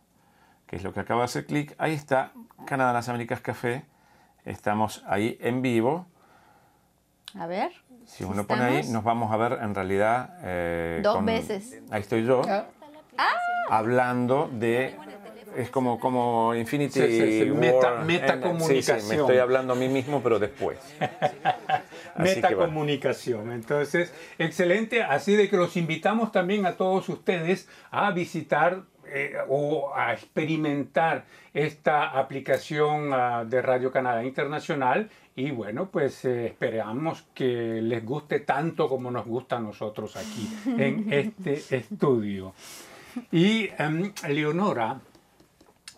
que 0.68 0.76
es 0.76 0.84
lo 0.84 0.92
que 0.92 1.00
acaba 1.00 1.22
de 1.22 1.26
hacer 1.28 1.46
clic, 1.46 1.74
ahí 1.78 1.94
está 1.94 2.34
Canadá 2.68 2.92
Las 2.92 3.08
Américas 3.08 3.40
Café. 3.40 3.86
Estamos 4.44 5.06
ahí 5.08 5.38
en 5.40 5.62
vivo. 5.62 6.06
A 7.40 7.48
ver. 7.48 7.72
Si 8.06 8.24
uno 8.24 8.46
pone 8.46 8.64
ahí, 8.64 8.88
nos 8.90 9.04
vamos 9.04 9.32
a 9.32 9.38
ver 9.38 9.60
en 9.62 9.74
realidad. 9.76 10.38
eh, 10.44 11.00
Dos 11.04 11.24
veces. 11.26 11.82
Ahí 11.92 12.02
estoy 12.02 12.26
yo, 12.26 12.42
Ah, 13.18 13.36
hablando 13.70 14.50
de. 14.54 14.96
Es 15.56 15.70
como, 15.70 16.00
como 16.00 16.56
Infinity 16.56 17.00
Sí, 17.00 17.08
sí, 17.10 17.40
sí, 17.44 17.52
meta- 17.52 18.04
metacomunicación. 18.04 19.00
Sí, 19.00 19.04
sí, 19.04 19.10
me 19.10 19.16
estoy 19.22 19.38
hablando 19.38 19.74
a 19.74 19.76
mí 19.76 19.88
mismo, 19.88 20.22
pero 20.24 20.40
después. 20.40 20.80
Metacomunicación. 22.18 23.52
Entonces, 23.52 24.12
excelente. 24.38 25.04
Así 25.04 25.36
de 25.36 25.50
que 25.50 25.58
los 25.58 25.78
invitamos 25.78 26.32
también 26.32 26.66
a 26.66 26.74
todos 26.74 27.08
ustedes 27.10 27.68
a 27.92 28.12
visitar 28.12 28.82
eh, 29.16 29.36
o 29.48 29.94
a 29.96 30.12
experimentar 30.14 31.26
esta 31.54 32.18
aplicación 32.18 33.14
ah, 33.14 33.46
de 33.46 33.62
Radio 33.62 33.92
Canadá 33.92 34.24
Internacional. 34.24 35.08
Y 35.36 35.52
bueno, 35.52 35.90
pues 35.92 36.26
eh, 36.26 36.48
esperamos 36.48 37.24
que 37.36 37.80
les 37.82 38.04
guste 38.04 38.40
tanto 38.40 38.90
como 38.90 39.12
nos 39.12 39.26
gusta 39.28 39.58
a 39.58 39.60
nosotros 39.60 40.16
aquí 40.16 40.50
en 40.66 41.14
este 41.14 41.62
estudio. 41.76 42.56
Y 43.32 43.70
em, 43.78 44.12
Leonora, 44.28 45.00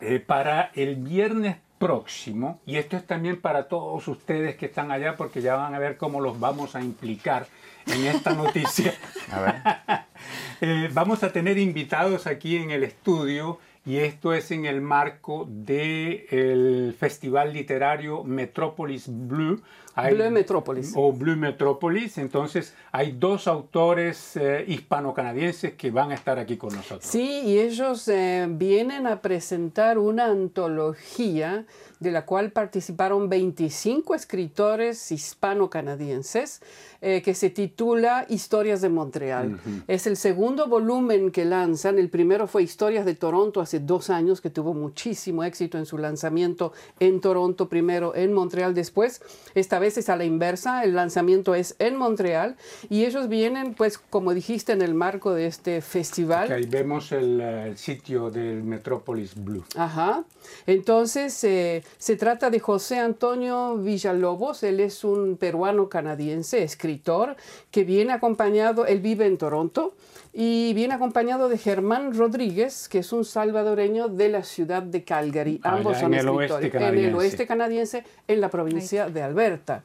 eh, 0.01 0.19
para 0.19 0.71
el 0.73 0.97
viernes 0.97 1.55
próximo, 1.79 2.59
y 2.65 2.75
esto 2.75 2.97
es 2.97 3.05
también 3.05 3.39
para 3.39 3.69
todos 3.69 4.07
ustedes 4.09 4.57
que 4.57 4.65
están 4.65 4.91
allá, 4.91 5.15
porque 5.15 5.41
ya 5.41 5.55
van 5.55 5.73
a 5.73 5.79
ver 5.79 5.95
cómo 5.95 6.19
los 6.19 6.37
vamos 6.37 6.75
a 6.75 6.81
implicar 6.81 7.47
en 7.87 8.05
esta 8.05 8.33
noticia. 8.33 8.93
A 9.31 9.39
ver. 9.41 9.55
Eh, 10.61 10.89
vamos 10.93 11.21
a 11.21 11.33
tener 11.33 11.57
invitados 11.57 12.27
aquí 12.27 12.55
en 12.55 12.71
el 12.71 12.85
estudio 12.85 13.59
y 13.85 13.97
esto 13.97 14.33
es 14.33 14.49
en 14.51 14.65
el 14.65 14.79
marco 14.79 15.45
del 15.49 16.95
Festival 16.97 17.53
Literario 17.53 18.23
Metrópolis 18.23 19.05
Blue. 19.07 19.61
Hay- 19.95 20.13
Bleu 20.13 20.29
Metrópolis. 20.31 20.93
O 20.95 21.11
Blue 21.13 21.35
Metrópolis. 21.37 22.17
Entonces 22.17 22.73
hay 22.91 23.13
dos 23.13 23.47
autores 23.47 24.35
eh, 24.35 24.63
hispano-canadienses 24.67 25.73
que 25.73 25.89
van 25.91 26.11
a 26.11 26.15
estar 26.15 26.37
aquí 26.37 26.57
con 26.57 26.73
nosotros. 26.75 27.05
Sí, 27.05 27.41
y 27.45 27.59
ellos 27.59 28.07
eh, 28.07 28.45
vienen 28.49 29.07
a 29.07 29.21
presentar 29.21 29.97
una 29.97 30.25
antología 30.25 31.65
de 31.99 32.11
la 32.11 32.25
cual 32.25 32.51
participaron 32.51 33.29
25 33.29 34.15
escritores 34.15 35.11
hispano-canadienses 35.11 36.61
eh, 37.01 37.21
que 37.21 37.33
se 37.35 37.49
titula 37.49 38.25
Historias 38.29 38.81
de 38.81 38.89
Montreal. 38.89 39.59
Es 39.87 40.07
el 40.07 40.17
segundo 40.17 40.67
volumen 40.67 41.31
que 41.31 41.45
lanzan. 41.45 41.99
El 41.99 42.09
primero 42.09 42.47
fue 42.47 42.63
Historias 42.63 43.05
de 43.05 43.13
Toronto 43.15 43.61
hace 43.61 43.79
dos 43.79 44.09
años, 44.09 44.41
que 44.41 44.49
tuvo 44.49 44.73
muchísimo 44.73 45.43
éxito 45.43 45.77
en 45.77 45.85
su 45.85 45.97
lanzamiento 45.97 46.73
en 46.99 47.21
Toronto 47.21 47.69
primero, 47.69 48.15
en 48.15 48.33
Montreal 48.33 48.73
después. 48.73 49.21
Esta 49.53 49.79
vez 49.79 49.84
es 49.85 50.09
a 50.09 50.15
la 50.15 50.25
inversa, 50.25 50.83
el 50.83 50.95
lanzamiento 50.95 51.55
es 51.55 51.75
en 51.79 51.95
Montreal 51.95 52.55
y 52.89 53.05
ellos 53.05 53.29
vienen, 53.29 53.73
pues, 53.73 53.97
como 53.97 54.33
dijiste, 54.33 54.73
en 54.73 54.81
el 54.81 54.93
marco 54.93 55.33
de 55.33 55.47
este 55.47 55.81
festival. 55.81 56.51
Ahí 56.51 56.65
vemos 56.65 57.11
el, 57.11 57.39
eh, 57.39 57.67
el 57.67 57.77
sitio 57.77 58.29
del 58.29 58.63
Metrópolis 58.63 59.35
Blue. 59.35 59.63
Ajá. 59.75 60.23
Entonces, 60.67 61.43
eh, 61.43 61.83
se 61.97 62.15
trata 62.15 62.49
de 62.49 62.59
José 62.59 62.99
Antonio 62.99 63.77
Villalobos. 63.77 64.63
Él 64.63 64.79
es 64.79 65.03
un 65.03 65.37
peruano 65.37 65.89
canadiense, 65.89 66.63
escritor, 66.63 67.35
que 67.71 67.83
viene 67.83 68.13
acompañado, 68.13 68.85
él 68.85 68.99
vive 68.99 69.25
en 69.25 69.37
Toronto, 69.37 69.93
y 70.37 70.73
viene 70.73 70.93
acompañado 70.93 71.47
de 71.47 71.57
Germán 71.57 72.13
Rodríguez, 72.13 72.89
que 72.89 72.99
es 72.99 73.13
un 73.13 73.23
salvadoreño 73.23 74.09
de 74.09 74.27
la 74.27 74.43
ciudad 74.43 74.83
de 74.83 75.05
Calgary. 75.05 75.61
Allá 75.63 75.77
Ambos 75.77 75.95
en 75.95 76.01
son 76.01 76.13
el 76.13 76.27
oeste 76.27 76.53
escritores. 76.55 76.65
En 76.65 76.65
el 76.65 76.71
canadiense. 76.91 77.17
oeste 77.17 77.47
canadiense, 77.47 78.03
en 78.27 78.41
la 78.41 78.49
provincia 78.49 79.09
de 79.09 79.21
Alberta. 79.21 79.83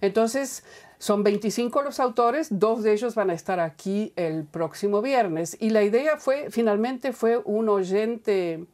Entonces, 0.00 0.62
son 1.00 1.24
25 1.24 1.82
los 1.82 1.98
autores, 1.98 2.46
dos 2.48 2.84
de 2.84 2.92
ellos 2.92 3.16
van 3.16 3.30
a 3.30 3.34
estar 3.34 3.58
aquí 3.58 4.12
el 4.14 4.44
próximo 4.44 5.02
viernes. 5.02 5.56
Y 5.58 5.70
la 5.70 5.82
idea 5.82 6.16
fue, 6.16 6.46
finalmente, 6.50 7.12
fue 7.12 7.42
un 7.44 7.68
oyente 7.68 8.66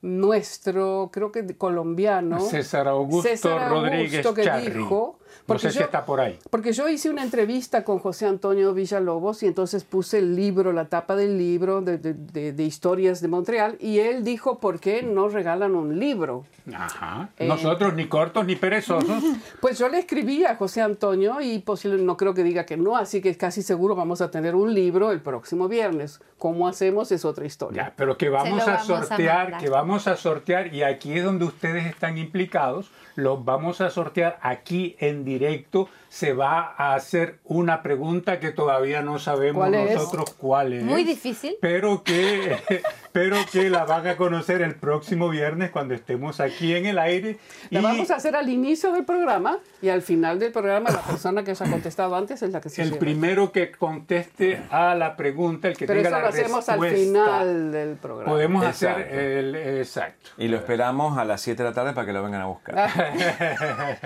nuestro, 0.00 1.10
creo 1.12 1.30
que 1.30 1.46
colombiano. 1.58 2.40
César 2.40 2.88
Augusto 2.88 3.28
César 3.28 3.70
Rodríguez 3.70 4.24
Augusto, 4.24 4.34
que 4.34 4.44
Charri. 4.44 4.70
dijo, 4.70 5.18
No 5.40 5.44
porque 5.46 5.62
sé 5.62 5.70
si 5.72 5.78
yo- 5.80 5.84
está 5.84 6.04
por 6.04 6.20
ahí. 6.20 6.38
porque 6.50 6.72
yo 6.72 6.88
hice 6.88 7.10
una 7.10 7.22
entrevista 7.22 7.84
con 7.84 7.98
José 7.98 8.26
Antonio 8.26 8.72
Villalobos 8.74 9.42
y 9.42 9.46
entonces 9.46 9.84
puse 9.84 10.18
el 10.18 10.34
libro, 10.36 10.72
la 10.72 10.86
tapa 10.86 11.16
del 11.16 11.36
libro 11.38 11.80
de, 11.82 11.98
de- 11.98 12.14
de- 12.14 12.52
de 12.52 12.62
historias 12.64 13.20
de 13.20 13.28
Montreal 13.28 13.76
y 13.80 13.98
él 13.98 14.24
dijo, 14.24 14.58
¿por 14.58 14.80
qué 14.80 15.02
no 15.02 15.28
regalan 15.28 15.74
un 15.74 15.98
libro? 15.98 16.44
Ajá. 16.74 17.28
Eh, 17.38 17.46
Nosotros 17.46 17.94
ni 17.94 18.06
cortos 18.08 18.46
ni 18.46 18.56
perezosos. 18.56 19.22
Pues 19.60 19.78
yo 19.78 19.88
le 19.88 19.98
escribí 19.98 20.44
a 20.44 20.56
José 20.56 20.80
Antonio 20.82 21.40
y 21.40 21.58
posible, 21.58 22.02
no 22.02 22.16
creo 22.16 22.34
que 22.34 22.42
diga 22.42 22.64
que 22.66 22.76
no, 22.76 22.96
así 22.96 23.20
que 23.20 23.34
casi 23.36 23.62
seguro 23.62 23.94
vamos 23.94 24.20
a 24.20 24.30
tener 24.30 24.54
un 24.54 24.72
libro 24.74 25.10
el 25.12 25.20
próximo 25.20 25.68
viernes. 25.68 26.20
¿Cómo 26.38 26.68
hacemos? 26.68 27.10
Es 27.12 27.24
otra 27.24 27.46
historia. 27.46 27.84
Ya, 27.84 27.92
pero 27.96 28.16
que 28.18 28.28
vamos 28.28 28.62
a 28.62 28.72
vamos 28.76 28.90
a 28.90 29.02
sortear, 29.06 29.42
mandar. 29.44 29.60
que 29.62 29.68
vamos 29.70 30.06
a 30.08 30.16
sortear, 30.16 30.74
y 30.74 30.82
aquí 30.82 31.12
es 31.18 31.24
donde 31.24 31.44
ustedes 31.46 31.86
están 31.86 32.18
implicados, 32.18 32.90
los 33.16 33.44
vamos 33.44 33.80
a 33.80 33.90
sortear 33.90 34.38
aquí 34.42 34.96
en 34.98 35.24
directo. 35.24 35.88
Se 36.08 36.32
va 36.32 36.74
a 36.76 36.94
hacer 36.94 37.38
una 37.44 37.82
pregunta 37.82 38.38
que 38.38 38.52
todavía 38.52 39.02
no 39.02 39.18
sabemos 39.18 39.62
¿Cuál 39.68 39.74
es? 39.74 39.94
nosotros 39.96 40.30
cuál 40.38 40.72
es. 40.72 40.84
Muy 40.84 41.02
difícil. 41.02 41.56
Pero 41.60 42.04
que, 42.04 42.56
pero 43.12 43.36
que 43.50 43.68
la 43.68 43.84
van 43.84 44.06
a 44.06 44.16
conocer 44.16 44.62
el 44.62 44.76
próximo 44.76 45.28
viernes 45.28 45.70
cuando 45.72 45.92
estemos 45.94 46.38
aquí 46.38 46.74
en 46.74 46.86
el 46.86 46.98
aire. 47.00 47.38
La 47.70 47.80
Y- 47.80 47.82
vamos 47.82 48.10
a 48.12 48.16
hacer 48.16 48.36
al 48.36 48.48
inicio 48.48 48.92
del 48.92 49.04
programa 49.04 49.58
y 49.82 49.88
al 49.88 50.02
final 50.02 50.38
del 50.38 50.52
programa 50.52 50.90
la 50.90 51.00
persona 51.02 51.42
que 51.42 51.50
os 51.52 51.60
ha 51.62 51.68
contestado 51.68 52.14
antes 52.14 52.40
es 52.42 52.50
la 52.52 52.60
que 52.60 52.68
se 52.68 52.82
El 52.82 52.90
lleva. 52.90 53.00
primero 53.00 53.50
que 53.50 53.72
conteste 53.72 54.62
a 54.70 54.94
la 54.94 55.16
pregunta, 55.16 55.66
el 55.66 55.76
que 55.76 55.86
Pero 55.86 56.00
tenga 56.00 56.10
eso 56.10 56.16
la 56.18 56.22
lo 56.22 56.28
hacemos 56.28 56.68
al 56.68 56.90
final 56.90 57.72
del 57.72 57.96
programa. 57.96 58.30
Podemos 58.30 58.64
Exacto. 58.64 59.00
hacer 59.02 59.14
el 59.20 59.56
exacto. 59.56 60.30
Y 60.38 60.46
lo 60.46 60.56
esperamos 60.58 61.18
a 61.18 61.24
las 61.24 61.40
7 61.40 61.60
de 61.62 61.68
la 61.70 61.74
tarde 61.74 61.92
para 61.92 62.06
que 62.06 62.12
lo 62.12 62.22
vengan 62.22 62.42
a 62.42 62.46
buscar. 62.46 62.74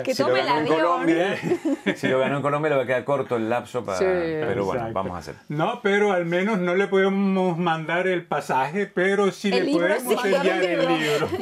Que 0.05 0.15
Si 0.15 0.23
lo 0.23 0.29
tome 0.29 0.41
el 0.41 0.47
ganó 0.47 0.61
en. 0.61 0.67
Colombia, 0.67 1.37
si 1.97 2.09
lo 2.09 2.19
ganó 2.19 2.37
en 2.37 2.43
Colombia, 2.43 2.71
le 2.71 2.77
va 2.77 2.83
a 2.83 2.87
quedar 2.87 3.05
corto 3.05 3.37
el 3.37 3.49
lapso 3.49 3.85
para. 3.85 3.99
Sí. 3.99 4.05
pero 4.05 4.65
bueno, 4.65 4.81
Exacto. 4.81 4.95
vamos 4.95 5.15
a 5.15 5.19
hacer. 5.19 5.35
No, 5.49 5.81
pero 5.83 6.12
al 6.12 6.25
menos 6.27 6.59
no 6.59 6.75
le 6.75 6.87
podemos 6.89 7.57
mandar 7.59 8.07
el 8.07 8.25
pasaje, 8.25 8.87
pero 8.87 9.31
sí 9.31 9.49
El 9.49 9.55
le 9.66 9.72
libro 9.72 9.89
podemos 9.89 10.22
sí. 10.22 10.35
enviar 10.35 10.62
el 10.64 10.89
libro. 10.89 11.29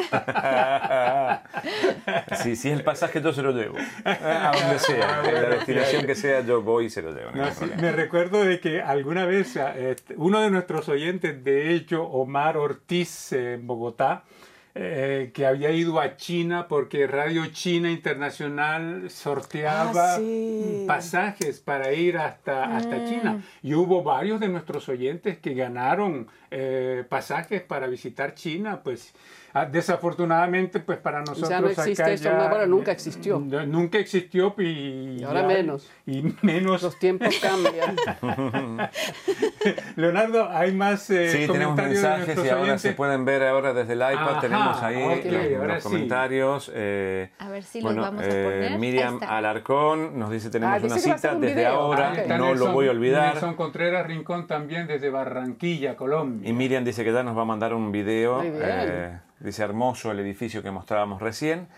Si 2.43 2.53
es 2.53 2.65
el 2.67 2.85
pasaje, 2.85 3.21
yo 3.21 3.33
se 3.33 3.43
lo 3.43 3.53
llevo. 3.53 3.77
A 4.05 4.53
donde 4.61 4.79
sea. 4.79 5.23
En 5.27 5.35
la 5.35 5.49
destinación 5.49 6.07
que 6.07 6.15
sea, 6.15 6.41
yo 6.43 6.63
voy 6.63 6.87
y 6.87 6.91
se 6.91 7.03
lo 7.03 7.13
llevo. 7.13 7.31
no 7.33 7.51
sí, 7.53 7.65
me 7.81 7.93
recuerdo 7.93 8.45
de 8.45 8.61
que 8.61 8.83
alguna 8.83 9.25
vez 9.27 9.57
este, 9.57 10.15
uno 10.17 10.41
de 10.41 10.51
nuestros 10.51 10.89
oyentes, 10.89 11.43
de 11.43 11.75
hecho, 11.75 12.05
Omar 12.05 12.57
Ortiz 12.57 13.33
en 13.33 13.67
Bogotá, 13.67 14.25
eh, 14.79 15.31
que 15.33 15.47
había 15.47 15.71
ido 15.71 15.99
a 16.01 16.17
China 16.19 16.69
porque 16.69 17.07
Radio 17.07 17.47
China 17.47 17.91
Internacional 17.91 19.09
sorteaba 19.11 20.17
Ah, 20.17 20.17
sí. 20.19 20.85
pasajes 20.87 21.61
para 21.61 21.95
ir 21.95 22.19
hasta, 22.19 22.77
hasta 22.77 23.05
China. 23.07 23.43
Y 23.63 23.73
hubo 23.73 24.03
varios 24.03 24.39
de 24.39 24.49
nuestros 24.49 24.89
oyentes 24.91 25.39
que 25.39 25.55
ganaron 25.55 26.29
eh, 26.51 27.05
pasajes 27.09 27.63
para 27.63 27.87
visitar 27.87 28.35
China, 28.35 28.83
pues 28.85 29.15
ah, 29.15 29.46
desafortunadamente 29.65 30.81
pues 30.81 30.99
para 30.99 31.21
nosotros 31.21 31.49
Ya 31.49 31.61
no 31.61 31.69
existe 31.69 32.03
acá 32.03 32.13
eso, 32.13 32.31
no, 32.33 32.49
bueno, 32.51 32.67
nunca 32.67 32.93
existió. 32.93 33.39
nunca 33.41 33.99
existió 33.99 34.55
y, 34.59 35.19
Y 35.21 35.25
ahora 35.25 35.43
ya- 35.43 35.47
menos. 35.49 35.91
y 36.07 36.35
menos 36.43 36.83
Los 36.83 36.99
tiempos 36.99 37.35
cambian. 37.41 37.97
Leonardo, 39.97 40.49
hay 40.51 40.73
más 40.73 41.09
eh, 41.11 41.31
Sí, 41.31 41.51
tenemos 41.53 41.77
mensajes 41.77 42.37
y 42.37 42.49
ahora 42.49 42.63
oyentes? 42.63 42.83
se 42.83 42.93
pueden 42.93 43.25
ver 43.25 43.43
ahora 43.45 43.73
desde 43.73 43.95
el 43.95 43.99
iPad. 44.01 44.29
Ajá, 44.31 44.41
tenemos 44.41 44.83
ahí 44.83 45.23
los, 45.25 45.59
ahora 45.61 45.75
los 45.75 45.83
sí. 45.83 45.89
comentarios. 45.89 46.71
eh, 46.75 47.31
A 47.39 47.49
ver 47.49 47.63
si 47.63 47.81
los 47.81 47.97
vamos 47.97 48.23
a 48.23 48.27
eh, 48.29 48.45
poner. 48.45 48.79
Miriam. 48.79 49.21
Alarcón 49.27 50.19
nos 50.19 50.31
dice 50.31 50.51
tenemos 50.51 50.77
Ah, 50.77 50.79
dice 50.81 51.09
una 51.09 51.17
cita 51.19 51.33
un 51.35 51.41
desde 51.41 51.67
ahora, 51.67 52.13
Ah, 52.29 52.37
no 52.39 52.55
lo 52.55 52.73
voy 52.73 52.89
a 52.89 52.91
olvidar. 52.91 53.33
Nelson 53.35 53.55
Contreras 53.55 54.07
Rincón 54.07 54.47
también 54.47 54.87
desde 54.87 55.11
Barranquilla, 55.11 55.97
Colombia. 55.97 56.49
Y 56.49 56.53
Miriam 56.53 56.85
dice 56.85 57.05
que 57.05 57.13
ya 57.13 57.23
nos 57.23 57.37
va 57.37 57.43
a 57.43 57.47
mandar 57.47 57.75
un 57.75 57.91
video. 57.93 58.39
Muy 58.39 58.51
bien. 58.51 59.26
Dice 59.41 59.63
hermoso 59.63 60.11
el 60.13 60.19
edificio 60.21 60.63
que 60.63 60.71
mostrábamos 60.71 61.21
recién. 61.21 61.69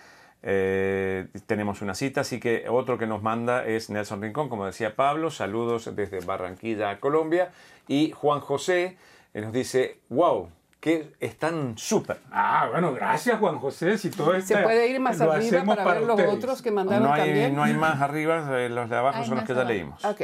Eh, 0.43 1.27
tenemos 1.47 1.83
una 1.83 1.95
cita, 1.95 2.21
así 2.21 2.39
que 2.39 2.67
otro 2.69 2.97
que 2.97 3.07
nos 3.07 3.23
manda 3.23 3.65
es 3.67 3.91
Nelson 3.91 4.23
Rincón, 4.23 4.49
como 4.49 4.67
decía 4.67 4.95
Pablo. 4.95 5.31
Saludos 5.31 5.95
desde 5.97 6.21
Barranquilla, 6.21 7.01
Colombia. 7.01 7.51
Y 7.89 8.13
Juan 8.13 8.41
José 8.41 8.97
eh, 9.35 9.41
nos 9.41 9.53
dice: 9.53 9.99
¡Wow! 10.09 10.51
Que 10.81 11.13
están 11.19 11.77
súper. 11.77 12.19
Ah, 12.31 12.69
bueno, 12.71 12.93
gracias 12.95 13.37
Juan 13.41 13.59
José. 13.59 13.99
Si 13.99 14.11
todo 14.11 14.33
Se 14.35 14.39
está- 14.39 14.63
puede 14.63 14.87
ir 14.89 15.01
más 15.01 15.21
arriba 15.21 15.65
para, 15.65 15.85
ver 15.95 16.03
los 16.03 16.11
ustedes. 16.11 16.33
otros 16.35 16.63
que 16.63 16.71
mandaron 16.71 17.03
No 17.09 17.13
hay, 17.13 17.23
también. 17.23 17.57
no 17.57 17.65
hay 17.65 17.75
más 17.75 18.01
arriba, 18.01 18.61
eh, 18.61 18.69
los 18.69 18.89
de 18.89 18.97
abajo 18.97 19.19
Hay 19.19 19.25
son 19.27 19.35
los 19.39 19.45
que 19.45 19.55
ya 19.55 19.61
abajo. 19.61 19.73
leímos. 19.73 20.05
Ok. 20.05 20.23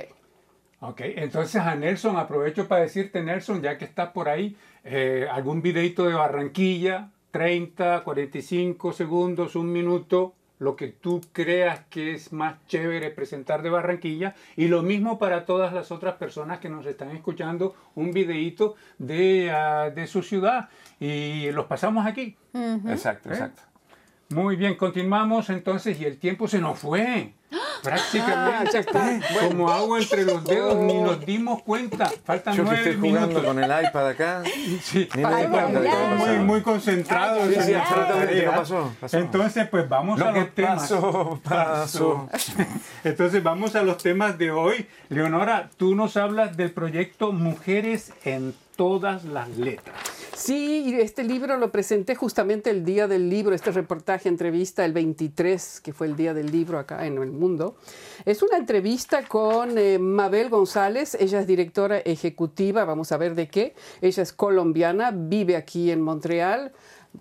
Ok, 0.81 1.01
entonces 1.17 1.61
a 1.61 1.75
Nelson, 1.75 2.17
aprovecho 2.19 2.69
para 2.69 2.83
decirte, 2.83 3.21
Nelson, 3.23 3.63
ya 3.63 3.79
que 3.79 3.85
estás 3.87 4.11
por 4.11 4.29
ahí, 4.29 4.57
eh, 4.85 5.27
algún 5.33 5.61
videito 5.63 6.05
de 6.07 6.13
Barranquilla, 6.15 7.09
30, 7.35 8.05
45 8.05 8.93
segundos, 8.93 9.57
un 9.57 9.73
minuto, 9.73 10.35
lo 10.61 10.77
que 10.77 10.87
tú 10.87 11.21
creas 11.33 11.81
que 11.91 12.15
es 12.15 12.33
más 12.33 12.65
chévere 12.69 13.11
presentar 13.11 13.61
de 13.63 13.71
Barranquilla. 13.71 14.37
Y 14.55 14.69
lo 14.69 14.83
mismo 14.83 15.19
para 15.19 15.45
todas 15.45 15.73
las 15.73 15.91
otras 15.91 16.15
personas 16.15 16.61
que 16.61 16.69
nos 16.69 16.87
están 16.87 17.11
escuchando, 17.11 17.75
un 17.97 18.13
videito 18.13 18.77
de, 18.99 19.51
ah, 19.51 19.91
de 19.91 20.07
su 20.07 20.23
ciudad. 20.23 20.69
Y 21.01 21.51
los 21.51 21.67
pasamos 21.67 22.07
aquí. 22.07 22.37
Exacto, 22.87 23.31
¿Eh? 23.31 23.33
exacto. 23.33 23.63
Muy 24.29 24.55
bien, 24.55 24.77
continuamos 24.77 25.51
entonces 25.51 26.01
y 26.01 26.05
el 26.05 26.19
tiempo 26.19 26.47
se 26.47 26.61
nos 26.61 26.79
fue. 26.79 27.33
Ah, 27.51 27.57
ya 28.73 28.79
está. 28.81 29.21
como 29.49 29.71
agua 29.71 29.99
entre 29.99 30.25
los 30.25 30.45
dedos, 30.45 30.77
ni 30.77 31.01
nos 31.01 31.25
dimos 31.25 31.63
cuenta. 31.63 32.11
Faltan 32.25 32.55
Yo 32.57 32.65
que 32.65 32.71
nueve 32.71 32.91
estoy 32.91 33.09
jugando 33.11 33.27
minutos. 33.29 33.45
con 33.47 33.63
el 33.65 33.85
iPad 33.87 34.09
acá. 34.09 34.43
Sí, 34.83 35.09
Ni 35.15 35.23
me 35.23 35.29
di 35.29 35.35
Ay, 35.35 35.47
cuenta 35.49 35.67
de 35.67 35.67
ay, 35.67 35.73
que 35.73 35.79
ay. 35.79 35.87
estaba 35.87 36.15
muy, 36.17 36.39
muy 36.45 36.63
absolutamente, 37.75 38.27
tarea. 38.27 38.51
¿qué 38.51 38.57
pasó? 38.57 38.93
Pasó. 39.01 39.19
Entonces, 39.19 39.69
pues 39.69 39.89
vamos 39.89 40.19
Lo 40.19 40.29
a 40.29 40.33
que 40.33 40.41
los 40.41 40.55
temas. 40.55 40.81
pasó, 40.83 41.41
pasó. 41.45 42.29
Entonces 43.05 43.43
vamos 43.43 43.75
a 43.77 43.83
los 43.83 43.99
temas 43.99 44.39
de 44.39 44.51
hoy. 44.51 44.87
Leonora, 45.09 45.71
tú 45.77 45.95
nos 45.95 46.17
hablas 46.17 46.57
del 46.57 46.73
proyecto 46.73 47.33
Mujeres 47.33 48.13
en 48.25 48.55
todas 48.77 49.25
las 49.25 49.49
letras. 49.57 49.95
Sí, 50.37 50.97
este 50.99 51.23
libro 51.23 51.57
lo 51.57 51.71
presenté 51.71 52.17
justamente 52.17 52.71
el 52.71 52.85
día 52.85 53.07
del 53.07 53.31
libro, 53.31 53.55
este 53.55 53.71
reportaje, 53.71 54.29
entrevista 54.29 54.85
el 54.85 54.93
23, 54.93 55.81
que 55.81 55.93
fue 55.93 56.09
el 56.09 56.17
día 56.17 56.35
del 56.35 56.51
libro 56.51 56.79
acá 56.79 57.07
en 57.07 57.19
el 57.19 57.31
mundo. 57.31 57.77
Es 58.25 58.43
una 58.43 58.57
entrevista 58.57 59.25
con 59.27 59.79
eh, 59.79 59.99
Mabel 59.99 60.51
González, 60.51 61.17
ella 61.21 61.41
es 61.41 61.47
directora 61.47 61.99
ejecutiva, 61.99 62.85
vamos 62.85 63.13
a 63.13 63.17
ver 63.17 63.35
de 63.35 63.49
qué. 63.49 63.75
Ella 64.01 64.23
es 64.23 64.33
colombiana, 64.33 65.13
vive 65.15 65.57
aquí 65.57 65.91
en 65.91 66.01
Montreal. 66.01 66.73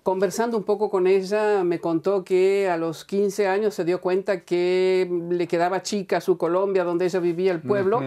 Conversando 0.02 0.56
un 0.56 0.64
poco 0.64 0.90
con 0.90 1.06
ella, 1.06 1.62
me 1.62 1.78
contó 1.78 2.24
que 2.24 2.68
a 2.68 2.76
los 2.76 3.04
15 3.04 3.46
años 3.46 3.74
se 3.74 3.84
dio 3.84 4.00
cuenta 4.00 4.40
que 4.40 5.08
le 5.30 5.46
quedaba 5.46 5.82
chica 5.82 6.20
su 6.20 6.36
Colombia, 6.36 6.82
donde 6.82 7.04
ella 7.04 7.20
vivía, 7.20 7.52
el 7.52 7.62
pueblo. 7.62 8.00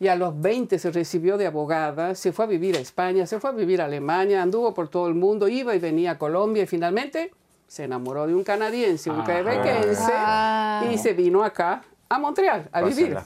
Y 0.00 0.08
a 0.08 0.16
los 0.16 0.38
20 0.40 0.78
se 0.78 0.90
recibió 0.90 1.36
de 1.36 1.46
abogada, 1.46 2.14
se 2.14 2.32
fue 2.32 2.44
a 2.44 2.48
vivir 2.48 2.76
a 2.76 2.80
España, 2.80 3.26
se 3.26 3.38
fue 3.40 3.50
a 3.50 3.52
vivir 3.52 3.80
a 3.80 3.84
Alemania, 3.86 4.42
anduvo 4.42 4.74
por 4.74 4.88
todo 4.88 5.06
el 5.08 5.14
mundo, 5.14 5.48
iba 5.48 5.74
y 5.74 5.78
venía 5.78 6.12
a 6.12 6.18
Colombia 6.18 6.64
y 6.64 6.66
finalmente 6.66 7.30
se 7.66 7.84
enamoró 7.84 8.26
de 8.26 8.34
un 8.34 8.44
canadiense, 8.44 9.10
un 9.10 9.20
Ah. 9.20 9.24
quebequense 9.24 10.12
Ah. 10.14 10.84
y 10.92 10.98
se 10.98 11.12
vino 11.12 11.42
acá 11.44 11.82
a 12.08 12.18
Montreal 12.18 12.68
a 12.70 12.82
vivir. 12.82 13.16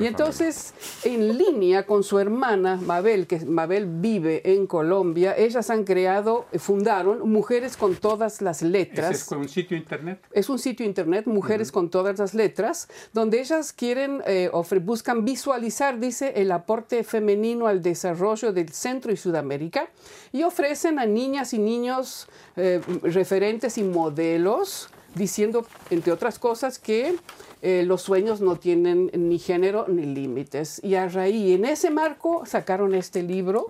Y 0.00 0.06
entonces, 0.06 0.74
en 1.04 1.36
línea 1.38 1.86
con 1.86 2.04
su 2.04 2.18
hermana 2.18 2.76
Mabel, 2.76 3.26
que 3.26 3.40
Mabel 3.40 3.86
vive 3.86 4.52
en 4.54 4.66
Colombia, 4.66 5.34
ellas 5.36 5.70
han 5.70 5.84
creado, 5.84 6.46
eh, 6.52 6.58
fundaron 6.58 7.28
Mujeres 7.30 7.76
con 7.76 7.96
todas 7.96 8.42
las 8.42 8.62
letras. 8.62 9.10
Es 9.10 9.24
con 9.24 9.38
un 9.38 9.48
sitio 9.48 9.76
internet. 9.76 10.22
Es 10.32 10.48
un 10.48 10.58
sitio 10.58 10.84
internet, 10.86 11.26
Mujeres 11.26 11.72
con 11.72 11.90
todas 11.90 12.18
las 12.18 12.34
letras, 12.34 12.88
donde 13.12 13.40
ellas 13.40 13.72
quieren, 13.72 14.22
eh, 14.26 14.50
ofre- 14.52 14.84
buscan 14.84 15.24
visualizar, 15.24 15.98
dice, 15.98 16.34
el 16.36 16.52
aporte 16.52 17.02
femenino 17.04 17.66
al 17.66 17.82
desarrollo 17.82 18.52
del 18.52 18.68
Centro 18.70 19.12
y 19.12 19.16
Sudamérica 19.16 19.88
y 20.32 20.42
ofrecen 20.42 20.98
a 20.98 21.06
niñas 21.06 21.52
y 21.54 21.58
niños 21.58 22.28
eh, 22.56 22.80
referentes 23.02 23.78
y 23.78 23.82
modelos, 23.82 24.88
diciendo, 25.14 25.66
entre 25.90 26.12
otras 26.12 26.38
cosas, 26.38 26.78
que 26.78 27.16
eh, 27.62 27.84
los 27.86 28.02
sueños 28.02 28.40
no 28.40 28.56
tienen 28.56 29.10
ni 29.14 29.38
género 29.38 29.86
ni 29.88 30.04
límites. 30.04 30.80
Y 30.84 30.94
a 30.94 31.08
raíz, 31.08 31.56
en 31.56 31.64
ese 31.64 31.90
marco, 31.90 32.44
sacaron 32.46 32.94
este 32.94 33.22
libro 33.22 33.66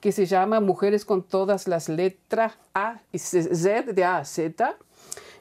que 0.00 0.12
se 0.12 0.26
llama 0.26 0.60
Mujeres 0.60 1.04
con 1.04 1.22
todas 1.22 1.66
las 1.66 1.88
letras 1.88 2.54
A 2.74 3.00
y 3.12 3.18
Z 3.18 3.92
de 3.92 4.04
A 4.04 4.18
a 4.18 4.24
Z. 4.24 4.76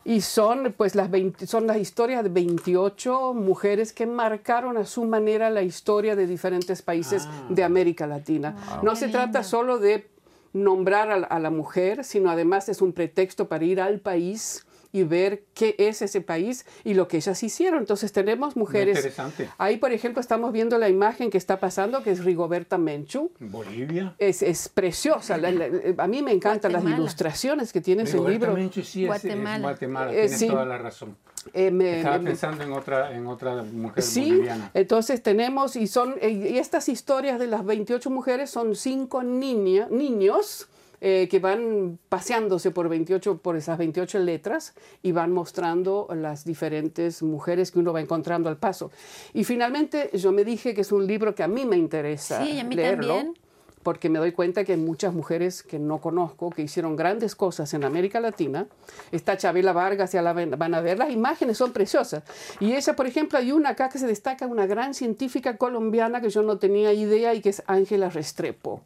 Y 0.06 0.22
son, 0.22 0.74
pues, 0.78 0.94
las 0.94 1.10
20 1.10 1.48
son 1.48 1.66
las 1.66 1.78
historias 1.78 2.24
de 2.24 2.30
28 2.30 3.34
mujeres 3.34 3.92
que 3.92 4.06
marcaron 4.06 4.78
a 4.78 4.86
su 4.86 5.04
manera 5.04 5.50
la 5.50 5.64
historia 5.64 6.16
de 6.16 6.28
diferentes 6.28 6.84
países 6.84 7.28
de 7.50 7.64
América 7.64 8.06
Latina. 8.06 8.56
no 8.84 8.92
Qué 8.92 8.98
se 8.98 9.08
trata 9.08 9.44
solo 9.44 9.80
de 9.80 10.08
nombrar 10.54 11.28
a 11.30 11.40
la 11.40 11.50
mujer, 11.50 12.04
sino 12.04 12.30
además 12.30 12.70
es 12.70 12.82
un 12.82 12.94
pretexto 12.94 13.48
para 13.48 13.66
ir 13.66 13.82
al 13.82 14.00
país 14.00 14.66
y 14.96 15.04
ver 15.04 15.44
qué 15.54 15.76
es 15.78 16.02
ese 16.02 16.22
país 16.22 16.66
y 16.84 16.94
lo 16.94 17.08
que 17.08 17.18
ellas 17.18 17.42
hicieron. 17.44 17.80
Entonces 17.80 18.12
tenemos 18.14 18.56
mujeres. 18.56 18.96
interesante. 18.98 19.50
Ahí, 19.58 19.78
por 19.78 19.92
ejemplo, 19.92 20.22
estamos 20.22 20.52
viendo 20.54 20.78
la 20.78 20.88
imagen 20.90 21.30
que 21.30 21.38
está 21.38 21.60
pasando, 21.60 22.02
que 22.02 22.12
es 22.12 22.24
Rigoberta 22.24 22.78
Menchú. 22.78 23.32
Bolivia. 23.40 24.16
Es, 24.18 24.42
es 24.42 24.70
preciosa. 24.70 25.38
La- 25.38 25.52
la- 25.52 25.68
a 25.98 26.08
mí 26.08 26.22
me 26.22 26.32
encantan 26.32 26.72
las 26.72 26.82
Guatemala. 26.82 27.02
ilustraciones 27.04 27.74
que 27.74 27.82
tiene 27.82 28.04
ese 28.04 28.14
Rigoberta 28.14 28.46
libro. 28.48 28.54
Menchú 28.54 28.82
sí 28.84 29.06
es- 29.06 29.16
es 29.16 29.24
Guatemala. 29.24 29.60
Guatemala. 29.62 30.12
Eh, 30.12 30.16
tienes 30.22 30.40
sí. 30.40 30.48
toda 30.48 30.66
la 30.66 30.78
razón. 30.78 31.18
Eh, 31.54 31.70
me- 31.72 31.98
Estaba 32.00 32.18
me- 32.18 32.30
pensando 32.32 32.64
en 32.64 32.72
otra, 32.72 33.16
en 33.16 33.28
otra 33.28 33.62
mujer 33.64 34.04
Sí, 34.04 34.30
boliviana. 34.32 34.72
entonces 34.74 35.22
tenemos, 35.22 35.76
y 35.76 35.86
son, 35.88 36.16
eh, 36.22 36.30
y 36.32 36.58
estas 36.58 36.90
historias 36.90 37.38
de 37.38 37.46
las 37.48 37.64
28 37.64 38.10
mujeres 38.10 38.50
son 38.50 38.76
cinco 38.76 39.22
niña, 39.22 39.88
niños 39.92 40.68
eh, 41.02 41.28
que 41.30 41.40
van 41.40 42.00
paseándose 42.10 42.72
por 42.72 42.90
28, 42.90 43.38
por 43.40 43.56
esas 43.56 43.78
28 43.78 44.20
letras 44.20 44.74
y 45.04 45.12
van 45.12 45.32
mostrando 45.32 46.08
las 46.16 46.46
diferentes 46.46 47.22
mujeres 47.24 47.72
que 47.72 47.80
uno 47.80 47.94
va 47.94 48.02
encontrando 48.02 48.50
al 48.50 48.58
paso. 48.58 48.92
Y 49.34 49.44
finalmente 49.44 50.10
yo 50.14 50.32
me 50.32 50.44
dije 50.44 50.74
que 50.74 50.82
es 50.82 50.92
un 50.92 51.06
libro 51.06 51.36
que 51.36 51.44
a 51.44 51.48
mí 51.48 51.66
me 51.66 51.78
interesa 51.78 52.44
Sí, 52.46 52.60
a 52.60 52.64
mí 52.64 52.76
leerlo. 52.76 53.16
también. 53.16 53.38
porque 53.84 54.10
me 54.10 54.18
doy 54.18 54.32
cuenta 54.32 54.64
que 54.64 54.72
hay 54.72 54.80
muchas 54.80 55.14
mujeres 55.14 55.62
que 55.62 55.78
no 55.78 56.00
conozco 56.02 56.50
que 56.50 56.64
hicieron 56.64 56.96
grandes 56.96 57.36
cosas 57.36 57.72
en 57.76 57.84
América 57.84 58.20
Latina. 58.20 58.66
Está 59.12 59.38
Chabela 59.38 59.74
Vargas, 59.74 60.12
ya 60.14 60.24
la 60.24 60.34
van 60.34 60.74
a 60.74 60.82
ver, 60.82 60.98
las 60.98 61.12
imágenes 61.12 61.58
son 61.58 61.72
preciosas. 61.72 62.24
Y 62.60 62.74
ella, 62.74 62.96
por 62.96 63.06
ejemplo, 63.06 63.38
hay 63.38 63.52
una 63.52 63.70
acá 63.70 63.90
que 63.90 64.00
se 64.00 64.08
destaca, 64.08 64.48
una 64.48 64.66
gran 64.66 64.96
científica 64.96 65.58
colombiana 65.58 66.20
que 66.20 66.32
yo 66.32 66.42
no 66.42 66.58
tenía 66.58 66.94
idea 66.94 67.36
y 67.36 67.42
que 67.42 67.50
es 67.50 67.62
Ángela 67.68 68.10
Restrepo. 68.10 68.82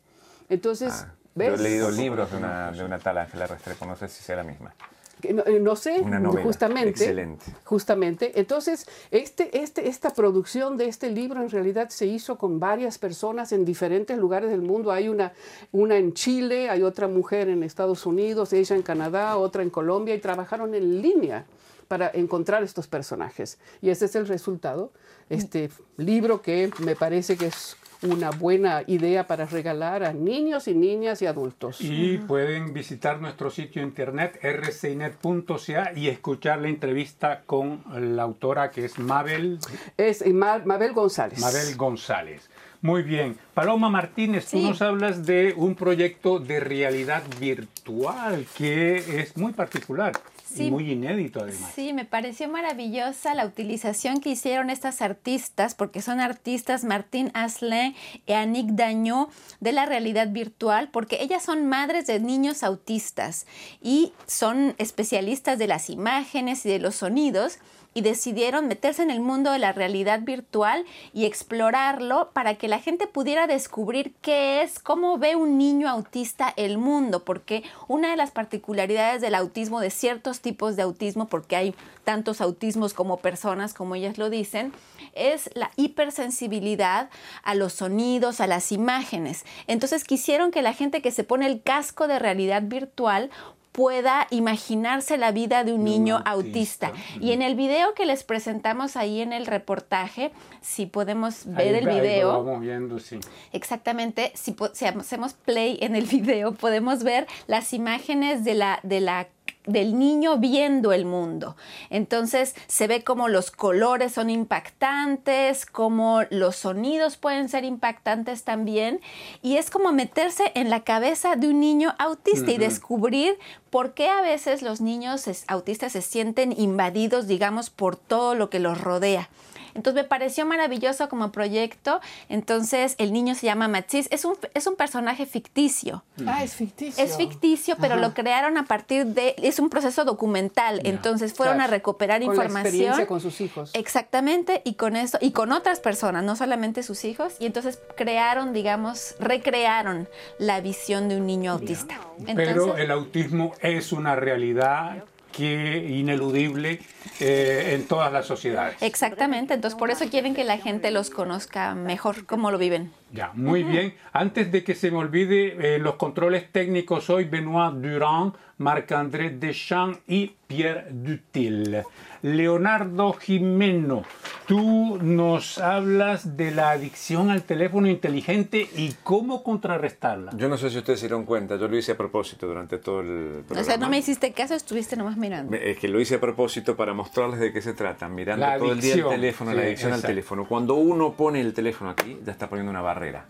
Entonces, 0.49 0.91
ah, 0.91 1.13
Yo 1.47 1.55
he 1.55 1.57
leído 1.57 1.91
libros 1.91 2.31
de 2.31 2.37
una, 2.37 2.71
de 2.71 2.83
una 2.83 2.99
tal 2.99 3.17
Ángela 3.17 3.47
Restrepo, 3.47 3.85
no 3.85 3.95
sé 3.95 4.07
si 4.09 4.23
sea 4.23 4.37
la 4.37 4.43
misma. 4.43 4.73
Eh, 5.21 5.59
no, 5.59 5.75
sé, 5.75 6.01
justamente. 6.43 6.89
Excelente. 6.89 7.45
Justamente. 7.65 8.39
Entonces, 8.39 8.87
este, 9.11 9.61
este, 9.61 9.89
esta 9.89 10.11
producción 10.11 10.77
de 10.77 10.87
este 10.87 11.09
libro 11.11 11.41
en 11.41 11.49
realidad 11.49 11.89
se 11.89 12.05
hizo 12.05 12.37
con 12.37 12.59
varias 12.59 12.97
personas 12.97 13.51
en 13.51 13.65
diferentes 13.65 14.17
lugares 14.17 14.49
del 14.49 14.61
mundo. 14.61 14.91
Hay 14.91 15.09
una, 15.09 15.33
una 15.71 15.97
en 15.97 16.13
Chile, 16.13 16.69
hay 16.69 16.83
otra 16.83 17.07
mujer 17.07 17.49
en 17.49 17.63
Estados 17.63 18.05
Unidos, 18.05 18.53
ella 18.53 18.75
en 18.75 18.81
Canadá, 18.81 19.37
otra 19.37 19.61
en 19.61 19.69
Colombia, 19.69 20.15
y 20.15 20.19
trabajaron 20.19 20.73
en 20.73 21.01
línea 21.01 21.45
para 21.89 22.09
encontrar 22.13 22.63
estos 22.63 22.87
personajes. 22.87 23.57
Y 23.81 23.89
ese 23.89 24.05
es 24.05 24.15
el 24.15 24.27
resultado. 24.27 24.93
Este 25.29 25.69
libro 25.97 26.41
que 26.41 26.71
me 26.79 26.95
parece 26.95 27.35
que 27.35 27.47
es 27.47 27.75
una 28.03 28.29
buena 28.31 28.83
idea 28.87 29.27
para 29.27 29.45
regalar 29.45 30.03
a 30.03 30.13
niños 30.13 30.67
y 30.67 30.73
niñas 30.73 31.21
y 31.21 31.25
adultos. 31.25 31.81
Y 31.81 32.17
pueden 32.17 32.73
visitar 32.73 33.19
nuestro 33.21 33.49
sitio 33.49 33.81
internet 33.81 34.39
rcinet.ca 34.41 35.91
y 35.95 36.07
escuchar 36.07 36.59
la 36.59 36.69
entrevista 36.69 37.43
con 37.45 37.83
la 38.15 38.23
autora 38.23 38.71
que 38.71 38.85
es 38.85 38.99
Mabel. 38.99 39.59
Es 39.97 40.25
Mabel 40.33 40.93
González. 40.93 41.39
Mabel 41.39 41.75
González. 41.75 42.49
Muy 42.81 43.03
bien. 43.03 43.37
Paloma 43.53 43.89
Martínez, 43.89 44.49
tú 44.49 44.59
nos 44.61 44.81
hablas 44.81 45.25
de 45.25 45.53
un 45.57 45.75
proyecto 45.75 46.39
de 46.39 46.61
realidad 46.61 47.23
virtual 47.39 48.45
que 48.57 49.21
es 49.21 49.35
muy 49.35 49.51
particular 49.51 50.13
muy 50.57 50.91
inédito 50.91 51.41
además. 51.41 51.71
Sí, 51.75 51.93
me 51.93 52.05
pareció 52.05 52.47
maravillosa 52.49 53.33
la 53.35 53.45
utilización 53.45 54.19
que 54.19 54.29
hicieron 54.29 54.69
estas 54.69 55.01
artistas, 55.01 55.75
porque 55.75 56.01
son 56.01 56.19
artistas 56.19 56.83
Martín 56.83 57.31
Aslen 57.33 57.95
y 58.25 58.33
Anik 58.33 58.71
Daño 58.71 59.29
de 59.59 59.71
la 59.71 59.85
realidad 59.85 60.29
virtual, 60.29 60.89
porque 60.89 61.21
ellas 61.21 61.43
son 61.43 61.67
madres 61.67 62.07
de 62.07 62.19
niños 62.19 62.63
autistas 62.63 63.45
y 63.81 64.13
son 64.25 64.75
especialistas 64.77 65.57
de 65.57 65.67
las 65.67 65.89
imágenes 65.89 66.65
y 66.65 66.69
de 66.69 66.79
los 66.79 66.95
sonidos 66.95 67.59
y 67.93 68.01
decidieron 68.01 68.67
meterse 68.67 69.01
en 69.01 69.11
el 69.11 69.19
mundo 69.19 69.51
de 69.51 69.59
la 69.59 69.71
realidad 69.71 70.21
virtual 70.21 70.85
y 71.13 71.25
explorarlo 71.25 72.29
para 72.33 72.55
que 72.55 72.67
la 72.67 72.79
gente 72.79 73.07
pudiera 73.07 73.47
descubrir 73.47 74.13
qué 74.21 74.61
es, 74.61 74.79
cómo 74.79 75.17
ve 75.17 75.35
un 75.35 75.57
niño 75.57 75.89
autista 75.89 76.53
el 76.55 76.77
mundo, 76.77 77.23
porque 77.23 77.63
una 77.87 78.11
de 78.11 78.15
las 78.15 78.31
particularidades 78.31 79.21
del 79.21 79.35
autismo, 79.35 79.79
de 79.79 79.89
ciertos 79.89 80.41
tipos 80.41 80.75
de 80.75 80.83
autismo, 80.83 81.27
porque 81.27 81.55
hay 81.55 81.75
tantos 82.03 82.41
autismos 82.41 82.93
como 82.93 83.17
personas, 83.17 83.73
como 83.73 83.95
ellas 83.95 84.17
lo 84.17 84.29
dicen, 84.29 84.73
es 85.13 85.49
la 85.53 85.71
hipersensibilidad 85.75 87.09
a 87.43 87.55
los 87.55 87.73
sonidos, 87.73 88.41
a 88.41 88.47
las 88.47 88.71
imágenes. 88.71 89.45
Entonces 89.67 90.03
quisieron 90.03 90.51
que 90.51 90.61
la 90.61 90.73
gente 90.73 91.01
que 91.01 91.11
se 91.11 91.23
pone 91.23 91.45
el 91.45 91.61
casco 91.61 92.07
de 92.07 92.19
realidad 92.19 92.63
virtual 92.63 93.29
pueda 93.71 94.27
imaginarse 94.29 95.17
la 95.17 95.31
vida 95.31 95.63
de 95.63 95.73
un 95.73 95.83
niño 95.83 96.21
autista. 96.25 96.91
Y 97.19 97.31
en 97.31 97.41
el 97.41 97.55
video 97.55 97.93
que 97.93 98.05
les 98.05 98.23
presentamos 98.23 98.95
ahí 98.95 99.21
en 99.21 99.33
el 99.33 99.45
reportaje, 99.45 100.31
si 100.61 100.85
podemos 100.85 101.43
ver 101.45 101.75
el 101.75 101.87
video. 101.87 102.43
vamos 102.43 102.61
viendo, 102.61 102.99
sí. 102.99 103.19
Exactamente, 103.51 104.31
si, 104.35 104.55
si, 104.73 104.85
hacemos 104.85 105.33
play 105.33 105.77
en 105.81 105.95
el 105.95 106.05
video, 106.07 106.53
podemos 106.53 107.03
ver 107.03 107.27
las 107.47 107.73
imágenes 107.73 108.43
de 108.43 108.55
la, 108.55 108.79
de 108.83 109.01
la 109.01 109.27
del 109.65 109.99
niño 109.99 110.37
viendo 110.37 110.93
el 110.93 111.05
mundo. 111.05 111.55
Entonces 111.89 112.55
se 112.67 112.87
ve 112.87 113.03
como 113.03 113.27
los 113.27 113.51
colores 113.51 114.13
son 114.13 114.29
impactantes, 114.29 115.65
como 115.65 116.21
los 116.29 116.55
sonidos 116.55 117.17
pueden 117.17 117.49
ser 117.49 117.63
impactantes 117.63 118.43
también, 118.43 119.01
y 119.41 119.57
es 119.57 119.69
como 119.69 119.91
meterse 119.91 120.51
en 120.55 120.69
la 120.69 120.83
cabeza 120.83 121.35
de 121.35 121.49
un 121.49 121.59
niño 121.59 121.93
autista 121.99 122.51
y 122.51 122.57
descubrir 122.57 123.37
por 123.69 123.93
qué 123.93 124.09
a 124.09 124.21
veces 124.21 124.61
los 124.61 124.81
niños 124.81 125.29
autistas 125.47 125.91
se 125.91 126.01
sienten 126.01 126.53
invadidos, 126.57 127.27
digamos, 127.27 127.69
por 127.69 127.95
todo 127.95 128.35
lo 128.35 128.49
que 128.49 128.59
los 128.59 128.79
rodea. 128.81 129.29
Entonces 129.73 130.03
me 130.03 130.07
pareció 130.07 130.45
maravilloso 130.45 131.09
como 131.09 131.31
proyecto. 131.31 131.99
Entonces 132.27 132.95
el 132.97 133.13
niño 133.13 133.35
se 133.35 133.45
llama 133.45 133.67
Matsis. 133.67 134.07
Es 134.11 134.25
un, 134.25 134.35
es 134.53 134.67
un 134.67 134.75
personaje 134.75 135.25
ficticio. 135.25 136.03
Ah, 136.25 136.43
es 136.43 136.55
ficticio. 136.55 137.03
Es 137.03 137.17
ficticio, 137.17 137.75
pero 137.79 137.95
lo 137.95 138.13
crearon 138.13 138.57
a 138.57 138.65
partir 138.65 139.05
de... 139.07 139.35
Es 139.37 139.59
un 139.59 139.69
proceso 139.69 140.05
documental. 140.05 140.81
Entonces 140.83 141.33
fueron 141.33 141.61
a 141.61 141.67
recuperar 141.67 142.21
con 142.21 142.31
información. 142.31 142.63
La 142.63 142.69
experiencia 142.69 143.07
con 143.07 143.21
sus 143.21 143.41
hijos. 143.41 143.71
Exactamente. 143.73 144.61
Y 144.65 144.75
con 144.75 144.95
eso, 144.95 145.17
y 145.21 145.31
con 145.31 145.51
otras 145.51 145.79
personas, 145.79 146.23
no 146.23 146.35
solamente 146.35 146.83
sus 146.83 147.05
hijos. 147.05 147.35
Y 147.39 147.45
entonces 147.45 147.79
crearon, 147.95 148.53
digamos, 148.53 149.15
recrearon 149.19 150.07
la 150.37 150.61
visión 150.61 151.09
de 151.09 151.17
un 151.17 151.25
niño 151.25 151.53
autista. 151.53 151.99
pero 152.35 152.77
el 152.77 152.91
autismo 152.91 153.53
es 153.61 153.91
una 153.91 154.15
realidad 154.15 155.03
que 155.31 155.87
ineludible 155.89 156.79
eh, 157.19 157.71
en 157.75 157.87
todas 157.87 158.11
las 158.11 158.25
sociedades. 158.25 158.75
Exactamente, 158.81 159.53
entonces 159.53 159.77
por 159.77 159.89
eso 159.89 160.05
quieren 160.09 160.35
que 160.35 160.43
la 160.43 160.57
gente 160.57 160.91
los 160.91 161.09
conozca 161.09 161.75
mejor, 161.75 162.25
cómo 162.25 162.51
lo 162.51 162.57
viven. 162.57 162.91
Ya, 163.11 163.31
muy 163.33 163.63
bien. 163.63 163.95
Antes 164.13 164.51
de 164.51 164.63
que 164.63 164.75
se 164.75 164.91
me 164.91 164.97
olvide, 164.97 165.75
eh, 165.75 165.79
los 165.79 165.95
controles 165.95 166.51
técnicos 166.51 167.09
hoy, 167.09 167.25
Benoit 167.25 167.75
Durand, 167.75 168.33
Marc-André 168.57 169.31
Deschamps 169.31 169.99
y 170.07 170.35
Pierre 170.47 170.87
Dutil. 170.91 171.83
Leonardo 172.21 173.13
Jimeno, 173.13 174.03
tú 174.45 174.97
nos 175.01 175.57
hablas 175.57 176.35
de 176.35 176.51
la 176.51 176.71
adicción 176.71 177.29
al 177.29 177.43
teléfono 177.43 177.87
inteligente 177.87 178.67
y 178.75 178.93
cómo 179.03 179.43
contrarrestarla. 179.43 180.31
Yo 180.35 180.49
no 180.49 180.57
sé 180.57 180.69
si 180.69 180.77
ustedes 180.77 180.99
se 180.99 181.07
dieron 181.07 181.25
cuenta, 181.25 181.55
yo 181.55 181.67
lo 181.67 181.77
hice 181.77 181.93
a 181.93 181.97
propósito 181.97 182.47
durante 182.47 182.77
todo 182.77 183.01
el 183.01 183.43
programa. 183.45 183.61
O 183.61 183.63
sea, 183.63 183.77
no 183.77 183.89
me 183.89 183.97
hiciste 183.97 184.33
caso, 184.33 184.55
estuviste 184.55 184.97
nomás 184.97 185.17
mirando. 185.17 185.55
Es 185.55 185.77
que 185.77 185.87
lo 185.87 185.99
hice 185.99 186.15
a 186.15 186.19
propósito 186.19 186.75
para 186.75 186.93
mostrarles 186.93 187.39
de 187.39 187.53
qué 187.53 187.61
se 187.61 187.73
trata, 187.73 188.09
mirando 188.09 188.45
todo 188.57 188.73
el 188.73 188.81
día 188.81 188.95
el 188.95 189.07
teléfono, 189.07 189.53
la 189.53 189.61
adicción 189.61 189.93
al 189.93 190.01
teléfono. 190.01 190.45
Cuando 190.47 190.75
uno 190.75 191.13
pone 191.13 191.39
el 191.39 191.53
teléfono 191.53 191.91
aquí, 191.91 192.17
ya 192.25 192.31
está 192.31 192.49
poniendo 192.49 192.69
una 192.69 192.81
barrera 192.81 193.25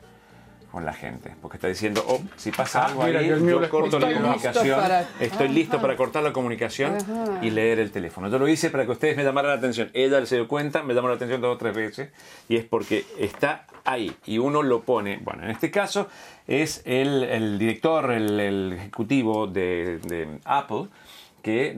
con 0.72 0.86
la 0.86 0.94
gente, 0.94 1.34
porque 1.42 1.58
está 1.58 1.68
diciendo, 1.68 2.04
oh, 2.08 2.22
si 2.38 2.52
pasa 2.52 2.84
ah, 2.84 2.86
algo 2.88 3.04
ahí, 3.04 3.28
yo 3.28 3.70
corto 3.70 4.00
la 4.00 4.14
comunicación, 4.14 4.80
estoy 5.20 5.50
listo 5.50 5.82
para 5.82 5.96
cortar 5.96 6.24
la 6.24 6.32
comunicación 6.32 6.98
y 7.42 7.50
leer 7.50 7.80
el 7.80 7.92
teléfono. 7.92 8.30
Yo 8.30 8.38
lo 8.38 8.48
hice 8.48 8.70
para 8.70 8.86
que 8.86 8.92
ustedes 8.92 9.18
me 9.18 9.24
llamaran 9.24 9.52
la 9.52 9.58
atención. 9.58 9.90
Ella 9.94 10.24
se 10.26 10.36
dio 10.36 10.48
cuenta, 10.48 10.84
me 10.84 10.94
llamó 10.94 11.08
la 11.08 11.16
atención 11.16 11.42
dos 11.42 11.56
o 11.56 11.58
tres 11.58 11.76
veces, 11.76 12.10
y 12.48 12.58
es 12.58 12.66
porque 12.66 13.06
está 13.18 13.66
ahí 13.84 14.16
y 14.26 14.38
uno 14.38 14.62
lo 14.62 14.82
pone, 14.82 15.20
bueno, 15.24 15.44
en 15.44 15.50
este 15.50 15.72
caso 15.72 16.08
es 16.48 16.82
el, 16.86 17.58
director, 17.58 18.12
el, 18.12 18.74
ejecutivo 18.74 19.48
de 19.48 20.40
Apple, 20.46 20.88
que 21.42 21.76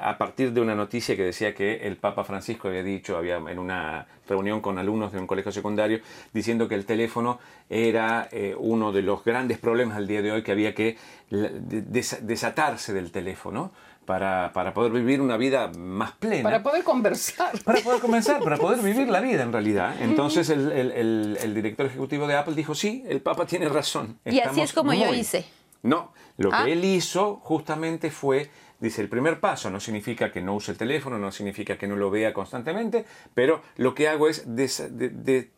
a 0.00 0.18
partir 0.18 0.52
de 0.52 0.60
una 0.60 0.74
noticia 0.74 1.16
que 1.16 1.22
decía 1.22 1.54
que 1.54 1.86
el 1.86 1.96
Papa 1.96 2.24
Francisco 2.24 2.68
había 2.68 2.82
dicho, 2.82 3.16
había 3.16 3.36
en 3.36 3.58
una 3.58 4.06
reunión 4.28 4.60
con 4.60 4.78
alumnos 4.78 5.12
de 5.12 5.18
un 5.18 5.26
colegio 5.26 5.52
secundario, 5.52 6.00
diciendo 6.32 6.68
que 6.68 6.74
el 6.74 6.84
teléfono 6.84 7.38
era 7.68 8.28
eh, 8.30 8.54
uno 8.58 8.92
de 8.92 9.02
los 9.02 9.24
grandes 9.24 9.58
problemas 9.58 9.96
al 9.96 10.06
día 10.06 10.22
de 10.22 10.32
hoy, 10.32 10.42
que 10.42 10.52
había 10.52 10.74
que 10.74 10.96
desatarse 11.30 12.92
del 12.92 13.10
teléfono. 13.10 13.72
Para, 14.06 14.52
para, 14.52 14.72
poder 14.72 14.92
vivir 14.92 15.20
una 15.20 15.36
vida 15.36 15.66
más 15.76 16.12
plena. 16.12 16.44
Para 16.44 16.62
poder 16.62 16.84
conversar. 16.84 17.60
Para 17.64 17.80
poder 17.80 18.00
conversar, 18.00 18.40
para 18.40 18.56
poder 18.56 18.80
vivir 18.80 19.08
la 19.08 19.18
vida 19.18 19.42
en 19.42 19.52
realidad. 19.52 19.96
Entonces 20.00 20.48
el, 20.48 20.70
el, 20.70 21.36
el, 21.42 21.54
director 21.56 21.86
ejecutivo 21.86 22.28
de 22.28 22.36
Apple 22.36 22.54
dijo, 22.54 22.76
sí, 22.76 23.02
el 23.08 23.20
Papa 23.20 23.46
tiene 23.46 23.68
razón. 23.68 24.20
y 24.24 24.38
así 24.38 24.60
es 24.60 24.72
como 24.72 24.94
yo 24.94 25.12
hice. 25.12 25.44
No, 25.82 26.12
lo 26.36 26.50
que 26.50 26.56
ah. 26.56 26.68
él 26.68 26.84
hizo 26.84 27.36
justamente 27.42 28.10
fue 28.10 28.50
Dice, 28.78 29.00
el 29.00 29.08
primer 29.08 29.40
paso 29.40 29.70
no 29.70 29.80
significa 29.80 30.30
que 30.30 30.42
no 30.42 30.54
use 30.54 30.72
el 30.72 30.78
teléfono, 30.78 31.18
no 31.18 31.32
significa 31.32 31.78
que 31.78 31.86
no 31.86 31.96
lo 31.96 32.10
vea 32.10 32.34
constantemente, 32.34 33.06
pero 33.34 33.62
lo 33.76 33.94
que 33.94 34.08
hago 34.08 34.28
es 34.28 34.44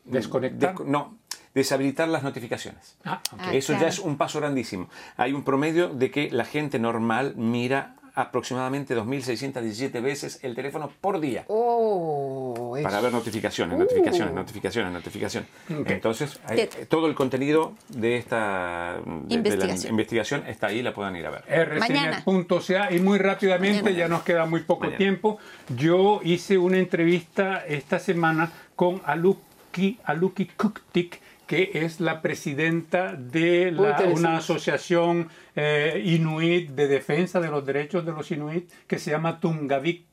desconectar. 0.07 0.81
no, 0.83 1.19
deshabilitar 1.55 2.09
las 2.09 2.23
notificaciones. 2.23 2.97
Ah, 3.05 3.21
Eso 3.53 3.73
ya 3.73 3.89
es 3.89 3.99
un 3.99 4.17
paso 4.17 4.39
grandísimo. 4.39 4.89
Hay 5.17 5.33
un 5.33 5.43
promedio 5.43 5.89
de 5.89 6.11
que 6.11 6.31
la 6.31 6.45
gente 6.45 6.79
normal 6.79 7.35
mira 7.37 7.97
aproximadamente 8.19 8.97
2.617 8.97 10.03
veces 10.03 10.41
el 10.43 10.57
teléfono 10.57 10.91
por 11.01 11.21
día. 11.21 11.45
Oh, 11.47 12.77
para 12.83 13.01
ver 13.01 13.13
notificaciones, 13.13 13.79
notificaciones, 13.79 14.33
uh. 14.33 14.37
notificaciones, 14.37 14.93
notificaciones. 14.93 15.49
Entonces, 15.87 16.41
todo 16.89 17.07
el 17.07 17.15
contenido 17.15 17.75
de 17.89 18.17
esta 18.17 18.97
investigación. 19.29 20.47
está 20.49 20.67
ahí, 20.67 20.83
la 20.83 20.93
pueden 20.93 21.15
ir 21.15 21.27
a 21.27 21.31
ver. 21.31 21.45
rcnet.ca 21.47 22.93
y 22.93 22.99
muy 22.99 23.19
rápidamente, 23.19 23.95
ya 23.95 24.09
nos 24.09 24.23
queda 24.23 24.47
muy 24.47 24.63
poco 24.63 24.89
tiempo, 24.91 25.39
yo 25.77 26.21
hice 26.25 26.59
una 26.59 26.79
entrevista 26.79 27.65
esta 27.67 28.01
semana 28.01 28.51
con 28.75 29.01
Aluki, 29.05 29.97
Aluki 30.03 30.47
Kuktik, 30.47 31.21
que 31.49 31.71
es 31.73 31.99
la 31.99 32.21
presidenta 32.23 33.15
de 33.15 33.73
la, 33.73 33.97
una 34.15 34.37
asociación 34.37 35.29
eh, 35.57 36.01
inuit 36.05 36.71
de 36.71 36.87
defensa 36.87 37.41
de 37.41 37.49
los 37.49 37.65
derechos 37.65 38.05
de 38.05 38.13
los 38.13 38.31
inuit 38.31 38.71
que 38.87 38.99
se 38.99 39.11
llama 39.11 39.41
Tungavik, 39.41 40.05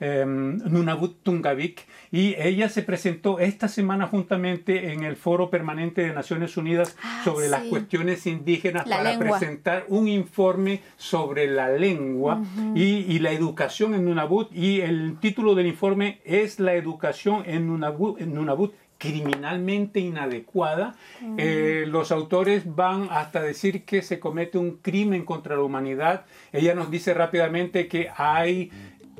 eh, 0.00 0.24
Nunavut 0.24 1.22
Tungavik, 1.24 1.84
y 2.12 2.36
ella 2.38 2.68
se 2.68 2.82
presentó 2.82 3.40
esta 3.40 3.66
semana 3.66 4.06
juntamente 4.06 4.92
en 4.92 5.02
el 5.02 5.16
Foro 5.16 5.50
Permanente 5.50 6.02
de 6.02 6.14
Naciones 6.14 6.56
Unidas 6.56 6.96
Ah, 7.02 7.22
sobre 7.24 7.48
las 7.48 7.64
cuestiones 7.64 8.26
indígenas 8.26 8.86
La 8.86 8.98
para 8.98 9.10
lengua. 9.10 9.38
presentar 9.38 9.84
un 9.88 10.06
informe 10.06 10.80
sobre 10.96 11.48
la 11.48 11.70
lengua 11.70 12.40
y, 12.76 12.82
y 13.12 13.18
la 13.18 13.32
educación 13.32 13.94
en 13.94 14.04
Nunavut, 14.04 14.54
y 14.54 14.80
el 14.80 15.18
título 15.20 15.56
del 15.56 15.66
informe 15.66 16.20
es 16.24 16.60
La 16.60 16.74
educación 16.74 17.42
en 17.46 17.66
Nunavut, 17.66 18.20
en 18.20 18.32
Nunavut 18.34 18.72
criminalmente 18.98 20.00
inadecuada. 20.00 20.96
Eh, 21.38 21.84
los 21.86 22.10
autores 22.12 22.62
van 22.74 23.08
hasta 23.10 23.40
decir 23.40 23.84
que 23.84 24.02
se 24.02 24.18
comete 24.18 24.58
un 24.58 24.78
crimen 24.78 25.24
contra 25.24 25.56
la 25.56 25.62
humanidad. 25.62 26.24
Ella 26.52 26.74
nos 26.74 26.90
dice 26.90 27.14
rápidamente 27.14 27.86
que 27.88 28.08
hay 28.16 28.70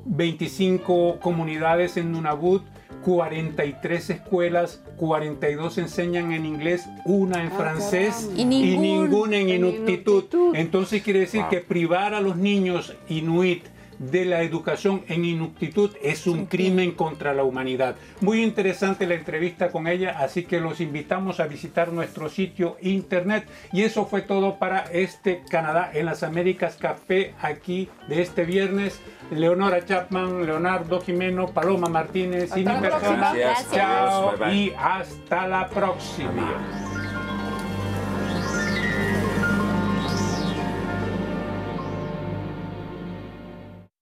25 0.04 1.20
comunidades 1.20 1.96
en 1.96 2.12
Nunavut, 2.12 2.62
43 3.04 4.10
escuelas, 4.10 4.82
42 4.96 5.78
enseñan 5.78 6.32
en 6.32 6.44
inglés, 6.44 6.86
una 7.04 7.40
en 7.42 7.48
Ah, 7.52 7.56
francés. 7.56 8.28
Y 8.36 8.44
ningún- 8.44 8.82
ninguna 8.82 9.36
en 9.36 9.48
en 9.50 9.56
inuktitut. 9.56 10.32
inuktitut. 10.34 10.54
Entonces 10.56 11.02
quiere 11.02 11.20
decir 11.20 11.42
Wow. 11.42 11.50
que 11.50 11.60
privar 11.60 12.14
a 12.14 12.20
los 12.20 12.36
niños 12.36 12.96
inuit 13.08 13.64
de 13.98 14.24
la 14.24 14.42
educación 14.42 15.04
en 15.08 15.24
inuktitut 15.24 15.96
es 16.02 16.26
un 16.26 16.46
crimen 16.46 16.92
contra 16.92 17.34
la 17.34 17.44
humanidad. 17.44 17.96
Muy 18.20 18.42
interesante 18.42 19.06
la 19.06 19.14
entrevista 19.14 19.70
con 19.70 19.86
ella, 19.86 20.18
así 20.18 20.44
que 20.44 20.60
los 20.60 20.80
invitamos 20.80 21.40
a 21.40 21.46
visitar 21.46 21.92
nuestro 21.92 22.28
sitio 22.28 22.76
internet. 22.80 23.48
Y 23.72 23.82
eso 23.82 24.06
fue 24.06 24.22
todo 24.22 24.58
para 24.58 24.84
este 24.92 25.42
Canadá 25.48 25.90
en 25.92 26.06
las 26.06 26.22
Américas 26.22 26.76
Café 26.76 27.34
aquí 27.40 27.88
de 28.08 28.22
este 28.22 28.44
viernes. 28.44 29.00
Leonora 29.30 29.84
Chapman, 29.84 30.46
Leonardo 30.46 31.00
Jimeno, 31.00 31.48
Paloma 31.48 31.88
Martínez 31.88 32.50
y 32.56 32.64
mi 32.64 32.80
persona. 32.80 33.34
Chao 33.72 34.34
y 34.50 34.72
hasta 34.78 35.46
la 35.46 35.68
próxima. 35.68 36.28
Adiós. 36.38 36.87